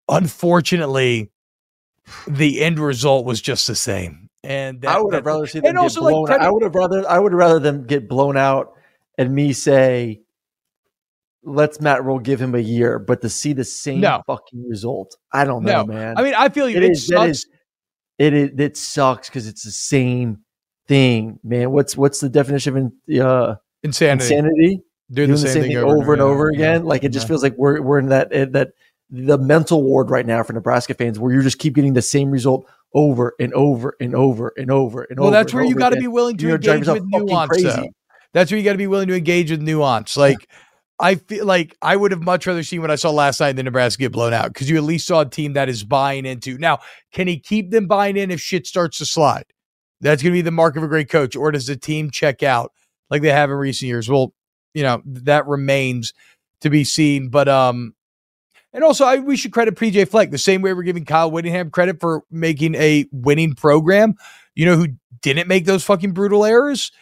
Unfortunately, 0.09 1.31
the 2.29 2.61
end 2.63 2.79
result 2.79 3.25
was 3.27 3.41
just 3.41 3.67
the 3.67 3.75
same. 3.75 4.29
And 4.45 4.81
that, 4.83 4.97
I 4.97 5.01
would 5.01 5.15
have 5.15 5.27
rather 5.27 5.47
seen 5.47 5.63
them 5.63 5.71
and 5.71 5.77
get 5.77 5.83
also 5.83 6.03
like 6.03 6.13
blown. 6.13 6.27
credit- 6.27 6.45
I 6.45 6.51
would 6.51 6.63
have 6.63 6.75
rather 6.75 7.09
I 7.09 7.19
would 7.19 7.35
rather 7.35 7.59
them 7.59 7.85
get 7.87 8.09
blown 8.09 8.37
out 8.37 8.73
and 9.19 9.35
me 9.35 9.53
say, 9.53 10.21
"Let's 11.43 11.81
Matt 11.81 12.05
Rhule 12.05 12.19
give 12.19 12.41
him 12.41 12.55
a 12.55 12.59
year," 12.61 12.99
but 12.99 13.21
to 13.23 13.29
see 13.29 13.53
the 13.53 13.65
same 13.65 14.01
No. 14.01 14.23
fucking 14.27 14.69
result, 14.69 15.17
I 15.33 15.45
don't 15.45 15.65
know, 15.65 15.83
No. 15.83 15.87
man. 15.87 16.15
I 16.17 16.23
mean, 16.23 16.35
I 16.37 16.49
feel 16.51 16.69
you. 16.69 16.77
It 16.77 16.85
It, 16.85 16.91
is- 16.93 17.07
sucks. 17.07 17.31
is- 17.31 17.47
it 18.19 18.33
is 18.35 18.51
it 18.59 18.77
sucks 18.77 19.29
because 19.29 19.47
it's 19.47 19.63
the 19.65 19.71
same 19.71 20.39
thing, 20.87 21.39
man. 21.45 21.71
What's 21.73 21.97
what's 21.97 22.21
the 22.21 22.29
definition 22.29 22.93
of 23.11 23.21
uh, 23.21 23.57
insanity. 23.83 24.35
insanity? 24.35 24.83
Doing, 25.11 25.29
Doing 25.29 25.31
the 25.31 25.49
same, 25.49 25.63
thing, 25.63 25.77
over 25.79 26.13
and 26.13 26.21
yeah. 26.21 26.27
over 26.27 26.51
Yeah. 26.53 26.57
again. 26.59 26.85
Like 26.85 27.03
it 27.03 27.09
just 27.11 27.25
Yeah. 27.25 27.29
feels 27.29 27.43
like 27.43 27.55
we're 27.57 27.81
we're 27.81 27.99
in 27.99 28.09
that 28.11 28.31
in 28.33 28.53
that 28.53 28.73
the 29.11 29.39
mental 29.39 29.83
ward 29.83 30.11
right 30.11 30.27
now 30.27 30.43
for 30.43 30.53
Nebraska 30.53 30.95
fans, 30.95 31.19
where 31.19 31.33
you 31.33 31.43
just 31.43 31.59
keep 31.59 31.75
getting 31.75 31.95
the 31.95 32.03
same 32.03 32.31
result 32.31 32.69
over 32.95 33.35
and 33.39 33.53
over 33.55 33.95
and 34.01 34.15
over 34.15 34.53
and 34.57 34.71
over 34.71 35.03
and 35.05 35.19
Well, 35.19 35.29
over. 35.29 35.33
Well, 35.33 35.41
that's 35.43 35.55
where 35.55 35.65
you 35.65 35.75
got 35.75 35.91
to 35.91 35.97
be 35.97 36.09
willing 36.09 36.37
to 36.39 36.55
engage 36.55 36.87
with 36.87 37.05
nuance. 37.05 37.63
That's 38.35 38.51
where 38.51 38.59
you 38.59 38.65
got 38.65 38.73
to 38.73 38.79
be 38.79 38.87
willing 38.87 39.09
to 39.09 39.17
engage 39.17 39.51
with 39.51 39.63
nuance. 39.63 40.17
Like, 40.17 40.49
I 41.01 41.15
feel 41.15 41.47
like 41.47 41.77
I 41.81 41.97
would 41.97 42.11
have 42.11 42.23
much 42.23 42.47
rather 42.47 42.63
seen 42.63 42.81
what 42.81 42.91
I 42.91 42.97
saw 42.97 43.11
last 43.11 43.41
night 43.41 43.57
than 43.57 43.65
Nebraska 43.65 44.01
get 44.01 44.13
blown 44.13 44.33
out 44.33 44.53
because 44.53 44.69
you 44.69 44.77
at 44.77 44.83
least 44.83 45.07
saw 45.07 45.21
a 45.21 45.27
team 45.27 45.53
that 45.53 45.69
is 45.69 45.85
buying 45.85 46.27
into. 46.27 46.59
Now, 46.59 46.81
can 47.13 47.29
he 47.29 47.39
keep 47.39 47.71
them 47.71 47.87
buying 47.87 48.17
in 48.17 48.31
if 48.31 48.41
shit 48.41 48.67
starts 48.67 48.99
to 48.99 49.07
slide? 49.07 49.45
That's 50.01 50.23
going 50.23 50.33
to 50.33 50.39
be 50.39 50.43
the 50.43 50.51
mark 50.51 50.77
of 50.77 50.83
a 50.83 50.89
great 50.89 51.09
coach. 51.09 51.37
Or 51.37 51.53
does 51.53 51.67
the 51.67 51.77
team 51.77 52.11
check 52.11 52.43
out 52.43 52.73
like 53.11 53.23
they 53.23 53.31
have 53.31 53.51
in 53.51 53.57
recent 53.57 53.89
years? 53.89 54.09
Well, 54.09 54.35
you 54.75 54.83
know 54.83 55.03
that 55.05 55.47
remains 55.47 56.13
to 56.63 56.71
be 56.71 56.85
seen. 56.85 57.31
But 57.31 57.49
um, 57.49 57.95
and 58.79 58.85
also 58.85 59.05
I, 59.05 59.17
we 59.17 59.37
should 59.37 59.51
credit 59.51 59.75
PJ 59.75 60.09
Fleck 60.09 60.31
the 60.31 60.39
same 60.39 60.63
way 60.63 60.73
we're 60.73 60.85
giving 60.85 61.05
Kyle 61.05 61.33
Whittingham 61.33 61.69
credit 61.69 61.99
for 62.01 62.23
making 62.31 62.77
a 62.77 63.07
winning 63.11 63.55
program. 63.55 64.15
You 64.55 64.67
know 64.67 64.77
who 64.77 64.87
didn't 65.21 65.49
make 65.49 65.65
those 65.65 65.83
fucking 65.83 66.13
brutal 66.13 66.45
errors? 66.45 66.93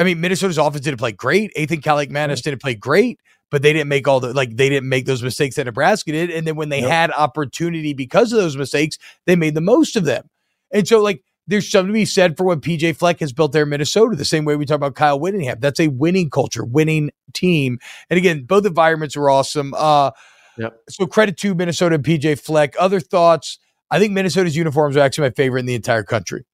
I 0.00 0.04
mean, 0.04 0.18
Minnesota's 0.18 0.56
offense 0.56 0.82
didn't 0.82 0.96
play 0.96 1.12
great. 1.12 1.52
Ethan 1.54 1.82
Manis 2.10 2.40
didn't 2.40 2.62
play 2.62 2.74
great, 2.74 3.20
but 3.50 3.60
they 3.60 3.74
didn't 3.74 3.88
make 3.88 4.08
all 4.08 4.18
the 4.18 4.32
like 4.32 4.56
they 4.56 4.70
didn't 4.70 4.88
make 4.88 5.04
those 5.04 5.22
mistakes 5.22 5.56
that 5.56 5.64
Nebraska 5.66 6.10
did. 6.10 6.30
And 6.30 6.46
then 6.46 6.56
when 6.56 6.70
they 6.70 6.80
Yep. 6.80 6.90
had 6.90 7.10
opportunity 7.10 7.92
because 7.92 8.32
of 8.32 8.38
those 8.38 8.56
mistakes, 8.56 8.96
they 9.26 9.36
made 9.36 9.54
the 9.54 9.60
most 9.60 9.94
of 9.94 10.06
them. 10.06 10.30
And 10.72 10.88
so 10.88 11.02
like 11.02 11.22
there's 11.46 11.70
something 11.70 11.88
to 11.88 11.92
be 11.92 12.06
said 12.06 12.38
for 12.38 12.44
what 12.44 12.62
PJ 12.62 12.96
Fleck 12.96 13.20
has 13.20 13.34
built 13.34 13.52
there 13.52 13.64
in 13.64 13.68
Minnesota, 13.68 14.16
the 14.16 14.24
same 14.24 14.46
way 14.46 14.56
we 14.56 14.64
talk 14.64 14.76
about 14.76 14.94
Kyle 14.94 15.20
Whittingham. 15.20 15.58
That's 15.60 15.80
a 15.80 15.88
winning 15.88 16.30
culture, 16.30 16.64
winning 16.64 17.10
team. 17.34 17.78
And 18.08 18.16
again, 18.16 18.44
both 18.44 18.64
environments 18.64 19.18
were 19.18 19.28
awesome. 19.28 19.74
Uh 19.76 20.12
Yep. 20.58 20.80
so 20.88 21.06
credit 21.06 21.36
to 21.38 21.54
Minnesota 21.54 21.96
and 21.96 22.04
PJ 22.04 22.40
Fleck. 22.40 22.74
Other 22.78 23.00
thoughts? 23.00 23.58
I 23.90 23.98
think 23.98 24.12
Minnesota's 24.12 24.56
uniforms 24.56 24.96
are 24.96 25.00
actually 25.00 25.28
my 25.28 25.34
favorite 25.34 25.60
in 25.60 25.66
the 25.66 25.74
entire 25.74 26.02
country. 26.02 26.44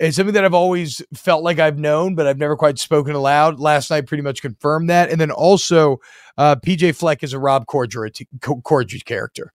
It's 0.00 0.16
something 0.16 0.34
that 0.34 0.44
I've 0.44 0.54
always 0.54 1.00
felt 1.14 1.44
like 1.44 1.60
I've 1.60 1.78
known, 1.78 2.16
but 2.16 2.26
I've 2.26 2.38
never 2.38 2.56
quite 2.56 2.78
spoken 2.78 3.14
aloud. 3.14 3.60
Last 3.60 3.90
night 3.90 4.06
pretty 4.06 4.22
much 4.22 4.42
confirmed 4.42 4.90
that. 4.90 5.08
And 5.08 5.20
then 5.20 5.30
also, 5.30 5.98
uh, 6.36 6.56
PJ 6.56 6.96
Fleck 6.96 7.22
is 7.22 7.32
a 7.32 7.38
Rob 7.38 7.66
Corddry, 7.66 9.04
character. 9.04 9.52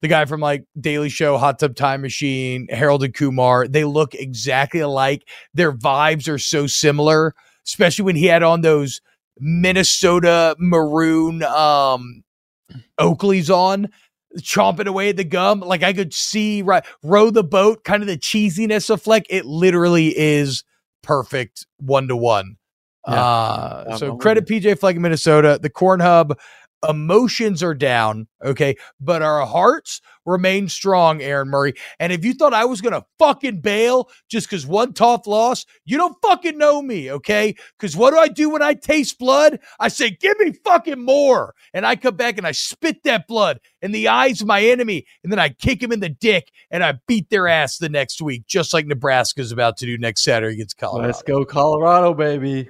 The 0.00 0.08
guy 0.08 0.24
from 0.24 0.40
like 0.40 0.64
Daily 0.80 1.08
Show, 1.10 1.36
Hot 1.36 1.58
Tub 1.58 1.74
Time 1.74 2.00
Machine, 2.00 2.68
Harold 2.70 3.02
and 3.02 3.12
Kumar. 3.12 3.68
They 3.68 3.84
look 3.84 4.14
exactly 4.14 4.80
alike. 4.80 5.28
Their 5.52 5.72
vibes 5.72 6.28
are 6.28 6.38
so 6.38 6.66
similar, 6.66 7.34
especially 7.66 8.04
when 8.04 8.16
he 8.16 8.26
had 8.26 8.42
on 8.42 8.62
those 8.62 9.00
Minnesota 9.38 10.54
maroon 10.58 11.42
um 11.42 12.22
Oakley's 12.98 13.50
on, 13.50 13.88
chomping 14.38 14.86
away 14.86 15.10
at 15.10 15.16
the 15.16 15.24
gum. 15.24 15.60
Like 15.60 15.82
I 15.82 15.92
could 15.92 16.14
see 16.14 16.62
right 16.62 16.84
row 17.02 17.30
the 17.30 17.44
boat, 17.44 17.84
kind 17.84 18.02
of 18.02 18.06
the 18.06 18.18
cheesiness 18.18 18.90
of 18.90 19.02
Fleck. 19.02 19.24
It 19.30 19.46
literally 19.46 20.16
is 20.16 20.64
perfect 21.02 21.66
one 21.78 22.08
to 22.08 22.16
one. 22.16 22.56
Uh 23.04 23.96
so 23.96 24.16
credit 24.16 24.46
PJ 24.46 24.78
Fleck 24.78 24.96
in 24.96 25.02
Minnesota. 25.02 25.58
The 25.60 25.70
Corn 25.70 26.00
Hub 26.00 26.38
emotions 26.88 27.62
are 27.62 27.74
down, 27.74 28.26
okay, 28.42 28.76
but 29.00 29.22
our 29.22 29.44
hearts 29.46 30.00
remain 30.24 30.68
strong, 30.68 31.20
Aaron 31.20 31.48
Murray. 31.48 31.74
And 31.98 32.12
if 32.12 32.24
you 32.24 32.34
thought 32.34 32.54
I 32.54 32.64
was 32.64 32.80
gonna 32.80 33.04
fucking 33.18 33.60
bail 33.60 34.08
just 34.28 34.48
because 34.48 34.66
one 34.66 34.92
tough 34.92 35.26
loss, 35.26 35.66
you 35.84 35.96
don't 35.96 36.16
fucking 36.22 36.56
know 36.56 36.80
me, 36.80 37.10
okay? 37.12 37.54
Because 37.78 37.96
what 37.96 38.12
do 38.12 38.18
I 38.18 38.28
do 38.28 38.50
when 38.50 38.62
I 38.62 38.74
taste 38.74 39.18
blood? 39.18 39.60
I 39.78 39.88
say, 39.88 40.10
give 40.10 40.38
me 40.38 40.52
fucking 40.64 41.04
more. 41.04 41.54
And 41.74 41.84
I 41.84 41.96
come 41.96 42.16
back 42.16 42.38
and 42.38 42.46
I 42.46 42.52
spit 42.52 43.02
that 43.04 43.26
blood 43.26 43.60
in 43.82 43.92
the 43.92 44.08
eyes 44.08 44.40
of 44.40 44.46
my 44.46 44.62
enemy, 44.62 45.06
and 45.22 45.32
then 45.32 45.38
I 45.38 45.50
kick 45.50 45.82
him 45.82 45.92
in 45.92 46.00
the 46.00 46.08
dick 46.08 46.50
and 46.70 46.84
I 46.84 46.98
beat 47.06 47.30
their 47.30 47.48
ass 47.48 47.78
the 47.78 47.88
next 47.88 48.22
week, 48.22 48.46
just 48.46 48.72
like 48.72 48.86
Nebraska's 48.86 49.52
about 49.52 49.76
to 49.78 49.86
do 49.86 49.98
next 49.98 50.22
Saturday 50.22 50.54
against 50.54 50.78
Colorado. 50.78 51.08
Let's 51.08 51.22
go, 51.22 51.44
Colorado, 51.44 52.14
baby. 52.14 52.68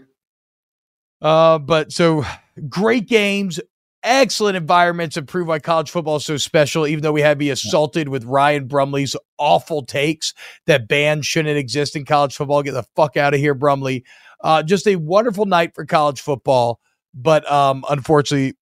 Uh, 1.21 1.59
but 1.59 1.93
so 1.93 2.25
great 2.69 3.07
games, 3.07 3.61
excellent 4.03 4.57
environments, 4.57 5.17
and 5.17 5.27
prove 5.27 5.49
why 5.49 5.59
college 5.59 5.91
football 5.91 6.17
is 6.17 6.25
so 6.25 6.37
special. 6.37 6.87
Even 6.87 7.03
though 7.03 7.13
we 7.13 7.21
had 7.21 7.35
to 7.35 7.37
be 7.37 7.51
assaulted 7.51 8.09
with 8.09 8.25
Ryan 8.25 8.67
Brumley's 8.67 9.17
awful 9.39 9.85
takes 9.85 10.35
that 10.67 10.89
bans 10.89 11.27
shouldn't 11.27 11.59
exist 11.59 11.97
in 11.97 12.05
college 12.05 12.35
football. 12.35 12.63
Get 12.63 12.73
the 12.73 12.87
fuck 12.97 13.17
out 13.17 13.35
of 13.35 13.41
here, 13.41 13.55
Brumley. 13.55 14.05
Uh, 14.43 14.63
just 14.63 14.87
a 14.87 14.97
wonderful 14.97 15.47
night 15.47 15.75
for 15.75 15.85
college 15.85 16.21
football, 16.21 16.81
but 17.13 17.51
um, 17.51 17.85
unfortunately, 17.91 18.57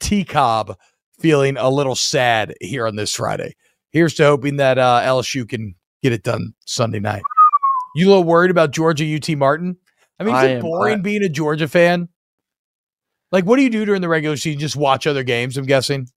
T-Bob 0.00 0.76
feeling 1.20 1.56
a 1.56 1.68
little 1.68 1.94
sad 1.94 2.54
here 2.60 2.86
on 2.86 2.96
this 2.96 3.14
Friday. 3.14 3.54
Here's 3.90 4.14
to 4.14 4.24
hoping 4.24 4.56
that 4.56 4.78
uh, 4.78 5.02
LSU 5.04 5.46
can 5.48 5.74
get 6.02 6.12
it 6.12 6.22
done 6.22 6.54
Sunday 6.66 6.98
night. 6.98 7.22
You 7.94 8.06
a 8.06 8.08
little 8.08 8.24
worried 8.24 8.50
about 8.50 8.70
Georgia 8.70 9.16
UT 9.16 9.36
Martin? 9.36 9.76
I 10.18 10.24
mean, 10.24 10.34
is 10.34 10.42
I 10.42 10.46
it 10.46 10.62
boring 10.62 11.02
being 11.02 11.22
a 11.22 11.28
Georgia 11.28 11.68
fan? 11.68 12.08
Like, 13.32 13.44
what 13.44 13.56
do 13.56 13.62
you 13.62 13.70
do 13.70 13.84
during 13.84 14.02
the 14.02 14.08
regular 14.08 14.36
season? 14.36 14.60
Just 14.60 14.76
watch 14.76 15.06
other 15.06 15.24
games, 15.24 15.56
I'm 15.56 15.64
guessing. 15.64 16.08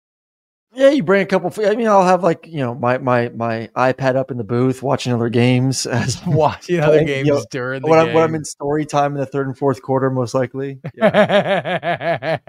Yeah, 0.73 0.89
you 0.89 1.03
bring 1.03 1.21
a 1.21 1.25
couple. 1.25 1.53
I 1.65 1.73
mean, 1.75 1.87
I'll 1.87 2.03
have 2.03 2.21
like 2.21 2.47
you 2.47 2.57
know 2.57 2.75
my 2.75 2.97
my 2.97 3.29
my 3.29 3.69
iPad 3.77 4.17
up 4.17 4.29
in 4.29 4.37
the 4.37 4.43
booth 4.43 4.83
watching 4.83 5.13
other 5.13 5.29
games 5.29 5.85
as 5.85 6.21
Watching 6.27 6.81
other 6.81 7.05
games 7.05 7.27
you 7.27 7.33
know, 7.35 7.45
during 7.49 7.81
the 7.81 7.87
when, 7.87 7.99
game. 7.99 8.09
I'm, 8.09 8.13
when 8.13 8.23
I'm 8.25 8.35
in 8.35 8.43
story 8.43 8.85
time 8.85 9.13
in 9.13 9.19
the 9.19 9.25
third 9.25 9.47
and 9.47 9.57
fourth 9.57 9.81
quarter, 9.81 10.09
most 10.09 10.33
likely. 10.33 10.81
Yeah. 10.93 12.39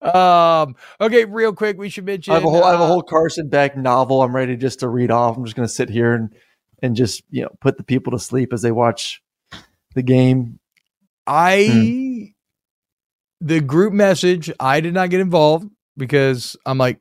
um. 0.02 0.74
Okay, 0.98 1.26
real 1.26 1.52
quick, 1.52 1.76
we 1.76 1.90
should 1.90 2.06
mention. 2.06 2.32
I 2.32 2.36
have 2.36 2.44
a 2.44 2.50
whole 2.50 2.64
I 2.64 2.70
have 2.70 2.80
a 2.80 2.84
uh, 2.84 2.86
whole 2.86 3.02
Carson 3.02 3.50
Beck 3.50 3.76
novel. 3.76 4.22
I'm 4.22 4.34
ready 4.34 4.56
just 4.56 4.80
to 4.80 4.88
read 4.88 5.10
off. 5.10 5.36
I'm 5.36 5.44
just 5.44 5.54
going 5.54 5.68
to 5.68 5.74
sit 5.74 5.90
here 5.90 6.14
and 6.14 6.34
and 6.82 6.96
just 6.96 7.22
you 7.28 7.42
know 7.42 7.50
put 7.60 7.76
the 7.76 7.84
people 7.84 8.12
to 8.12 8.18
sleep 8.18 8.54
as 8.54 8.62
they 8.62 8.72
watch 8.72 9.22
the 9.94 10.02
game. 10.02 10.58
I 11.26 11.66
Hmm. 11.66 12.11
The 13.44 13.60
group 13.60 13.92
message. 13.92 14.50
I 14.60 14.80
did 14.80 14.94
not 14.94 15.10
get 15.10 15.20
involved 15.20 15.68
because 15.96 16.56
I'm 16.66 16.78
like, 16.78 17.00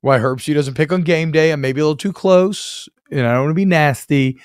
why 0.00 0.18
Herbsty 0.18 0.54
doesn't 0.54 0.74
pick 0.74 0.92
on 0.92 1.02
game 1.02 1.32
day? 1.32 1.50
I'm 1.52 1.60
maybe 1.60 1.80
a 1.80 1.84
little 1.84 1.96
too 1.96 2.12
close, 2.12 2.88
and 3.10 3.26
I 3.26 3.32
don't 3.32 3.42
want 3.44 3.50
to 3.50 3.54
be 3.54 3.64
nasty. 3.64 4.40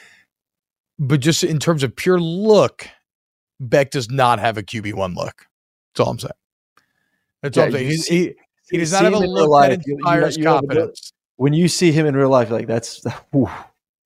But 1.00 1.20
just 1.20 1.44
in 1.44 1.60
terms 1.60 1.84
of 1.84 1.96
pure 1.96 2.20
look, 2.20 2.88
Beck 3.60 3.92
does 3.92 4.10
not 4.10 4.40
have 4.40 4.58
a 4.58 4.64
QB 4.64 4.94
one 4.96 5.14
look. 5.14 5.46
That's 5.94 6.06
all 6.06 6.12
I'm 6.12 6.20
saying. 6.20 6.32
That's 7.44 7.58
all 7.58 7.66
I'm 7.66 7.72
saying. 7.72 7.92
See- 7.92 8.16
he, 8.18 8.34
he 8.72 8.78
does 8.78 8.92
not 8.92 9.04
have 9.04 9.14
a 9.14 9.18
him 9.18 9.24
in 9.24 9.30
real 9.30 9.42
look 9.44 9.50
life, 9.50 9.70
that 9.78 9.88
you- 9.88 9.98
you- 10.00 10.14
you 10.16 10.26
a 10.26 10.44
confidence. 10.60 11.12
When 11.38 11.54
you 11.54 11.68
see 11.68 11.92
him 11.92 12.06
in 12.08 12.16
real 12.16 12.30
life, 12.30 12.50
like 12.50 12.66
that's 12.68 13.04
whew, 13.32 13.48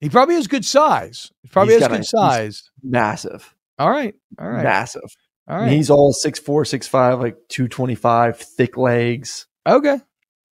He 0.00 0.08
probably 0.10 0.34
has 0.36 0.46
good 0.46 0.64
size. 0.64 1.32
He 1.42 1.48
probably 1.48 1.74
He's 1.74 1.82
has 1.82 1.86
a- 1.86 1.90
good 1.90 1.96
he's- 1.98 2.10
size. 2.10 2.70
massive, 2.82 3.54
All 3.78 3.90
right. 3.90 4.14
All 4.38 4.48
right. 4.48 4.62
massive. 4.62 5.16
All 5.48 5.60
And 5.60 5.70
he's 5.72 5.90
all 5.90 6.12
six 6.12 6.38
four, 6.38 6.64
six 6.64 6.86
five, 6.86 7.20
like 7.20 7.36
two 7.48 7.68
twenty 7.68 7.94
five, 7.94 8.38
thick 8.38 8.76
legs. 8.76 9.46
Okay. 9.66 10.00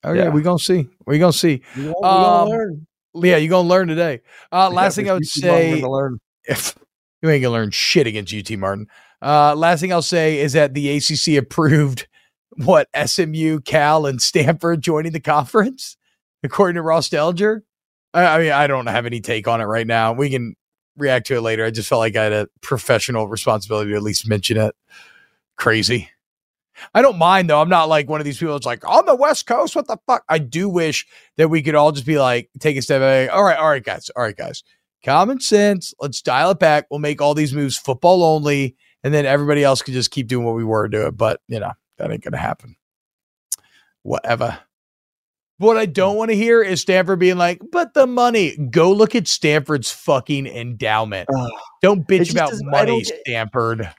Okay. 0.06 0.20
Yeah. 0.20 0.30
We're 0.30 0.44
going 0.44 0.60
to 0.60 0.64
see. 0.64 0.88
We're 1.06 1.18
going 1.20 1.32
to 1.32 1.38
see. 1.38 1.62
You 1.76 1.94
know, 2.02 2.04
Um, 2.08 2.50
learn. 2.50 2.88
Yeah, 3.16 3.38
you're 3.38 3.50
going 3.50 3.66
to 3.66 3.70
learn 3.70 3.88
today. 3.88 4.22
Uh, 4.52 4.70
last 4.70 4.98
Yeah, 4.98 5.04
thing 5.04 5.10
I 5.10 5.14
would 5.14 5.24
if 5.24 5.36
you 5.38 5.42
keep 5.42 5.50
on, 5.52 5.56
we're 5.58 5.76
say, 5.76 5.82
gonna 5.82 5.94
learn. 5.94 6.20
if 6.46 6.76
You 7.22 7.30
ain't 7.30 7.42
gonna 7.42 7.54
learn 7.54 7.72
shit 7.72 8.06
against 8.08 8.34
UT 8.34 8.58
Martin. 8.60 8.88
Uh, 9.22 9.56
last 9.56 9.80
thing 9.80 9.92
I'll 9.92 10.02
say 10.02 10.40
is 10.40 10.54
that 10.54 10.74
the 10.74 10.98
ACC 10.98 11.38
approved 11.42 12.08
what 12.58 12.88
SMU, 13.06 13.62
Cal, 13.62 14.06
and 14.06 14.22
Stanford 14.22 14.82
joining 14.82 15.14
the 15.14 15.20
conference, 15.20 15.98
according 16.44 16.76
to 16.76 16.82
Ross 16.82 17.10
Dellenger. 17.10 17.62
I, 18.14 18.26
I 18.26 18.38
mean, 18.40 18.52
I 18.52 18.68
don't 18.68 18.88
have 18.88 19.06
any 19.06 19.22
take 19.22 19.48
on 19.48 19.62
it 19.62 19.66
right 19.66 19.88
now. 19.88 20.14
We 20.14 20.30
can 20.30 20.56
react 20.98 21.28
to 21.28 21.36
it 21.36 21.42
later. 21.42 21.66
I 21.66 21.72
just 21.72 21.90
felt 21.90 22.00
like 22.00 22.16
I 22.16 22.24
had 22.24 22.34
a 22.34 22.48
professional 22.62 23.28
responsibility 23.28 23.92
to 23.92 23.98
at 23.98 24.04
least 24.04 24.28
mention 24.28 24.58
it. 24.58 24.76
Crazy. 25.56 26.10
I 26.94 27.02
don't 27.02 27.18
mind 27.18 27.50
though. 27.50 27.62
I'm 27.62 27.70
not 27.70 27.90
like 27.90 28.10
one 28.10 28.20
of 28.20 28.26
these 28.26 28.38
people 28.38 28.54
that's 28.54 28.66
like 28.66 28.88
on 28.88 29.06
the 29.06 29.16
West 29.16 29.46
Coast. 29.46 29.76
What 29.76 29.88
the 29.88 29.98
fuck? 30.06 30.24
I 30.28 30.40
do 30.40 30.68
wish 30.68 31.08
that 31.38 31.50
we 31.50 31.62
could 31.62 31.76
all 31.76 31.92
just 31.92 32.06
be 32.06 32.20
like, 32.20 32.50
take 32.60 32.78
a 32.78 32.82
step 32.82 33.02
back. 33.02 33.34
All 33.34 33.44
right, 33.44 33.58
all 33.58 33.70
right, 33.70 33.84
guys. 33.84 34.10
All 34.16 34.24
right, 34.24 34.36
guys. 34.36 34.64
Common 35.04 35.40
sense. 35.40 35.94
Let's 36.00 36.22
dial 36.22 36.52
it 36.52 36.60
back. 36.60 36.88
We'll 36.90 37.00
make 37.00 37.22
all 37.22 37.34
these 37.34 37.54
moves 37.54 37.78
football 37.78 38.24
only, 38.24 38.76
and 39.04 39.14
then 39.14 39.26
everybody 39.26 39.64
else 39.64 39.82
can 39.82 39.94
just 39.94 40.12
keep 40.12 40.28
doing 40.28 40.46
what 40.46 40.56
we 40.56 40.64
were 40.64 40.88
doing. 40.88 41.12
But 41.12 41.42
you 41.48 41.60
know 41.60 41.72
that 41.98 42.12
ain't 42.12 42.24
gonna 42.24 42.38
happen. 42.38 42.76
Whatever. 44.02 44.60
What 45.58 45.78
I 45.78 45.86
don't 45.86 46.18
want 46.18 46.32
to 46.32 46.36
hear 46.36 46.62
is 46.62 46.82
Stanford 46.82 47.20
being 47.20 47.38
like, 47.38 47.62
but 47.72 47.94
the 47.94 48.06
money. 48.06 48.58
Go 48.72 48.92
look 48.92 49.16
at 49.16 49.28
Stanford's 49.28 49.90
fucking 49.92 50.48
endowment. 50.48 51.30
Don't 51.82 52.06
bitch 52.08 52.32
about 52.32 52.50
doesn't- 52.50 52.68
I 52.74 52.86
don't 52.86 52.90
money, 52.96 53.04
get- 53.04 53.20
Stanford. 53.26 53.90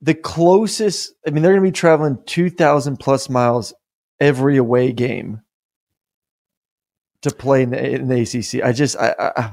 the 0.00 0.14
closest 0.14 1.14
i 1.26 1.30
mean 1.30 1.42
they're 1.42 1.52
going 1.52 1.64
to 1.64 1.68
be 1.68 1.72
traveling 1.72 2.18
2000 2.26 2.98
plus 2.98 3.30
miles 3.30 3.72
every 4.20 4.58
away 4.58 4.92
game 4.92 5.40
to 7.22 7.30
play 7.30 7.62
in 7.62 7.70
the, 7.70 7.90
in 7.94 8.08
the 8.08 8.20
acc 8.20 8.62
i 8.62 8.70
just 8.72 8.96
i 8.98 9.14
i 9.18 9.52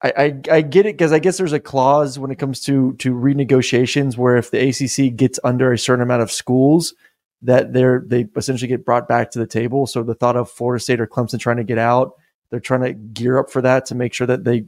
I, 0.00 0.12
I, 0.16 0.40
I 0.52 0.60
get 0.62 0.86
it 0.86 0.94
because 0.96 1.12
I 1.12 1.18
guess 1.18 1.38
there's 1.38 1.52
a 1.52 1.58
clause 1.58 2.18
when 2.20 2.30
it 2.30 2.38
comes 2.38 2.60
to 2.66 2.94
to 2.98 3.12
renegotiations 3.14 4.16
where 4.16 4.36
if 4.36 4.50
the 4.52 4.58
ACC 4.68 5.16
gets 5.16 5.40
under 5.42 5.72
a 5.72 5.78
certain 5.78 6.02
amount 6.04 6.22
of 6.22 6.30
schools, 6.30 6.94
that 7.42 7.72
they're 7.72 8.02
they 8.06 8.26
essentially 8.36 8.68
get 8.68 8.84
brought 8.84 9.08
back 9.08 9.30
to 9.32 9.38
the 9.38 9.46
table. 9.46 9.86
So 9.86 10.02
the 10.02 10.14
thought 10.14 10.36
of 10.36 10.50
Florida 10.50 10.82
State 10.82 11.00
or 11.00 11.06
Clemson 11.06 11.38
trying 11.38 11.58
to 11.58 11.64
get 11.64 11.78
out, 11.78 12.12
they're 12.50 12.60
trying 12.60 12.82
to 12.82 12.92
gear 12.92 13.38
up 13.38 13.50
for 13.50 13.62
that 13.62 13.86
to 13.86 13.94
make 13.94 14.12
sure 14.12 14.26
that 14.26 14.44
they, 14.44 14.64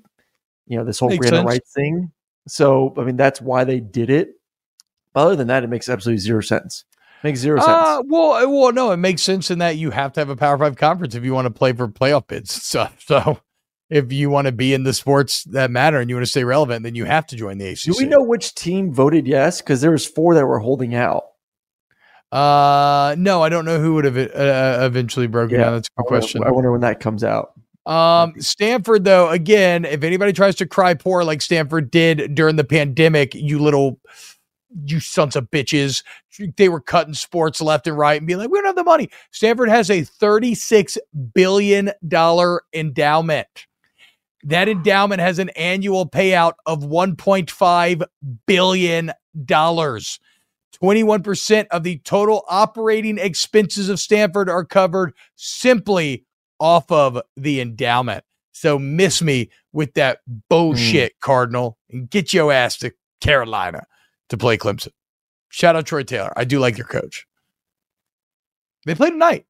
you 0.66 0.78
know, 0.78 0.84
this 0.84 0.98
whole 0.98 1.10
Makes 1.10 1.30
rights 1.30 1.72
thing. 1.72 2.12
So 2.46 2.94
I 2.96 3.04
mean 3.04 3.16
that's 3.16 3.40
why 3.40 3.64
they 3.64 3.80
did 3.80 4.10
it. 4.10 4.30
But 5.12 5.26
other 5.26 5.36
than 5.36 5.48
that, 5.48 5.64
it 5.64 5.68
makes 5.68 5.88
absolutely 5.88 6.20
zero 6.20 6.40
sense. 6.40 6.84
Makes 7.22 7.40
zero 7.40 7.58
sense. 7.58 7.68
Uh, 7.68 8.02
well, 8.06 8.32
uh, 8.32 8.48
well, 8.48 8.72
no, 8.72 8.92
it 8.92 8.96
makes 8.96 9.22
sense 9.22 9.50
in 9.50 9.58
that 9.58 9.76
you 9.76 9.90
have 9.90 10.12
to 10.14 10.20
have 10.20 10.30
a 10.30 10.36
Power 10.36 10.56
Five 10.56 10.76
conference 10.76 11.14
if 11.14 11.24
you 11.24 11.34
want 11.34 11.46
to 11.46 11.50
play 11.50 11.72
for 11.72 11.88
playoff 11.88 12.28
bids 12.28 12.54
and 12.54 12.62
stuff. 12.62 12.96
So, 13.06 13.40
if 13.90 14.12
you 14.12 14.30
want 14.30 14.46
to 14.46 14.52
be 14.52 14.72
in 14.72 14.84
the 14.84 14.92
sports 14.92 15.42
that 15.44 15.70
matter 15.70 16.00
and 16.00 16.08
you 16.08 16.16
want 16.16 16.24
to 16.24 16.30
stay 16.30 16.44
relevant, 16.44 16.84
then 16.84 16.94
you 16.94 17.04
have 17.06 17.26
to 17.26 17.36
join 17.36 17.58
the 17.58 17.68
ACC. 17.70 17.82
Do 17.82 17.94
we 17.98 18.04
know 18.04 18.22
which 18.22 18.54
team 18.54 18.94
voted 18.94 19.26
yes? 19.26 19.60
Because 19.60 19.80
there 19.80 19.90
was 19.90 20.06
four 20.06 20.34
that 20.36 20.46
were 20.46 20.60
holding 20.60 20.94
out. 20.94 21.24
Uh, 22.32 23.14
no, 23.18 23.42
I 23.42 23.48
don't 23.48 23.64
know 23.64 23.80
who 23.80 23.94
would 23.94 24.04
have 24.04 24.16
uh, 24.16 24.78
eventually 24.84 25.26
broken 25.26 25.58
Yeah, 25.58 25.64
down. 25.66 25.74
That's 25.74 25.88
a 25.88 25.90
good 26.02 26.04
wonder- 26.10 26.20
question. 26.20 26.44
I 26.44 26.50
wonder 26.50 26.72
when 26.72 26.80
that 26.82 27.00
comes 27.00 27.24
out. 27.24 27.52
Um, 27.86 28.34
Stanford, 28.40 29.04
though, 29.04 29.30
again, 29.30 29.84
if 29.84 30.04
anybody 30.04 30.32
tries 30.32 30.54
to 30.56 30.66
cry 30.66 30.94
poor 30.94 31.24
like 31.24 31.42
Stanford 31.42 31.90
did 31.90 32.34
during 32.34 32.56
the 32.56 32.62
pandemic, 32.62 33.34
you 33.34 33.58
little, 33.58 33.98
you 34.84 35.00
sons 35.00 35.34
of 35.34 35.50
bitches, 35.50 36.04
they 36.56 36.68
were 36.68 36.80
cutting 36.80 37.14
sports 37.14 37.60
left 37.60 37.86
and 37.88 37.96
right 37.98 38.20
and 38.20 38.26
being 38.26 38.38
like, 38.38 38.50
we 38.50 38.58
don't 38.58 38.66
have 38.66 38.76
the 38.76 38.84
money. 38.84 39.10
Stanford 39.32 39.70
has 39.70 39.90
a 39.90 40.02
$36 40.02 40.98
billion 41.34 41.90
endowment. 42.72 43.66
That 44.44 44.68
endowment 44.68 45.20
has 45.20 45.38
an 45.38 45.48
annual 45.50 46.08
payout 46.08 46.52
of 46.66 46.80
$1.5 46.84 48.02
billion. 48.46 49.12
21% 50.82 51.66
of 51.70 51.82
the 51.82 51.98
total 51.98 52.44
operating 52.48 53.18
expenses 53.18 53.88
of 53.88 54.00
Stanford 54.00 54.48
are 54.48 54.64
covered 54.64 55.14
simply 55.36 56.24
off 56.58 56.90
of 56.90 57.20
the 57.36 57.60
endowment. 57.60 58.24
So 58.52 58.78
miss 58.78 59.22
me 59.22 59.50
with 59.72 59.94
that 59.94 60.20
hmm. 60.26 60.38
bullshit, 60.48 61.18
Cardinal, 61.20 61.78
and 61.90 62.08
get 62.10 62.32
your 62.32 62.52
ass 62.52 62.76
to 62.78 62.92
Carolina 63.20 63.84
to 64.28 64.36
play 64.36 64.56
Clemson. 64.56 64.92
Shout 65.48 65.76
out 65.76 65.86
Troy 65.86 66.02
Taylor. 66.02 66.32
I 66.36 66.44
do 66.44 66.58
like 66.58 66.78
your 66.78 66.86
coach. 66.86 67.26
They 68.86 68.94
play 68.94 69.10
tonight. 69.10 69.46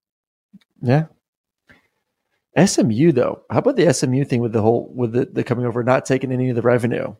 Yeah. 0.80 1.06
SMU 2.58 3.12
though, 3.12 3.42
how 3.50 3.58
about 3.58 3.76
the 3.76 3.92
SMU 3.92 4.24
thing 4.24 4.40
with 4.40 4.52
the 4.52 4.62
whole 4.62 4.92
with 4.94 5.12
the, 5.12 5.26
the 5.26 5.44
coming 5.44 5.66
over, 5.66 5.84
not 5.84 6.04
taking 6.04 6.32
any 6.32 6.50
of 6.50 6.56
the 6.56 6.62
revenue? 6.62 7.14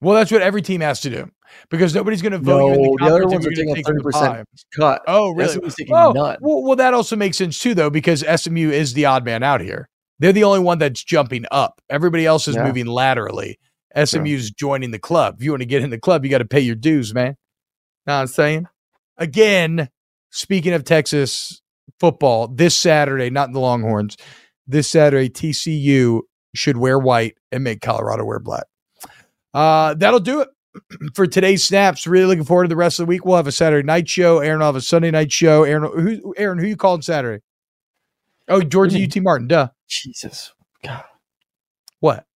Well, 0.00 0.14
that's 0.14 0.30
what 0.30 0.42
every 0.42 0.62
team 0.62 0.82
has 0.82 1.00
to 1.02 1.10
do 1.10 1.30
because 1.70 1.94
nobody's 1.94 2.20
going 2.22 2.32
to 2.32 2.38
vote 2.38 2.66
you 2.66 2.72
in 2.74 2.80
No, 2.82 2.82
the 2.82 2.96
the 2.98 3.14
other 3.14 3.26
ones 3.28 3.46
are 3.46 3.50
taking 3.50 3.76
a 3.76 3.82
thirty 3.82 4.02
percent 4.02 4.46
cut. 4.76 5.02
Oh, 5.06 5.30
really? 5.32 5.52
SMU's 5.54 5.74
taking 5.74 5.94
Oh, 5.94 6.12
none. 6.12 6.36
Well, 6.40 6.62
well, 6.62 6.76
that 6.76 6.92
also 6.94 7.16
makes 7.16 7.38
sense 7.38 7.58
too, 7.58 7.74
though, 7.74 7.88
because 7.90 8.20
SMU 8.20 8.70
is 8.70 8.92
the 8.92 9.06
odd 9.06 9.24
man 9.24 9.42
out 9.42 9.60
here. 9.60 9.88
They're 10.18 10.32
the 10.32 10.44
only 10.44 10.60
one 10.60 10.78
that's 10.78 11.02
jumping 11.02 11.44
up. 11.50 11.80
Everybody 11.88 12.26
else 12.26 12.46
is 12.48 12.56
Yeah. 12.56 12.64
moving 12.64 12.86
laterally. 12.86 13.58
SMU's 13.94 14.50
joining 14.50 14.90
the 14.90 14.98
club. 14.98 15.36
If 15.38 15.44
you 15.44 15.52
want 15.52 15.62
to 15.62 15.66
get 15.66 15.82
in 15.82 15.88
the 15.90 15.98
club, 15.98 16.24
you 16.24 16.30
got 16.30 16.38
to 16.38 16.44
pay 16.44 16.60
your 16.60 16.74
dues, 16.74 17.14
man. 17.14 17.36
Know 18.06 18.14
what 18.14 18.20
I'm 18.20 18.26
saying? 18.26 18.66
Again, 19.16 19.88
speaking 20.30 20.74
of 20.74 20.84
Texas 20.84 21.62
football, 21.98 22.48
this 22.48 22.76
Saturday, 22.76 23.30
not 23.30 23.52
the 23.52 23.60
Longhorns, 23.60 24.16
this 24.66 24.88
Saturday, 24.88 25.30
TCU 25.30 26.20
should 26.54 26.76
wear 26.76 26.98
white 26.98 27.36
and 27.50 27.64
make 27.64 27.80
Colorado 27.80 28.24
wear 28.24 28.38
black. 28.38 28.64
Uh, 29.56 29.94
that'll 29.94 30.20
do 30.20 30.40
it 30.42 30.48
for 31.14 31.26
today's 31.26 31.64
snaps. 31.64 32.06
Really 32.06 32.26
looking 32.26 32.44
forward 32.44 32.64
to 32.64 32.68
the 32.68 32.76
rest 32.76 33.00
of 33.00 33.06
the 33.06 33.08
week. 33.08 33.24
We'll 33.24 33.36
have 33.36 33.46
a 33.46 33.52
Saturday 33.52 33.86
night 33.86 34.08
show. 34.08 34.38
Aaron 34.40 34.58
will 34.60 34.66
have 34.66 34.76
a 34.76 34.80
Sunday 34.82 35.10
night 35.10 35.32
show. 35.32 35.64
Aaron, 35.64 35.90
who, 35.98 36.34
Aaron, 36.36 36.58
who 36.58 36.66
you 36.66 36.76
calling 36.76 37.02
Saturday? 37.02 37.42
Oh, 38.48 38.60
Georgia 38.62 39.02
UT 39.02 39.16
Martin. 39.22 39.48
Duh. 39.48 39.68
Jesus. 39.88 40.52
God. 40.84 41.04
What? 42.00 42.26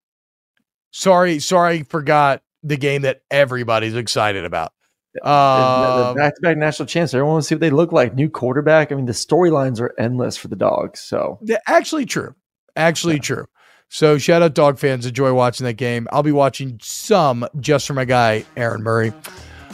Sorry, 0.92 1.38
sorry, 1.38 1.80
I 1.80 1.82
forgot 1.84 2.42
the 2.62 2.76
game 2.76 3.02
that 3.02 3.20
everybody's 3.30 3.94
excited 3.94 4.44
about. 4.44 4.72
The- 5.14 5.28
Um, 5.28 6.14
the 6.14 6.20
back-to-back 6.20 6.56
national 6.56 6.86
champs. 6.86 7.12
Everyone 7.14 7.34
wants 7.34 7.46
to 7.46 7.48
see 7.50 7.54
what 7.56 7.60
they 7.60 7.70
look 7.70 7.92
like. 7.92 8.14
New 8.14 8.28
quarterback. 8.30 8.90
I 8.90 8.94
mean, 8.94 9.06
the 9.06 9.12
storylines 9.12 9.80
are 9.80 9.94
endless 9.98 10.36
for 10.36 10.48
the 10.48 10.56
dogs. 10.56 11.00
So 11.00 11.38
actually 11.66 12.06
true. 12.06 12.34
Actually 12.76 13.18
true. 13.20 13.46
So 13.92 14.18
shout 14.18 14.40
out 14.40 14.54
dog 14.54 14.78
fans. 14.78 15.04
Enjoy 15.04 15.34
watching 15.34 15.64
that 15.66 15.74
game. 15.74 16.06
I'll 16.12 16.22
be 16.22 16.30
watching 16.30 16.78
some 16.80 17.46
just 17.58 17.88
for 17.88 17.92
my 17.92 18.04
guy, 18.04 18.44
Aaron 18.56 18.84
Murray. 18.84 19.12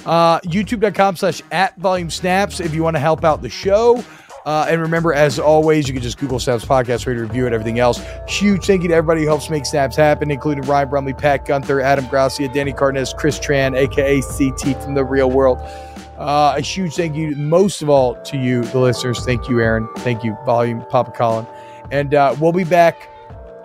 Uh, 0.07 0.41
YouTube.com 0.41 1.17
slash 1.17 1.43
at 1.53 1.77
volume 1.77 2.09
snaps 2.09 2.59
if 2.59 2.75
you 2.75 2.83
want 2.83 2.97
to 2.97 3.01
help 3.01 3.25
out 3.25 3.43
the 3.43 3.51
show. 3.51 4.03
Uh, 4.47 4.65
and 4.71 4.81
remember, 4.81 5.13
as 5.13 5.39
always, 5.39 5.87
you 5.87 5.93
can 5.93 6.03
just 6.03 6.17
Google 6.17 6.39
Snaps 6.39 6.65
Podcast, 6.65 7.07
rate, 7.07 7.19
review, 7.19 7.45
and 7.45 7.55
everything 7.55 7.79
else. 7.79 8.01
Huge 8.27 8.65
thank 8.65 8.83
you 8.83 8.89
to 8.89 8.95
everybody 8.95 9.23
who 9.23 9.27
helps 9.27 9.51
make 9.51 9.67
Snaps 9.67 9.97
happen, 9.97 10.31
including 10.31 10.65
Ryan 10.65 10.89
Brumley, 10.89 11.13
Pat 11.13 11.45
Gunther, 11.45 11.83
Adam 11.83 12.07
Gracia, 12.07 12.49
Danny 12.49 12.73
Carnes, 12.73 13.13
Chris 13.13 13.39
Tran, 13.39 13.77
aka 13.77 14.23
CT 14.23 14.83
from 14.83 14.95
the 14.95 15.05
real 15.05 15.31
world. 15.31 15.59
Uh, 16.17 16.55
a 16.57 16.61
huge 16.63 16.95
thank 16.95 17.17
you, 17.17 17.37
most 17.37 17.83
of 17.83 17.91
all, 17.91 18.15
to 18.23 18.39
you, 18.39 18.63
the 18.67 18.79
listeners. 18.79 19.23
Thank 19.27 19.49
you, 19.51 19.61
Aaron. 19.61 19.87
Thank 19.99 20.25
you, 20.25 20.35
Volume, 20.47 20.83
Papa 20.87 21.11
Colin. 21.11 21.47
And 21.91 22.15
uh, 22.15 22.35
we'll 22.41 22.53
be 22.53 22.65
back 22.65 23.11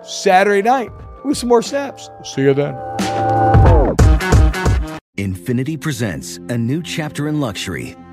Saturday 0.04 0.62
night 0.62 0.90
with 1.24 1.38
some 1.38 1.48
more 1.48 1.62
snaps. 1.62 2.10
See 2.24 2.42
you 2.42 2.54
then. 2.54 2.74
Infiniti 5.18 5.80
presents 5.80 6.38
a 6.48 6.58
new 6.58 6.82
chapter 6.82 7.28
in 7.28 7.38
luxury, 7.38 7.94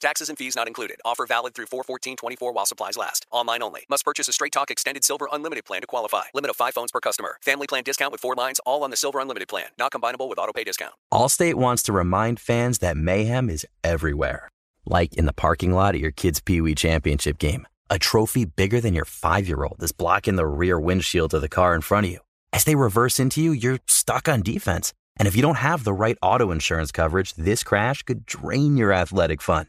Taxes 0.00 0.28
and 0.28 0.38
fees 0.38 0.54
not 0.54 0.68
included. 0.68 1.00
Offer 1.04 1.26
valid 1.26 1.54
through 1.54 1.66
41424 1.66 2.52
while 2.52 2.66
supplies 2.66 2.96
last. 2.96 3.26
Online 3.32 3.62
only. 3.64 3.80
Must 3.90 4.04
purchase 4.04 4.28
a 4.28 4.32
Straight 4.32 4.52
Talk 4.52 4.70
Extended 4.70 5.04
Silver 5.04 5.28
Unlimited 5.32 5.64
plan 5.64 5.80
to 5.80 5.88
qualify. 5.88 6.24
Limit 6.34 6.50
of 6.50 6.56
5 6.56 6.74
phones 6.74 6.92
per 6.92 7.00
customer. 7.00 7.38
Family 7.42 7.66
plan 7.66 7.82
discount 7.82 8.12
with 8.12 8.20
4 8.20 8.36
lines 8.36 8.60
all 8.64 8.84
on 8.84 8.90
the 8.90 8.96
Silver 8.96 9.18
Unlimited 9.18 9.48
plan. 9.48 9.66
Not 9.76 9.90
combinable 9.90 10.28
with 10.28 10.38
auto 10.38 10.52
pay 10.52 10.62
discount. 10.62 10.94
Allstate 11.12 11.54
wants 11.54 11.82
to 11.84 11.92
remind 11.92 12.38
fans 12.38 12.78
that 12.78 12.96
mayhem 12.96 13.50
is 13.50 13.66
everywhere. 13.82 14.48
Like 14.86 15.14
in 15.14 15.26
the 15.26 15.32
parking 15.32 15.72
lot 15.72 15.94
at 15.94 16.00
your 16.00 16.12
kid's 16.12 16.40
Pee 16.40 16.60
Wee 16.60 16.76
Championship 16.76 17.38
game. 17.38 17.66
A 17.90 17.98
trophy 17.98 18.44
bigger 18.44 18.80
than 18.80 18.94
your 18.94 19.04
5-year-old 19.04 19.82
is 19.82 19.92
blocking 19.92 20.36
the 20.36 20.46
rear 20.46 20.78
windshield 20.78 21.34
of 21.34 21.40
the 21.40 21.48
car 21.48 21.74
in 21.74 21.80
front 21.80 22.06
of 22.06 22.12
you. 22.12 22.20
As 22.52 22.64
they 22.64 22.76
reverse 22.76 23.18
into 23.18 23.42
you, 23.42 23.50
you're 23.50 23.80
stuck 23.86 24.28
on 24.28 24.42
defense. 24.42 24.94
And 25.16 25.26
if 25.26 25.34
you 25.34 25.42
don't 25.42 25.56
have 25.56 25.82
the 25.82 25.92
right 25.92 26.18
auto 26.22 26.52
insurance 26.52 26.92
coverage, 26.92 27.34
this 27.34 27.64
crash 27.64 28.04
could 28.04 28.24
drain 28.24 28.76
your 28.76 28.92
athletic 28.92 29.42
fund. 29.42 29.68